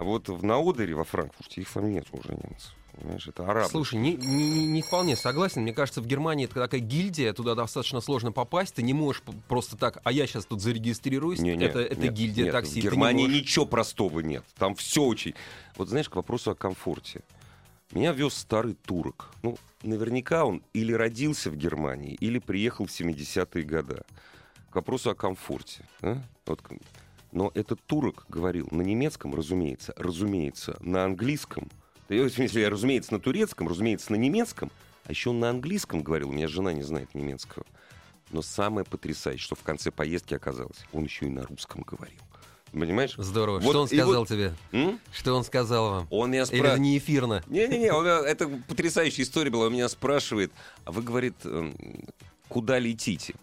А 0.01 0.03
вот 0.03 0.29
в 0.29 0.43
Наудере, 0.43 0.95
во 0.95 1.03
Франкфурте, 1.03 1.61
их 1.61 1.69
там 1.69 1.91
нет 1.91 2.07
уже 2.11 2.29
немцев. 2.29 2.73
Понимаешь, 2.93 3.27
это 3.27 3.47
арабы. 3.47 3.69
Слушай, 3.69 3.99
не, 3.99 4.15
не- 4.15 4.65
не 4.65 4.81
вполне 4.81 5.15
согласен. 5.15 5.61
Мне 5.61 5.73
кажется, 5.73 6.01
в 6.01 6.07
Германии 6.07 6.45
это 6.45 6.55
такая 6.55 6.81
гильдия, 6.81 7.31
туда 7.33 7.53
достаточно 7.53 8.01
сложно 8.01 8.31
попасть. 8.31 8.73
Ты 8.73 8.81
не 8.81 8.93
можешь 8.93 9.21
просто 9.47 9.77
так, 9.77 9.99
а 10.03 10.11
я 10.11 10.25
сейчас 10.25 10.47
тут 10.47 10.59
зарегистрируюсь. 10.59 11.37
Не-не, 11.39 11.65
это 11.65 11.81
это 11.81 12.01
нет, 12.01 12.13
гильдия 12.13 12.45
нет, 12.45 12.51
такси. 12.53 12.71
В 12.71 12.75
не 12.77 12.81
Германии 12.81 13.23
можешь. 13.27 13.41
ничего 13.43 13.65
простого 13.67 14.21
нет. 14.21 14.43
Там 14.57 14.73
все 14.73 15.03
очень. 15.03 15.35
Вот 15.77 15.87
знаешь, 15.89 16.09
к 16.09 16.15
вопросу 16.15 16.49
о 16.49 16.55
комфорте. 16.55 17.21
Меня 17.91 18.11
вез 18.11 18.33
старый 18.33 18.73
турок. 18.73 19.29
Ну, 19.43 19.55
наверняка 19.83 20.45
он 20.45 20.63
или 20.73 20.93
родился 20.93 21.51
в 21.51 21.55
Германии, 21.55 22.15
или 22.15 22.39
приехал 22.39 22.87
в 22.87 22.89
70-е 22.89 23.63
годы. 23.65 24.01
К 24.71 24.75
вопросу 24.77 25.11
о 25.11 25.15
комфорте. 25.15 25.85
а? 26.01 26.17
Вот 26.47 26.59
Но 27.32 27.52
этот 27.54 27.80
турок 27.86 28.26
говорил 28.28 28.67
на 28.72 28.82
немецком, 28.82 29.34
разумеется, 29.34 29.94
разумеется, 29.98 30.78
на 30.82 31.06
английском. 31.06 31.70
В 32.10 32.30
смысле, 32.30 32.67
разумеется, 32.67 33.13
на 33.13 33.20
турецком, 33.20 33.67
разумеется, 33.70 34.12
на 34.12 34.17
немецком. 34.17 34.70
А 35.06 35.12
еще 35.12 35.30
он 35.30 35.39
на 35.39 35.50
английском 35.50 36.04
говорил. 36.04 36.30
У 36.30 36.34
меня 36.34 36.48
жена 36.48 36.74
не 36.74 36.84
знает 36.84 37.15
немецкого. 37.15 37.65
Но 38.32 38.41
самое 38.41 38.86
потрясающее, 38.86 39.44
что 39.44 39.56
в 39.56 39.63
конце 39.63 39.91
поездки 39.91 40.34
оказалось, 40.34 40.86
он 40.94 41.04
еще 41.06 41.26
и 41.26 41.30
на 41.30 41.44
русском 41.44 41.82
говорил. 41.82 42.20
Понимаешь? 42.72 43.15
Здорово. 43.17 43.60
Вот 43.60 43.72
Что 43.72 43.82
он 43.82 43.88
сказал 43.88 44.20
вот- 44.20 44.28
тебе? 44.30 44.54
М? 44.72 45.00
Что 45.12 45.36
он 45.36 45.44
сказал 45.44 45.89
вам? 45.91 46.08
Он 46.10 46.32
меня 46.32 46.44
Или 46.44 46.48
это 46.50 46.56
спрашивает. 46.58 46.82
не 46.82 46.98
эфирно? 46.98 47.44
Не-не-не, 47.48 47.88
это 48.28 48.48
потрясающая 48.67 49.26
история 49.26 49.50
была. 49.52 49.65
Он 49.67 49.74
меня 49.74 49.89
спрашивает, 49.89 50.54
а 50.86 50.91
вы, 50.94 51.02
говорит, 51.02 51.36
эм, 51.44 51.76
куда 52.48 52.80
летите? 52.80 53.36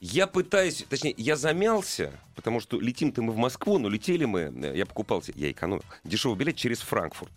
Я 0.00 0.26
пытаюсь, 0.26 0.84
точнее, 0.88 1.14
я 1.18 1.36
замялся, 1.36 2.12
потому 2.34 2.60
что 2.60 2.80
летим-то 2.80 3.20
мы 3.20 3.32
в 3.32 3.36
Москву, 3.36 3.78
но 3.78 3.88
летели 3.90 4.24
мы, 4.24 4.40
э, 4.40 4.76
я 4.76 4.86
покупал, 4.86 5.22
се- 5.22 5.34
я 5.36 5.50
экономил, 5.50 5.82
дешевый 6.04 6.38
билет 6.38 6.56
через 6.56 6.80
Франкфурт. 6.80 7.32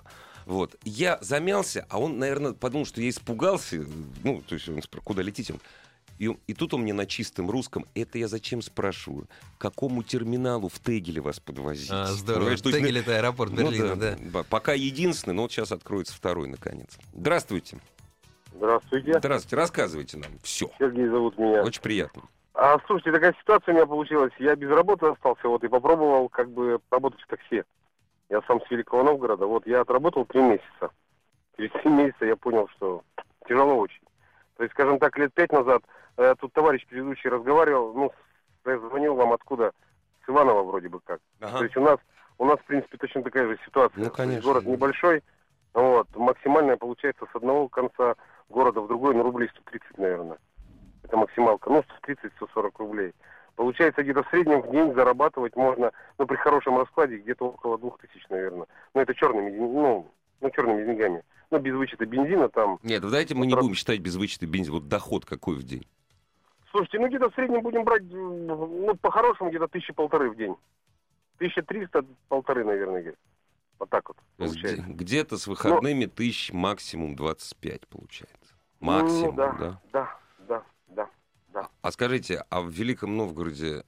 Вот. 0.45 0.76
Я 0.86 1.18
замялся, 1.22 1.86
а 1.89 1.99
он, 1.99 2.20
наверное, 2.20 2.53
подумал, 2.53 2.86
что 2.86 3.01
я 3.01 3.09
испугался. 3.09 3.86
Ну, 4.24 4.41
то 4.47 4.55
есть 4.55 4.68
он 4.70 4.82
спрашивает, 4.82 5.03
куда 5.03 5.22
летите? 5.22 5.55
И, 6.20 6.32
и 6.47 6.53
тут 6.53 6.74
он 6.74 6.84
мне 6.84 6.93
на 6.93 7.05
чистом 7.05 7.49
русском, 7.49 7.86
это 7.95 8.18
я 8.18 8.30
зачем 8.30 8.61
спрашиваю, 8.61 9.28
к 9.57 9.61
какому 9.61 10.03
терминалу 10.03 10.70
в 10.70 10.80
Тегеле 10.80 11.20
вас 11.20 11.41
подвозить? 11.41 11.89
А, 11.91 12.05
здорово. 12.05 12.39
Понимаешь, 12.45 12.61
есть, 12.61 12.78
Тегель— 12.78 12.97
это 12.99 13.18
аэропорт 13.18 13.51
ну 13.51 13.57
Берлина, 13.57 13.95
да. 13.97 14.18
да. 14.18 14.43
Пока 14.43 14.74
единственный, 14.74 15.34
но 15.34 15.41
вот 15.41 15.51
сейчас 15.51 15.72
откроется 15.74 16.14
второй, 16.14 16.47
наконец. 16.47 16.97
Здравствуйте. 17.14 17.80
Здравствуйте. 18.55 19.18
Здравствуйте, 19.20 19.55
рассказывайте 19.55 20.18
нам. 20.18 20.32
Все. 20.43 20.70
Сергей 20.80 21.07
зовут 21.07 21.38
меня. 21.38 21.64
Очень 21.64 21.82
приятно. 21.82 22.22
А, 22.64 22.80
слушайте, 22.88 23.11
такая 23.11 23.36
ситуация 23.41 23.74
у 23.74 23.76
меня 23.76 23.86
получилась. 23.86 24.32
Я 24.39 24.55
без 24.55 24.70
работы 24.70 25.07
остался, 25.07 25.49
вот, 25.49 25.66
и 25.66 25.68
попробовал 25.68 26.30
как 26.30 26.49
бы 26.49 26.80
работать 26.91 27.20
в 27.20 27.28
такси. 27.28 27.64
Я 28.30 28.41
сам 28.43 28.61
с 28.61 28.72
Великого 28.72 29.03
Новгорода. 29.03 29.45
Вот, 29.45 29.68
я 29.68 29.82
отработал 29.82 30.24
три 30.24 30.41
месяца. 30.41 30.89
Через 31.57 31.72
три 31.72 31.91
месяца 31.91 32.24
я 32.24 32.38
понял, 32.38 32.70
что 32.70 33.03
тяжело 33.49 33.76
очень. 33.76 33.99
То 34.55 34.64
есть, 34.64 34.74
скажем 34.74 34.97
так, 34.97 35.18
лет 35.18 35.34
пять 35.34 35.51
назад 35.51 35.84
э, 36.16 36.36
тут 36.39 36.53
товарищ 36.53 36.88
предыдущий 36.88 37.30
разговаривал, 37.30 37.93
ну, 37.93 38.14
я 38.66 38.80
звонил 38.80 39.16
вам 39.16 39.34
откуда? 39.34 39.74
С 40.26 40.30
Иванова 40.30 40.64
вроде 40.64 40.88
бы 40.88 41.01
как. 41.01 41.20
Ага. 41.41 41.57
То 41.57 41.64
есть 41.66 41.76
у 41.76 41.82
нас, 41.82 41.99
у 42.38 42.45
нас, 42.45 42.57
в 42.59 42.64
принципе, 42.64 42.95
точно 42.95 43.24
такая 43.24 43.45
же 43.45 43.59
ситуация. 43.66 44.05
Ну, 44.05 44.09
конечно. 44.09 44.41
Город 44.41 44.66
небольшой, 44.66 45.22
вот, 45.74 46.07
максимальная 46.16 46.78
получается 46.78 47.26
с 47.30 47.36
одного 47.36 47.68
конца 47.68 48.16
города 48.47 48.80
в 48.80 48.88
другой, 48.88 49.16
ну, 49.16 49.24
рублей 49.24 49.49
130, 49.49 49.97
наверное. 49.97 50.38
Это 51.04 51.18
максималка. 51.18 51.70
Ну, 51.70 51.84
130-140 52.08 52.72
рублей. 52.78 53.14
Получается, 53.56 54.01
где-то 54.01 54.24
в 54.24 54.30
среднем 54.30 54.62
в 54.62 54.72
день 54.72 54.93
зарабатывать 54.95 55.56
можно, 55.56 55.91
ну, 56.18 56.26
при 56.26 56.36
хорошем 56.38 56.78
раскладе, 56.78 57.18
где-то 57.18 57.49
около 57.49 57.78
2000, 57.78 58.26
наверное. 58.30 58.68
Ну, 58.95 59.01
это 59.01 59.14
черными, 59.14 59.56
ну, 59.56 60.12
ну, 60.41 60.49
черными 60.49 60.84
деньгами. 60.86 61.24
Ну, 61.51 61.60
без 61.60 61.76
вычета 61.76 62.06
бензина 62.08 62.49
там. 62.49 62.80
Нет, 62.82 63.01
давайте 63.01 63.36
мы 63.36 63.45
не 63.45 63.54
будем 63.56 63.76
считать 63.76 63.99
без 63.99 64.16
вычета 64.16 64.47
бензина. 64.47 64.76
Вот 64.76 64.88
доход 64.88 65.26
какой 65.26 65.56
в 65.56 65.64
день? 65.64 65.86
Слушайте, 66.72 66.97
ну, 66.99 67.08
где-то 67.08 67.30
в 67.30 67.36
среднем 67.36 67.62
будем 67.62 67.84
брать, 67.84 68.01
ну, 68.10 68.95
по-хорошему, 68.95 69.49
где-то 69.51 69.68
тысячи 69.68 69.93
полторы 69.93 70.32
в 70.32 70.36
день. 70.36 70.56
1300, 71.38 72.06
полторы, 72.30 72.64
наверное, 72.64 73.01
где-то. 73.01 73.18
Вот 73.78 73.89
так 73.89 74.08
вот 74.08 74.18
получается. 74.38 74.82
где- 74.82 74.93
Где-то 74.93 75.38
с 75.38 75.45
выходными 75.45 76.06
тысяч 76.06 76.51
максимум 76.54 77.16
25 77.16 77.86
получается. 77.88 78.56
Максимум, 78.80 79.32
Ну, 79.32 79.32
да, 79.34 79.51
да. 79.60 79.82
да, 79.91 80.18
да, 81.54 81.62
да. 81.62 81.70
А 81.82 81.91
скажите, 81.91 82.43
а 82.49 82.62
в 82.62 82.70
Великом 82.70 83.16
Новгороде 83.18 83.84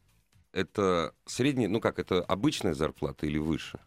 это 0.53 1.13
средняя, 1.25 1.67
ну 1.67 1.81
как, 1.81 1.99
это 1.99 2.21
обычная 2.21 2.73
зарплата 2.73 3.25
или 3.25 3.37
выше? 3.37 3.79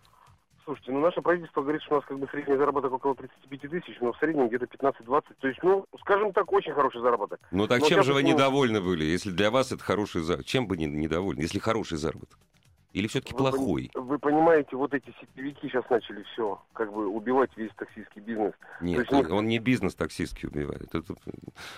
Слушайте, 0.65 0.93
ну 0.93 1.01
наше 1.01 1.23
правительство 1.23 1.63
говорит, 1.63 1.81
что 1.83 1.95
у 1.95 1.97
нас 1.97 2.05
как 2.05 2.19
бы 2.19 2.29
средний 2.31 2.57
заработок 2.57 2.93
около 2.93 3.15
35 3.15 3.71
тысяч, 3.71 3.97
но 4.03 4.13
в 4.13 4.19
среднем 4.19 4.49
где-то 4.49 4.67
15-20. 4.67 5.23
То 5.41 5.49
есть, 5.49 5.63
ну, 5.63 5.87
скажем 6.01 6.33
так, 6.35 6.53
очень 6.53 6.75
хороший 6.75 7.01
заработок. 7.01 7.41
Ну 7.51 7.67
так 7.67 7.81
Ну, 7.81 7.89
чем 7.89 8.03
же 8.03 8.13
вы 8.13 8.23
ну- 8.23 8.29
недовольны 8.29 8.83
были, 8.83 9.05
если 9.05 9.31
для 9.31 9.51
вас 9.51 9.73
это 9.73 9.83
хороший 9.83 10.21
заработок? 10.21 10.47
Чем 10.47 10.67
бы 10.67 10.77
не, 10.77 10.85
недовольны, 10.85 11.41
если 11.41 11.59
хороший 11.59 11.97
заработок? 11.97 12.39
Или 12.99 13.07
все-таки 13.07 13.33
плохой? 13.33 13.93
Вы 13.95 14.19
понимаете, 14.19 14.75
вот 14.75 14.93
эти 14.93 15.15
сетевики 15.21 15.69
сейчас 15.69 15.89
начали 15.89 16.25
все, 16.33 16.61
как 16.73 16.93
бы 16.93 17.07
убивать 17.07 17.49
весь 17.57 17.71
таксистский 17.77 18.21
бизнес. 18.21 18.53
Нет, 18.81 18.99
есть 18.99 19.13
он, 19.13 19.19
нет- 19.21 19.31
он 19.31 19.47
не 19.47 19.61
бизнес 19.61 19.95
таксистский 19.95 20.49
убивает. 20.49 20.93
Это, 20.93 21.15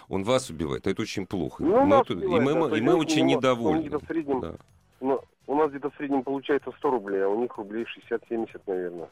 он 0.09 0.25
вас 0.25 0.49
убивает. 0.49 0.87
Это 0.87 1.03
очень 1.03 1.27
плохо. 1.27 1.63
Ну, 1.63 1.81
Мы 1.83 1.87
нас 1.87 2.07
тут- 2.07 2.23
и 2.23 2.25
убивает, 2.25 2.43
мы, 2.45 2.71
да, 2.71 2.77
и 2.79 2.81
мы 2.81 2.93
них 2.95 3.03
очень 3.03 3.27
немного- 3.27 3.37
недовольны. 3.37 3.83
них 3.83 3.93
в 4.03 4.07
среднем- 4.07 4.41
Да. 4.41 4.55
Ну, 5.01 5.21
у 5.47 5.55
нас 5.57 5.69
где-то 5.69 5.91
в 5.91 5.95
среднем 5.97 6.23
получается 6.23 6.73
100 6.79 6.91
рублей, 6.91 7.23
а 7.23 7.29
у 7.29 7.39
них 7.43 7.55
рублей 7.59 7.85
60-70, 7.85 8.63
наверное. 8.67 9.11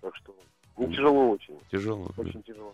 Так 0.00 0.16
что, 0.16 0.34
ну, 0.78 0.84
Мгм. 0.84 0.92
тяжело 0.94 1.28
очень. 1.28 1.60
Тяжело. 1.70 2.08
да. 2.16 2.22
Очень 2.22 2.42
тяжело. 2.42 2.72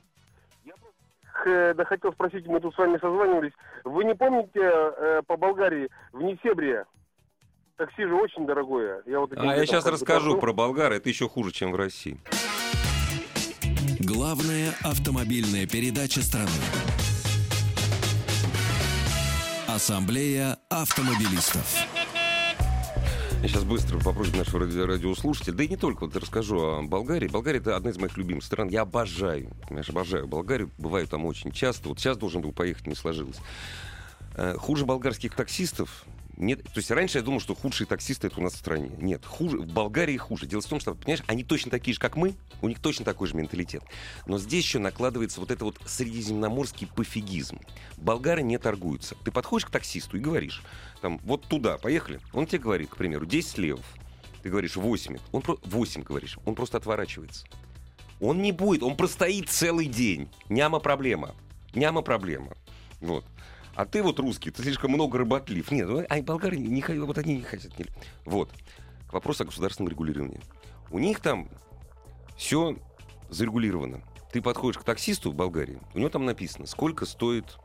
Я 0.65 0.75
просто 0.77 1.51
э, 1.51 1.75
да, 1.75 1.85
хотел 1.85 2.13
спросить, 2.13 2.47
мы 2.47 2.61
тут 2.61 2.73
с 2.73 2.79
вами 2.79 2.99
созванивались. 2.99 3.53
Вы 3.83 4.05
не 4.05 4.15
помните 4.15 4.61
э, 4.63 5.23
по 5.27 5.37
Болгарии 5.37 5.89
в 6.13 6.23
Несебре 6.23 6.85
такси 7.77 8.05
же 8.05 8.15
очень 8.15 8.47
дорогое. 8.47 9.03
Я 9.07 9.21
вот 9.21 9.33
А 9.37 9.45
я 9.57 9.67
сейчас 9.67 9.87
расскажу 9.87 10.39
про 10.39 10.53
Болгар. 10.53 10.93
Это 10.93 11.09
еще 11.09 11.29
хуже, 11.29 11.53
чем 11.53 11.73
в 11.73 11.77
России. 11.77 12.19
Главная 14.01 14.73
автомобильная 14.83 15.67
передача 15.67 16.23
страны. 16.23 16.51
Ассамблея 19.69 20.59
автомобилистов. 20.71 21.67
Я 23.43 23.49
сейчас 23.49 23.65
быстро 23.65 23.99
попрошу 24.01 24.35
нашего 24.37 24.61
ради- 24.61 24.79
радиослушателя. 24.79 25.53
Да 25.55 25.65
и 25.65 25.69
не 25.69 25.77
только. 25.77 26.05
Вот 26.07 26.17
расскажу 26.17 26.59
о 26.59 26.83
Болгарии. 26.83 27.29
Болгария 27.29 27.59
это 27.59 27.77
одна 27.77 27.91
из 27.91 27.99
моих 27.99 28.17
любимых 28.17 28.43
стран. 28.45 28.69
Я 28.69 28.83
обожаю. 28.83 29.51
Понимаешь, 29.69 29.91
обожаю 29.91 30.27
Болгарию. 30.27 30.71
Бываю 30.79 31.07
там 31.07 31.27
очень 31.27 31.53
часто. 31.53 31.89
Вот 31.91 31.99
сейчас 31.99 32.17
должен 32.17 32.41
был 32.41 32.53
поехать, 32.53 32.87
не 32.87 32.95
сложилось. 32.95 33.37
Э, 34.37 34.55
Хуже 34.59 34.87
болгарских 34.87 35.35
таксистов 35.35 36.05
нет. 36.37 36.63
То 36.63 36.77
есть 36.77 36.91
раньше 36.91 37.19
я 37.19 37.25
думал, 37.25 37.41
что 37.41 37.55
худшие 37.55 37.87
таксисты 37.87 38.27
это 38.27 38.41
у 38.41 38.43
нас 38.43 38.55
в 38.55 38.59
стране. 38.59 38.91
Нет, 38.99 39.25
хуже, 39.25 39.59
в 39.59 39.67
Болгарии 39.67 40.17
хуже. 40.17 40.47
Дело 40.47 40.61
в 40.61 40.67
том, 40.67 40.81
что, 40.81 40.95
понимаешь, 40.95 41.25
они 41.27 41.45
точно 41.45 41.71
такие 41.71 41.95
же, 41.95 42.01
как 42.01 42.17
мы, 42.17 42.35
у 42.63 42.69
них 42.69 42.81
точно 42.81 43.05
такой 43.05 43.29
же 43.29 43.35
менталитет. 43.35 43.83
Но 44.27 44.39
здесь 44.39 44.65
еще 44.65 44.79
накладывается 44.79 45.41
вот 45.41 45.51
это 45.51 45.65
вот 45.65 45.79
средиземноморский 45.87 46.87
пофигизм. 46.87 47.61
Болгары 47.97 48.43
не 48.43 48.59
торгуются. 48.59 49.17
Ты 49.25 49.31
подходишь 49.31 49.67
к 49.67 49.71
таксисту 49.71 50.17
и 50.17 50.21
говоришь, 50.21 50.63
там, 51.01 51.19
вот 51.25 51.47
туда, 51.47 51.79
поехали. 51.79 52.21
Он 52.33 52.47
тебе 52.47 52.59
говорит, 52.59 52.91
к 52.91 52.97
примеру, 52.97 53.27
10 53.27 53.59
левов. 53.59 53.85
Ты 54.43 54.51
говоришь 54.51 54.77
8. 54.77 55.19
Он 55.33 55.43
про... 55.43 55.59
8 55.65 56.03
говоришь. 56.03 56.39
Он 56.45 56.55
просто 56.55 56.77
отворачивается. 56.77 57.47
Он 58.21 58.41
не 58.41 58.53
будет, 58.53 58.83
он 58.83 58.97
простоит 58.97 59.49
целый 59.49 59.87
день. 59.87 60.29
Няма 60.49 60.79
проблема. 60.79 61.35
Няма 61.75 62.03
проблема. 62.03 62.53
Вот. 63.01 63.25
А 63.77 63.85
ты 63.85 64.03
вот 64.03 64.19
русский, 64.19 64.51
ты 64.51 64.63
слишком 64.63 64.91
много 64.93 65.19
работлив. 65.19 65.71
Нет, 65.71 65.87
ну, 65.89 66.05
а 66.09 66.23
болгары 66.23 66.57
не, 66.57 66.83
вот 67.01 67.19
они 67.19 67.37
не 67.37 67.43
хотят. 67.43 67.79
не- 67.79 67.87
Вот. 68.25 68.51
К 69.09 69.13
вопросу 69.13 69.43
о 69.45 69.47
государственном 69.47 69.91
регулировании. 69.91 70.41
У 70.91 70.99
них 70.99 71.21
там 71.21 71.49
все 72.37 72.77
зарегулировано. 73.29 74.03
Ты 74.33 74.41
подходишь 74.43 74.79
к 74.79 74.85
таксисту 74.85 75.31
в 75.31 75.35
Болгарии, 75.35 75.79
у 75.95 75.99
него 75.99 76.09
там 76.09 76.25
написано, 76.25 76.67
сколько 76.67 77.07
стоит 77.07 77.59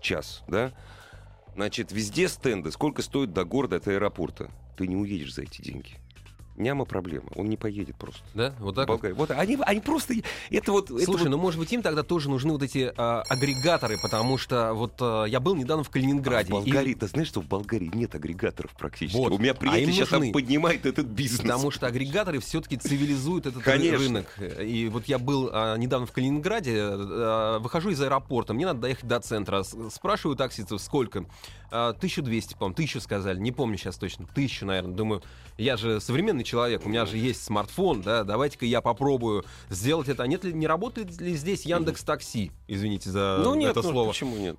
час, 0.00 0.42
да? 0.48 0.72
Значит, 1.54 1.92
везде 1.92 2.28
стенды, 2.28 2.70
сколько 2.72 3.02
стоит 3.02 3.32
до 3.32 3.44
города, 3.44 3.76
от 3.76 3.88
аэропорта. 3.88 4.50
Ты 4.76 4.86
не 4.86 4.96
уедешь 4.96 5.34
за 5.34 5.42
эти 5.42 5.60
деньги. 5.60 5.96
Няма 6.58 6.84
проблема, 6.84 7.28
он 7.36 7.46
не 7.48 7.56
поедет 7.56 7.94
просто. 7.96 8.20
Да? 8.34 8.52
Вот 8.58 8.72
в 8.72 8.76
так 8.76 8.88
вот? 8.88 8.94
Болгарию. 8.96 9.16
Вот 9.16 9.30
они, 9.30 9.56
они 9.64 9.80
просто... 9.80 10.14
Это 10.50 10.72
вот... 10.72 10.90
это 10.90 11.04
Слушай, 11.04 11.22
вот- 11.24 11.30
ну 11.30 11.38
может 11.38 11.60
быть 11.60 11.72
им 11.72 11.82
тогда 11.82 12.02
тоже 12.02 12.28
нужны 12.28 12.52
вот 12.52 12.62
эти 12.64 12.92
а, 12.96 13.22
агрегаторы, 13.28 13.96
потому 14.02 14.38
что 14.38 14.74
вот 14.74 14.94
а, 15.00 15.24
я 15.24 15.38
был 15.38 15.54
недавно 15.54 15.84
в 15.84 15.88
А 15.88 15.92
Калининграде. 15.92 16.46
в 16.46 16.50
и- 16.50 16.52
Болгарии, 16.72 16.94
ты 16.94 17.06
знаешь, 17.06 17.28
что 17.28 17.40
в 17.40 17.46
Болгарии 17.46 17.90
нет 17.94 18.14
агрегаторов 18.16 18.72
практически. 18.76 19.16
Вот. 19.16 19.30
У 19.32 19.38
меня 19.38 19.52
А 19.52 19.54
приятель 19.54 19.84
им 19.84 19.92
сейчас 19.92 20.08
там 20.08 20.18
нужны. 20.20 20.32
поднимает 20.32 20.84
этот 20.84 21.06
бизнес. 21.06 21.42
Потому 21.42 21.70
что 21.70 21.86
агрегаторы 21.86 22.40
все-таки 22.40 22.76
цивилизуют 22.76 23.46
этот 23.46 23.62
Конечно. 23.62 23.98
рынок. 23.98 24.26
И 24.60 24.88
вот 24.92 25.04
я 25.06 25.18
был 25.20 25.50
а, 25.52 25.76
недавно 25.76 26.06
в 26.08 26.12
Калининграде, 26.12 26.76
а, 26.80 27.58
выхожу 27.60 27.90
из 27.90 28.00
аэропорта, 28.02 28.52
мне 28.52 28.66
надо 28.66 28.80
доехать 28.80 29.06
до 29.06 29.20
центра. 29.20 29.62
Спрашиваю 29.62 30.36
таксистов, 30.36 30.80
сколько? 30.82 31.24
А, 31.70 31.90
1200, 31.90 32.54
по-моему, 32.54 32.74
тысячу 32.74 33.00
сказали, 33.00 33.38
не 33.38 33.52
помню 33.52 33.76
сейчас 33.76 33.96
точно, 33.96 34.26
тысячу, 34.34 34.64
наверное. 34.66 34.94
Думаю, 34.94 35.22
я 35.58 35.76
же 35.76 36.00
современный 36.00 36.44
человек, 36.44 36.86
у 36.86 36.88
меня 36.88 37.04
же 37.04 37.16
есть 37.18 37.42
смартфон, 37.44 38.00
да, 38.02 38.24
давайте-ка 38.24 38.64
я 38.64 38.80
попробую 38.80 39.44
сделать 39.68 40.08
это. 40.08 40.22
А 40.22 40.26
нет 40.26 40.44
ли, 40.44 40.52
не 40.52 40.66
работает 40.66 41.20
ли 41.20 41.34
здесь 41.34 41.66
Яндекс 41.66 42.04
Такси? 42.04 42.52
Извините 42.68 43.10
за 43.10 43.40
Ну 43.42 43.54
нет, 43.54 43.72
это 43.72 43.82
ну, 43.82 43.90
слово. 43.90 44.08
почему 44.08 44.36
нет? 44.36 44.56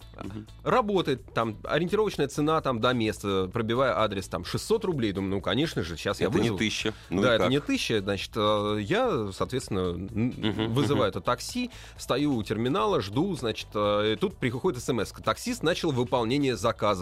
Работает, 0.64 1.34
там, 1.34 1.58
ориентировочная 1.64 2.28
цена 2.28 2.62
там 2.62 2.80
до 2.80 2.94
места, 2.94 3.50
пробивая 3.52 3.98
адрес, 3.98 4.28
там, 4.28 4.46
600 4.46 4.86
рублей. 4.86 5.12
Думаю, 5.14 5.32
ну, 5.36 5.42
конечно 5.42 5.84
же, 5.84 5.96
сейчас 5.98 6.20
я 6.20 6.28
Это 6.28 6.36
не 6.36 6.42
вызову. 6.42 6.58
тысяча. 6.60 6.94
Ну 7.10 7.22
да, 7.22 7.36
это 7.36 7.48
не 7.48 7.60
тысяча, 7.60 8.02
значит, 8.02 8.32
э, 8.36 8.78
я, 8.82 9.30
соответственно, 9.32 9.94
Мгм, 9.94 10.74
вызываю 10.74 11.10
это 11.10 11.22
такси, 11.22 11.72
стою 11.98 12.36
у 12.36 12.44
терминала, 12.44 13.02
жду, 13.02 13.36
значит, 13.36 13.68
э, 13.74 14.14
и 14.14 14.16
тут 14.16 14.36
приходит 14.38 14.84
смс 14.84 15.12
таксист 15.24 15.64
начал 15.64 15.92
выполнение 15.92 16.56
заказа. 16.56 16.99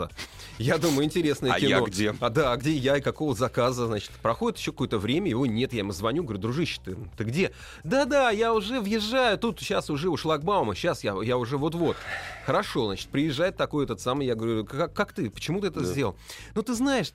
Я 0.58 0.78
думаю, 0.78 1.06
интересное 1.06 1.54
А 1.54 1.60
кино. 1.60 1.70
я 1.70 1.82
где? 1.82 2.16
А 2.20 2.30
да, 2.30 2.52
а 2.52 2.58
где 2.58 2.72
я 2.74 2.98
и 2.98 3.02
какого 3.02 3.36
заказа, 3.36 3.86
значит, 3.88 4.10
проходит 4.24 4.58
еще 4.60 4.72
какое-то 4.72 4.98
время, 4.98 5.30
его 5.30 5.46
нет, 5.46 5.72
я 5.74 5.80
ему 5.80 5.92
звоню, 5.92 6.24
говорю, 6.24 6.40
дружище, 6.40 6.80
ты, 6.84 6.96
ты 7.16 7.24
где? 7.26 7.52
Да-да, 7.84 8.32
я 8.32 8.54
уже 8.54 8.80
въезжаю, 8.82 9.38
тут 9.38 9.60
сейчас 9.60 9.90
уже 9.90 10.10
у 10.10 10.18
шлагбаума, 10.18 10.74
сейчас 10.76 11.04
я, 11.04 11.16
я 11.22 11.38
уже 11.38 11.58
вот-вот. 11.58 11.96
Хорошо, 12.46 12.86
значит, 12.88 13.10
приезжает 13.10 13.56
такой 13.58 13.84
этот 13.86 14.02
самый, 14.02 14.26
я 14.26 14.36
говорю, 14.36 14.66
как, 14.66 14.94
как 14.94 15.14
ты, 15.14 15.30
почему 15.30 15.62
ты 15.62 15.68
это 15.68 15.82
Да. 15.82 15.86
сделал? 15.86 16.16
Ну, 16.56 16.64
ты 16.64 16.74
знаешь, 16.74 17.12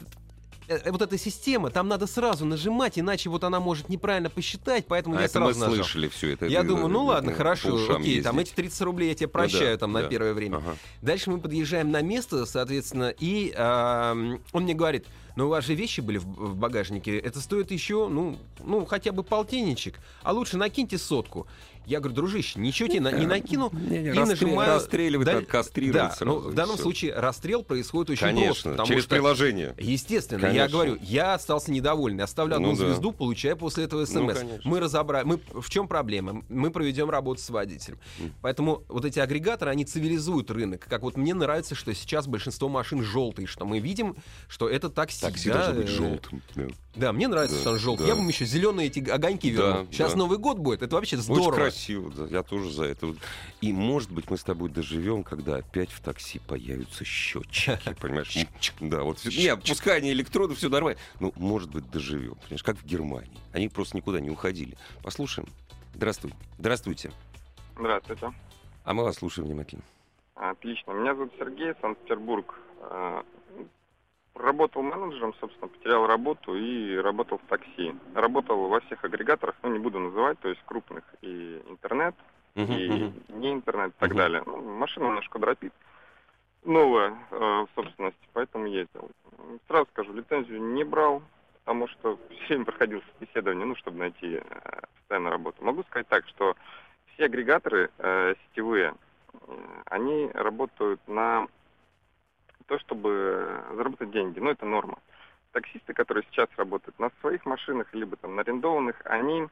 вот 0.68 1.02
эта 1.02 1.18
система, 1.18 1.70
там 1.70 1.88
надо 1.88 2.06
сразу 2.06 2.44
нажимать, 2.44 2.98
иначе 2.98 3.28
вот 3.30 3.44
она 3.44 3.60
может 3.60 3.88
неправильно 3.88 4.30
посчитать, 4.30 4.86
поэтому 4.86 5.16
А 5.16 5.20
я 5.20 5.26
это 5.26 5.40
мы 5.40 5.46
сразу 5.52 5.60
нажал. 5.60 5.74
слышали 5.84 6.08
все 6.08 6.32
это. 6.32 6.46
Я 6.46 6.60
это, 6.60 6.68
думаю, 6.68 6.88
ну 6.88 7.04
э, 7.04 7.08
ладно, 7.08 7.32
хорошо, 7.32 7.74
окей, 7.94 8.22
там 8.22 8.36
ездить. 8.38 8.52
эти 8.52 8.56
30 8.56 8.80
рублей 8.82 9.08
я 9.10 9.14
тебе 9.14 9.26
Ну 9.26 9.32
да, 9.32 9.38
прощаю 9.38 9.78
там 9.78 9.92
на 9.92 10.02
да. 10.02 10.08
первое 10.08 10.34
время. 10.34 10.56
Ага. 10.56 10.76
Дальше 11.02 11.30
мы 11.30 11.40
подъезжаем 11.40 11.90
на 11.90 12.00
место, 12.02 12.46
соответственно, 12.46 13.12
и 13.18 13.52
ам, 13.56 14.40
он 14.52 14.62
мне 14.64 14.74
говорит, 14.74 15.06
ну 15.36 15.46
у 15.46 15.48
вас 15.48 15.64
же 15.64 15.74
вещи 15.74 16.00
были 16.00 16.18
в, 16.18 16.24
в 16.24 16.56
багажнике, 16.56 17.18
это 17.18 17.40
стоит 17.40 17.70
еще, 17.70 18.08
ну, 18.08 18.38
ну 18.62 18.84
хотя 18.84 19.12
бы 19.12 19.22
полтинничек, 19.22 19.98
а 20.22 20.32
лучше 20.32 20.56
накиньте 20.56 20.98
сотку. 20.98 21.46
Я 21.86 21.98
говорю, 22.00 22.14
дружище, 22.14 22.58
ничего 22.60 22.88
тебе 22.88 23.00
не 23.00 23.26
накину. 23.26 23.70
Не, 23.72 23.98
не, 24.02 24.08
и 24.08 24.12
расстрел- 24.12 24.26
нажимаю- 24.26 24.74
расстреливать 24.74 25.26
Да, 25.26 25.42
кастрировать 25.42 26.10
Да, 26.10 26.10
сразу, 26.10 26.24
ну, 26.40 26.48
в 26.50 26.54
данном 26.54 26.78
случае 26.78 27.14
расстрел 27.14 27.62
происходит 27.62 28.10
очень 28.10 28.20
просто. 28.20 28.40
Конечно, 28.40 28.70
потому 28.72 28.86
через 28.88 29.02
что- 29.04 29.10
приложение. 29.14 29.74
Естественно, 29.78 30.46
я 30.46 30.68
говорю, 30.68 30.96
я 31.00 31.34
остался 31.34 31.70
недоволен. 31.72 32.20
Оставлю 32.20 32.54
одну 32.56 32.72
Ну 32.72 32.76
да. 32.78 32.86
звезду, 32.86 33.12
получаю 33.12 33.56
после 33.56 33.84
этого 33.84 34.04
смс. 34.04 34.14
Ну, 34.14 34.26
конечно. 34.28 34.60
мы 34.64 34.80
разобрали. 34.80 35.24
Мы... 35.24 35.40
В 35.60 35.68
чем 35.70 35.88
проблема? 35.88 36.44
Мы 36.48 36.70
проведем 36.70 37.10
работу 37.10 37.40
с 37.40 37.50
водителем. 37.50 37.98
Поэтому 38.40 38.84
вот 38.88 39.04
эти 39.04 39.18
агрегаторы, 39.18 39.70
они 39.70 39.84
цивилизуют 39.84 40.50
рынок. 40.50 40.86
Как 40.88 41.02
вот 41.02 41.16
мне 41.16 41.34
нравится, 41.34 41.74
что 41.74 41.92
сейчас 41.94 42.26
большинство 42.26 42.68
машин 42.68 43.02
желтые, 43.02 43.46
что 43.46 43.64
мы 43.64 43.78
видим, 43.80 44.16
что 44.48 44.68
это 44.68 44.88
такси. 44.88 45.20
Такси 45.20 45.48
да, 45.48 45.54
должно 45.72 45.74
быть 45.80 45.88
э, 45.90 45.92
желтым. 45.92 46.42
да. 46.54 46.66
Да, 46.94 47.12
мне 47.12 47.26
нравится, 47.26 47.56
Да, 47.56 47.60
что 47.62 47.70
он 47.72 47.78
желтый. 47.78 48.06
да. 48.06 48.12
Я 48.12 48.20
бы 48.20 48.26
еще 48.28 48.44
зеленые 48.44 48.88
эти 48.88 49.08
огоньки 49.08 49.48
вернул. 49.48 49.84
Да, 49.84 49.92
Сейчас 49.92 50.12
да. 50.12 50.18
Новый 50.18 50.36
год 50.38 50.58
будет, 50.58 50.82
это 50.82 50.94
вообще 50.96 51.16
Очень 51.16 51.24
здорово. 51.24 51.54
красиво, 51.54 52.10
да. 52.10 52.26
Я 52.26 52.42
тоже 52.42 52.70
за 52.70 52.84
это. 52.84 53.14
И, 53.62 53.72
может 53.72 54.10
быть, 54.12 54.28
мы 54.30 54.36
с 54.36 54.42
тобой 54.42 54.68
доживем, 54.68 55.22
когда 55.24 55.56
опять 55.56 55.90
в 55.90 56.00
такси 56.00 56.38
появятся 56.40 57.04
счетчики, 57.04 57.78
понимаешь? 58.00 58.36
Да, 58.80 59.02
вот. 59.04 59.18
пускай 59.66 59.98
они 59.98 60.12
электроды, 60.12 60.54
все 60.54 60.68
нормально. 60.68 60.98
Ну, 61.18 61.32
может 61.36 61.70
быть, 61.70 61.90
доживем. 61.90 62.34
Понимаешь, 62.42 62.62
как 62.62 62.76
в 62.76 62.84
Германии. 62.84 63.38
Они 63.52 63.68
просто 63.68 63.96
никуда 63.96 64.20
не 64.20 64.28
уходили. 64.30 64.76
Послушаем. 65.02 65.48
Здравствуй. 65.94 66.34
Здравствуйте. 66.58 67.10
Здравствуйте. 67.78 68.32
А 68.84 68.92
мы 68.94 69.02
вас 69.04 69.16
слушаем 69.16 69.48
внимательно. 69.48 69.82
Отлично. 70.34 70.92
Меня 70.92 71.14
зовут 71.14 71.32
Сергей, 71.38 71.72
Санкт-Петербург. 71.80 72.54
Работал 74.34 74.82
менеджером, 74.82 75.34
собственно, 75.40 75.68
потерял 75.68 76.06
работу 76.06 76.54
и 76.54 76.96
работал 76.96 77.38
в 77.38 77.48
такси. 77.48 77.94
Работал 78.14 78.68
во 78.68 78.80
всех 78.80 79.04
агрегаторах, 79.04 79.54
ну, 79.62 79.70
не 79.70 79.78
буду 79.78 79.98
называть, 79.98 80.38
то 80.40 80.48
есть 80.48 80.60
крупных 80.64 81.04
и 81.20 81.62
интернет, 81.68 82.14
и 82.54 83.12
не 83.28 83.52
интернет 83.52 83.90
и 83.90 84.00
так 84.00 84.14
далее. 84.14 84.42
Ну, 84.46 84.60
машина 84.78 85.04
немножко 85.04 85.38
дропит. 85.38 85.72
Новая 86.64 87.18
э, 87.30 87.36
в 87.36 87.68
собственности, 87.74 88.28
поэтому 88.32 88.66
ездил. 88.66 89.10
Сразу 89.66 89.86
скажу, 89.90 90.12
лицензию 90.12 90.62
не 90.62 90.84
брал, 90.84 91.22
потому 91.64 91.88
что 91.88 92.18
все 92.30 92.48
время 92.48 92.64
проходил 92.64 93.02
собеседование, 93.12 93.66
ну, 93.66 93.76
чтобы 93.76 93.98
найти 93.98 94.36
э, 94.36 94.80
постоянную 94.98 95.32
работу. 95.32 95.64
Могу 95.64 95.82
сказать 95.84 96.08
так, 96.08 96.26
что 96.28 96.56
все 97.12 97.24
агрегаторы 97.26 97.90
э, 97.98 98.34
сетевые, 98.48 98.94
э, 99.32 99.38
они 99.86 100.30
работают 100.32 101.00
на 101.06 101.48
то, 102.72 102.78
чтобы 102.78 103.62
заработать 103.74 104.10
деньги. 104.12 104.38
Ну, 104.38 104.48
это 104.48 104.64
норма. 104.64 104.98
Таксисты, 105.52 105.92
которые 105.92 106.24
сейчас 106.30 106.48
работают 106.56 106.98
на 106.98 107.10
своих 107.20 107.44
машинах, 107.44 107.86
либо 107.92 108.16
там 108.16 108.34
на 108.34 108.40
арендованных, 108.40 108.96
они 109.04 109.46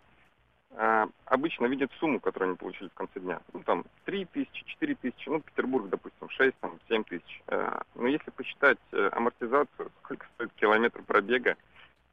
э, 0.70 1.06
обычно 1.26 1.66
видят 1.66 1.92
сумму, 1.98 2.18
которую 2.18 2.48
они 2.48 2.56
получили 2.56 2.88
в 2.88 2.94
конце 2.94 3.20
дня. 3.20 3.40
Ну, 3.52 3.62
там, 3.62 3.84
3 4.06 4.24
тысячи, 4.24 4.64
4 4.64 4.94
тысячи, 4.94 5.28
ну, 5.28 5.40
Петербург, 5.42 5.90
допустим, 5.90 6.30
6, 6.30 6.56
там, 6.60 6.78
7 6.88 7.04
тысяч. 7.04 7.42
Э, 7.48 7.80
но 7.94 8.06
если 8.06 8.30
посчитать 8.30 8.78
э, 8.92 9.10
амортизацию, 9.12 9.90
сколько 10.02 10.26
стоит 10.34 10.50
километр 10.54 11.02
пробега, 11.02 11.56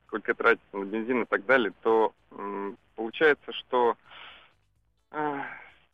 сколько 0.07 0.33
тратится 0.33 0.75
на 0.75 0.83
бензин 0.83 1.21
и 1.21 1.25
так 1.25 1.45
далее, 1.45 1.71
то 1.83 2.11
м, 2.31 2.77
получается, 2.97 3.53
что 3.53 3.95
э, 5.11 5.41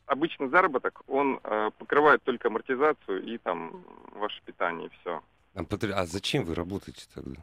обычный 0.05 0.49
заработок, 0.49 1.01
он 1.07 1.39
э, 1.43 1.71
покрывает 1.77 2.23
только 2.23 2.47
амортизацию 2.47 3.23
и 3.23 3.37
там 3.37 3.83
ваше 4.11 4.41
питание, 4.43 4.87
и 4.87 4.91
все. 4.99 5.21
А, 5.55 5.61
а 5.61 6.05
зачем 6.05 6.45
вы 6.45 6.55
работаете 6.55 7.05
тогда? 7.13 7.41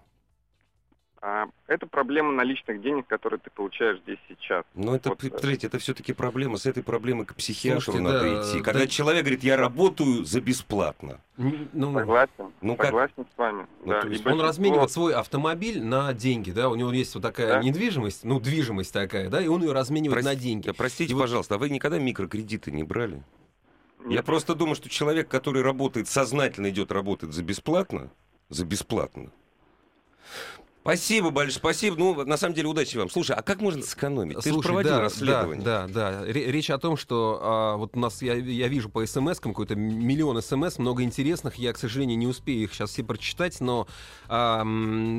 А, 1.23 1.49
это 1.67 1.87
проблема 1.87 2.33
наличных 2.33 2.81
денег, 2.81 3.07
которые 3.07 3.39
ты 3.41 3.51
получаешь 3.51 4.01
здесь 4.01 4.17
сейчас. 4.27 4.65
Ну, 4.75 4.95
это, 4.95 5.11
Вот, 5.11 5.23
э, 5.23 5.29
подождите, 5.29 5.67
это 5.67 5.79
все-таки 5.79 6.15
проблема. 6.15 6.57
С 6.57 6.65
этой 6.65 6.83
проблемой 6.83 7.27
к 7.27 7.35
психиатру 7.35 7.83
Слушайте, 7.83 8.05
надо 8.09 8.21
да, 8.21 8.41
идти. 8.43 8.59
да. 8.59 8.65
Когда 8.65 8.87
человек 8.87 9.25
говорит, 9.25 9.45
я 9.45 9.59
работаю 9.59 10.25
за 10.25 10.41
бесплатно. 10.41 11.21
Ну, 11.37 11.93
Согласен, 11.93 12.53
Ну, 12.63 12.75
как- 12.75 12.87
согласен 12.87 13.27
с 13.35 13.39
вами. 13.39 13.67
Ну, 13.85 13.93
да. 13.93 14.01
то 14.01 14.09
есть 14.09 14.21
Он 14.21 14.33
большинство- 14.33 14.49
разменивает 14.49 14.91
свой 14.93 15.13
автомобиль 15.15 15.83
на 15.83 16.11
деньги, 16.15 16.53
да, 16.53 16.71
у 16.71 16.75
него 16.75 16.91
есть 16.91 17.15
вот 17.15 17.23
такая 17.23 17.49
Да. 17.49 17.63
недвижимость, 17.63 18.25
ну, 18.25 18.41
движимость 18.41 18.93
такая, 18.95 19.29
да, 19.29 19.43
и 19.43 19.47
он 19.47 19.63
ее 19.63 19.73
разменивает 19.73 20.23
Прости- 20.25 20.37
на 20.37 20.43
деньги. 20.43 20.67
Да, 20.69 20.73
простите, 20.73 21.13
И 21.13 21.15
вот- 21.15 21.21
пожалуйста, 21.23 21.57
а 21.57 21.59
вы 21.59 21.69
никогда 21.69 21.99
микрокредиты 21.99 22.71
не 22.71 22.83
брали? 22.83 23.23
Я 24.07 24.17
Нет, 24.17 24.25
просто 24.25 24.55
думаю, 24.55 24.75
что 24.75 24.89
человек, 24.89 25.29
который 25.29 25.61
работает, 25.61 26.09
сознательно 26.09 26.71
идет 26.71 26.91
работать 26.91 27.33
за 27.35 27.43
бесплатно, 27.43 28.11
за 28.49 28.65
бесплатно. 28.65 29.31
Спасибо 30.91 31.31
большое, 31.31 31.57
спасибо. 31.59 31.97
Ну, 31.97 32.25
на 32.25 32.37
самом 32.37 32.53
деле, 32.53 32.67
удачи 32.67 32.97
вам. 32.97 33.09
Слушай, 33.09 33.37
а 33.37 33.43
как 33.43 33.61
можно 33.61 33.81
сэкономить? 33.81 34.39
Ты 34.41 34.53
же 34.53 34.59
проводил 34.59 34.95
да, 34.95 35.01
расследование. 35.01 35.65
Да, 35.65 35.87
да, 35.87 36.11
да. 36.11 36.25
Ре- 36.25 36.51
Речь 36.51 36.69
о 36.69 36.79
том, 36.79 36.97
что 36.97 37.39
а, 37.41 37.77
вот 37.77 37.97
у 37.97 38.01
нас, 38.01 38.21
я, 38.23 38.35
я 38.35 38.67
вижу 38.67 38.89
по 38.89 39.07
смс 39.07 39.39
какой-то 39.39 39.77
миллион 39.77 40.43
смс, 40.43 40.79
много 40.79 41.05
интересных. 41.05 41.55
Я, 41.55 41.73
к 41.75 41.79
сожалению, 41.79 42.19
не 42.19 42.27
успею 42.27 42.65
их 42.65 42.75
сейчас 42.75 42.91
все 42.91 43.05
прочитать, 43.05 43.61
но 43.61 43.87
а, 44.29 44.65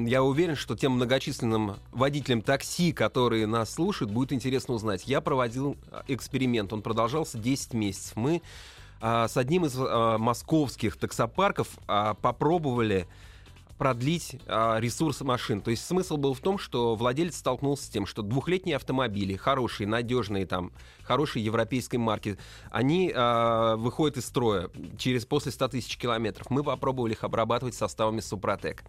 я 0.05 0.23
уверен, 0.23 0.57
что 0.57 0.75
тем 0.75 0.93
многочисленным 0.93 1.77
водителям 1.93 2.41
такси, 2.41 2.91
которые 2.91 3.47
нас 3.47 3.73
слушают, 3.73 4.11
будет 4.11 4.33
интересно 4.33 4.73
узнать. 4.73 5.03
Я 5.05 5.21
проводил 5.21 5.77
а, 5.89 6.03
эксперимент, 6.09 6.73
он 6.73 6.81
продолжался 6.81 7.37
10 7.37 7.75
месяцев. 7.75 8.17
Мы 8.17 8.41
а, 8.99 9.29
с 9.29 9.37
одним 9.37 9.63
из 9.65 9.75
а, 9.77 10.17
московских 10.17 10.97
таксопарков 10.97 11.69
а, 11.87 12.15
попробовали 12.15 13.07
продлить 13.81 14.35
а, 14.45 14.77
ресурс 14.79 15.21
машин. 15.21 15.59
То 15.59 15.71
есть 15.71 15.83
смысл 15.83 16.15
был 16.15 16.35
в 16.35 16.39
том, 16.39 16.59
что 16.59 16.93
владелец 16.93 17.37
столкнулся 17.37 17.85
с 17.85 17.89
тем, 17.89 18.05
что 18.05 18.21
двухлетние 18.21 18.75
автомобили, 18.75 19.35
хорошие, 19.35 19.87
надежные, 19.87 20.45
там, 20.45 20.71
хорошие 21.01 21.43
европейской 21.43 21.95
марки, 21.95 22.37
они 22.69 23.11
а, 23.15 23.77
выходят 23.77 24.17
из 24.17 24.27
строя 24.27 24.69
через 24.99 25.25
после 25.25 25.51
100 25.51 25.69
тысяч 25.69 25.97
километров. 25.97 26.51
Мы 26.51 26.63
попробовали 26.63 27.13
их 27.13 27.23
обрабатывать 27.23 27.73
составами 27.73 28.19
Супротек. 28.19 28.83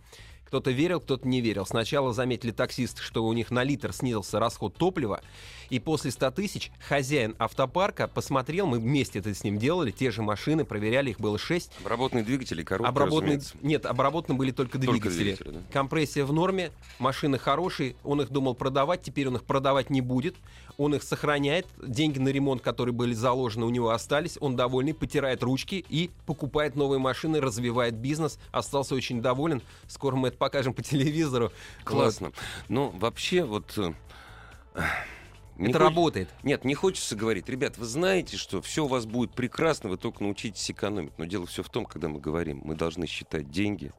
Кто-то 0.53 0.71
верил, 0.71 1.01
кто-то 1.01 1.27
не 1.27 1.41
верил. 1.41 1.65
Сначала 1.65 2.13
заметили 2.13 2.51
таксисты, 2.51 3.01
что 3.01 3.25
у 3.25 3.33
них 3.33 3.51
на 3.51 3.65
литр 3.65 3.91
снизился 3.95 4.39
расход 4.39 4.75
топлива, 4.75 5.23
и 5.71 5.79
после 5.79 6.11
100 6.11 6.31
тысяч 6.33 6.71
хозяин 6.87 7.35
автопарка 7.39 8.07
посмотрел, 8.07 8.67
мы 8.67 8.79
вместе 8.79 9.21
это 9.21 9.35
с 9.35 9.45
ним 9.45 9.57
делали, 9.57 9.91
те 9.91 10.11
же 10.11 10.21
машины, 10.21 10.67
проверяли, 10.67 11.09
их 11.09 11.19
было 11.19 11.39
6, 11.39 11.71
Обработанные 11.81 12.23
двигатели, 12.27 12.63
коробки, 12.63 12.91
Обработаны, 12.91 13.37
разумеется. 13.37 13.55
нет, 13.63 13.87
обработаны 13.87 14.37
были 14.37 14.51
только 14.51 14.79
Только 14.79 14.93
двигатели. 15.09 15.23
двигатели, 15.37 15.49
да. 15.55 15.61
Компрессия 15.73 16.27
в 16.27 16.35
норме, 16.35 16.71
машины 16.99 17.39
хорошие, 17.39 17.97
он 18.05 18.21
их 18.21 18.29
думал 18.29 18.55
продавать, 18.55 19.01
теперь 19.01 19.29
он 19.29 19.37
их 19.37 19.45
продавать 19.45 19.89
не 19.89 20.03
будет, 20.03 20.37
он 20.77 20.95
их 20.95 21.03
сохраняет, 21.03 21.67
деньги 21.83 22.19
на 22.19 22.29
ремонт, 22.29 22.61
которые 22.61 22.95
были 22.95 23.15
заложены, 23.15 23.65
у 23.65 23.71
него 23.71 23.89
остались, 23.91 24.37
он 24.39 24.57
довольный, 24.57 24.93
потирает 24.93 25.43
ручки 25.43 25.87
и 25.89 26.11
покупает 26.27 26.77
новые 26.77 26.99
машины, 26.99 27.41
развивает 27.41 27.95
бизнес, 27.95 28.39
остался 28.51 28.95
очень 28.95 29.23
доволен, 29.23 29.63
скоро 29.89 30.17
мы 30.17 30.29
это 30.29 30.37
покажем 30.43 30.75
по 30.75 30.83
телевизору. 30.83 31.53
Классно. 31.85 32.33
Но 32.69 32.91
вообще 32.91 33.45
вот... 33.45 33.79
э, 33.79 33.95
Вот. 34.75 34.85
не 35.57 35.69
Это 35.69 35.79
хоч- 35.79 35.89
работает. 35.89 36.29
Нет, 36.43 36.65
не 36.65 36.75
хочется 36.75 37.15
говорить. 37.15 37.49
Ребят, 37.49 37.79
вы 37.79 37.85
знаете, 37.87 38.37
что 38.37 38.61
все 38.61 38.85
у 38.85 38.89
вас 38.89 39.07
будет 39.07 39.35
прекрасно, 39.35 39.89
вы 39.89 39.99
только 39.99 40.25
научитесь 40.25 40.69
экономить. 40.69 41.17
Но 41.17 41.27
дело 41.27 41.47
все 41.47 41.63
в 41.63 41.69
том, 41.69 41.85
когда 41.85 42.09
мы 42.09 42.19
говорим, 42.19 42.61
мы 42.65 42.75
должны 42.75 43.07
считать 43.07 43.51
деньги. 43.53 43.93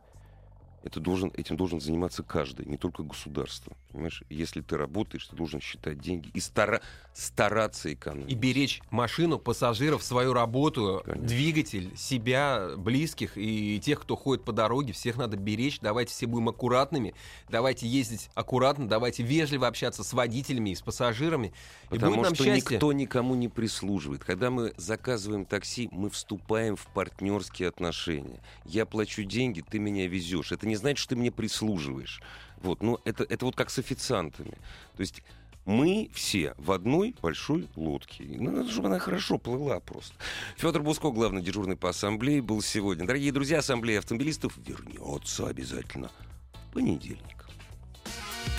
Это 0.83 0.99
должен, 0.99 1.31
этим 1.37 1.55
должен 1.55 1.79
заниматься 1.79 2.23
каждый, 2.23 2.65
не 2.65 2.75
только 2.75 3.03
государство. 3.03 3.71
Понимаешь? 3.93 4.23
Если 4.29 4.61
ты 4.61 4.75
работаешь, 4.75 5.25
ты 5.27 5.35
должен 5.35 5.61
считать 5.61 5.99
деньги 5.99 6.29
и 6.33 6.39
стара- 6.39 6.81
стараться 7.13 7.93
экономить. 7.93 8.31
И 8.31 8.35
беречь 8.35 8.81
машину, 8.89 9.37
пассажиров, 9.37 10.01
свою 10.03 10.33
работу, 10.33 11.03
Конечно. 11.05 11.27
двигатель, 11.27 11.95
себя, 11.95 12.69
близких 12.75 13.33
и 13.37 13.79
тех, 13.79 14.01
кто 14.01 14.15
ходит 14.15 14.43
по 14.43 14.51
дороге. 14.51 14.93
Всех 14.93 15.15
надо 15.17 15.37
беречь. 15.37 15.79
Давайте 15.79 16.11
все 16.11 16.25
будем 16.25 16.49
аккуратными. 16.49 17.13
Давайте 17.49 17.87
ездить 17.87 18.29
аккуратно. 18.33 18.87
Давайте 18.87 19.21
вежливо 19.21 19.67
общаться 19.67 20.03
с 20.03 20.11
водителями 20.11 20.71
и 20.71 20.75
с 20.75 20.81
пассажирами. 20.81 21.53
и 21.91 21.95
Потому 21.95 22.15
будет 22.15 22.23
нам 22.25 22.35
что 22.35 22.45
счастье. 22.45 22.75
никто 22.77 22.91
никому 22.93 23.35
не 23.35 23.47
прислуживает. 23.47 24.23
Когда 24.23 24.49
мы 24.49 24.73
заказываем 24.77 25.45
такси, 25.45 25.87
мы 25.91 26.09
вступаем 26.09 26.75
в 26.75 26.87
партнерские 26.87 27.69
отношения. 27.69 28.41
Я 28.65 28.87
плачу 28.87 29.23
деньги, 29.23 29.61
ты 29.61 29.77
меня 29.77 30.07
везешь. 30.07 30.51
Это 30.51 30.65
не 30.67 30.77
значит, 30.77 30.97
что 30.97 31.09
ты 31.09 31.15
мне 31.17 31.31
прислуживаешь. 31.31 32.21
Вот, 32.63 32.81
но 32.81 32.99
это, 33.05 33.23
это 33.25 33.45
вот 33.45 33.55
как 33.55 33.69
с 33.69 33.77
официантами. 33.77 34.57
То 34.95 35.01
есть 35.01 35.21
мы 35.65 36.09
все 36.13 36.53
в 36.57 36.71
одной 36.71 37.15
большой 37.21 37.67
лодке. 37.75 38.23
И 38.23 38.37
Надо, 38.37 38.69
чтобы 38.69 38.87
она 38.87 38.99
хорошо 38.99 39.37
плыла 39.37 39.79
просто. 39.79 40.15
Федор 40.57 40.81
Буско, 40.81 41.11
главный 41.11 41.41
дежурный 41.41 41.75
по 41.75 41.89
ассамблее, 41.89 42.41
был 42.41 42.61
сегодня. 42.61 43.05
Дорогие 43.05 43.31
друзья, 43.31 43.59
ассамблея 43.59 43.99
автомобилистов 43.99 44.57
вернется 44.57 45.47
обязательно 45.47 46.09
в 46.53 46.73
понедельник. 46.73 47.45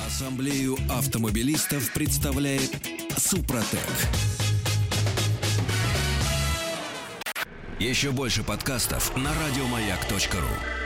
Ассамблею 0.07 0.77
автомобилистов 0.91 1.93
представляет 1.93 2.71
Супротек. 3.17 3.81
Еще 7.79 8.13
больше 8.13 8.43
подкастов 8.45 9.17
на 9.17 9.31
радиомаяк.ру. 9.35 10.84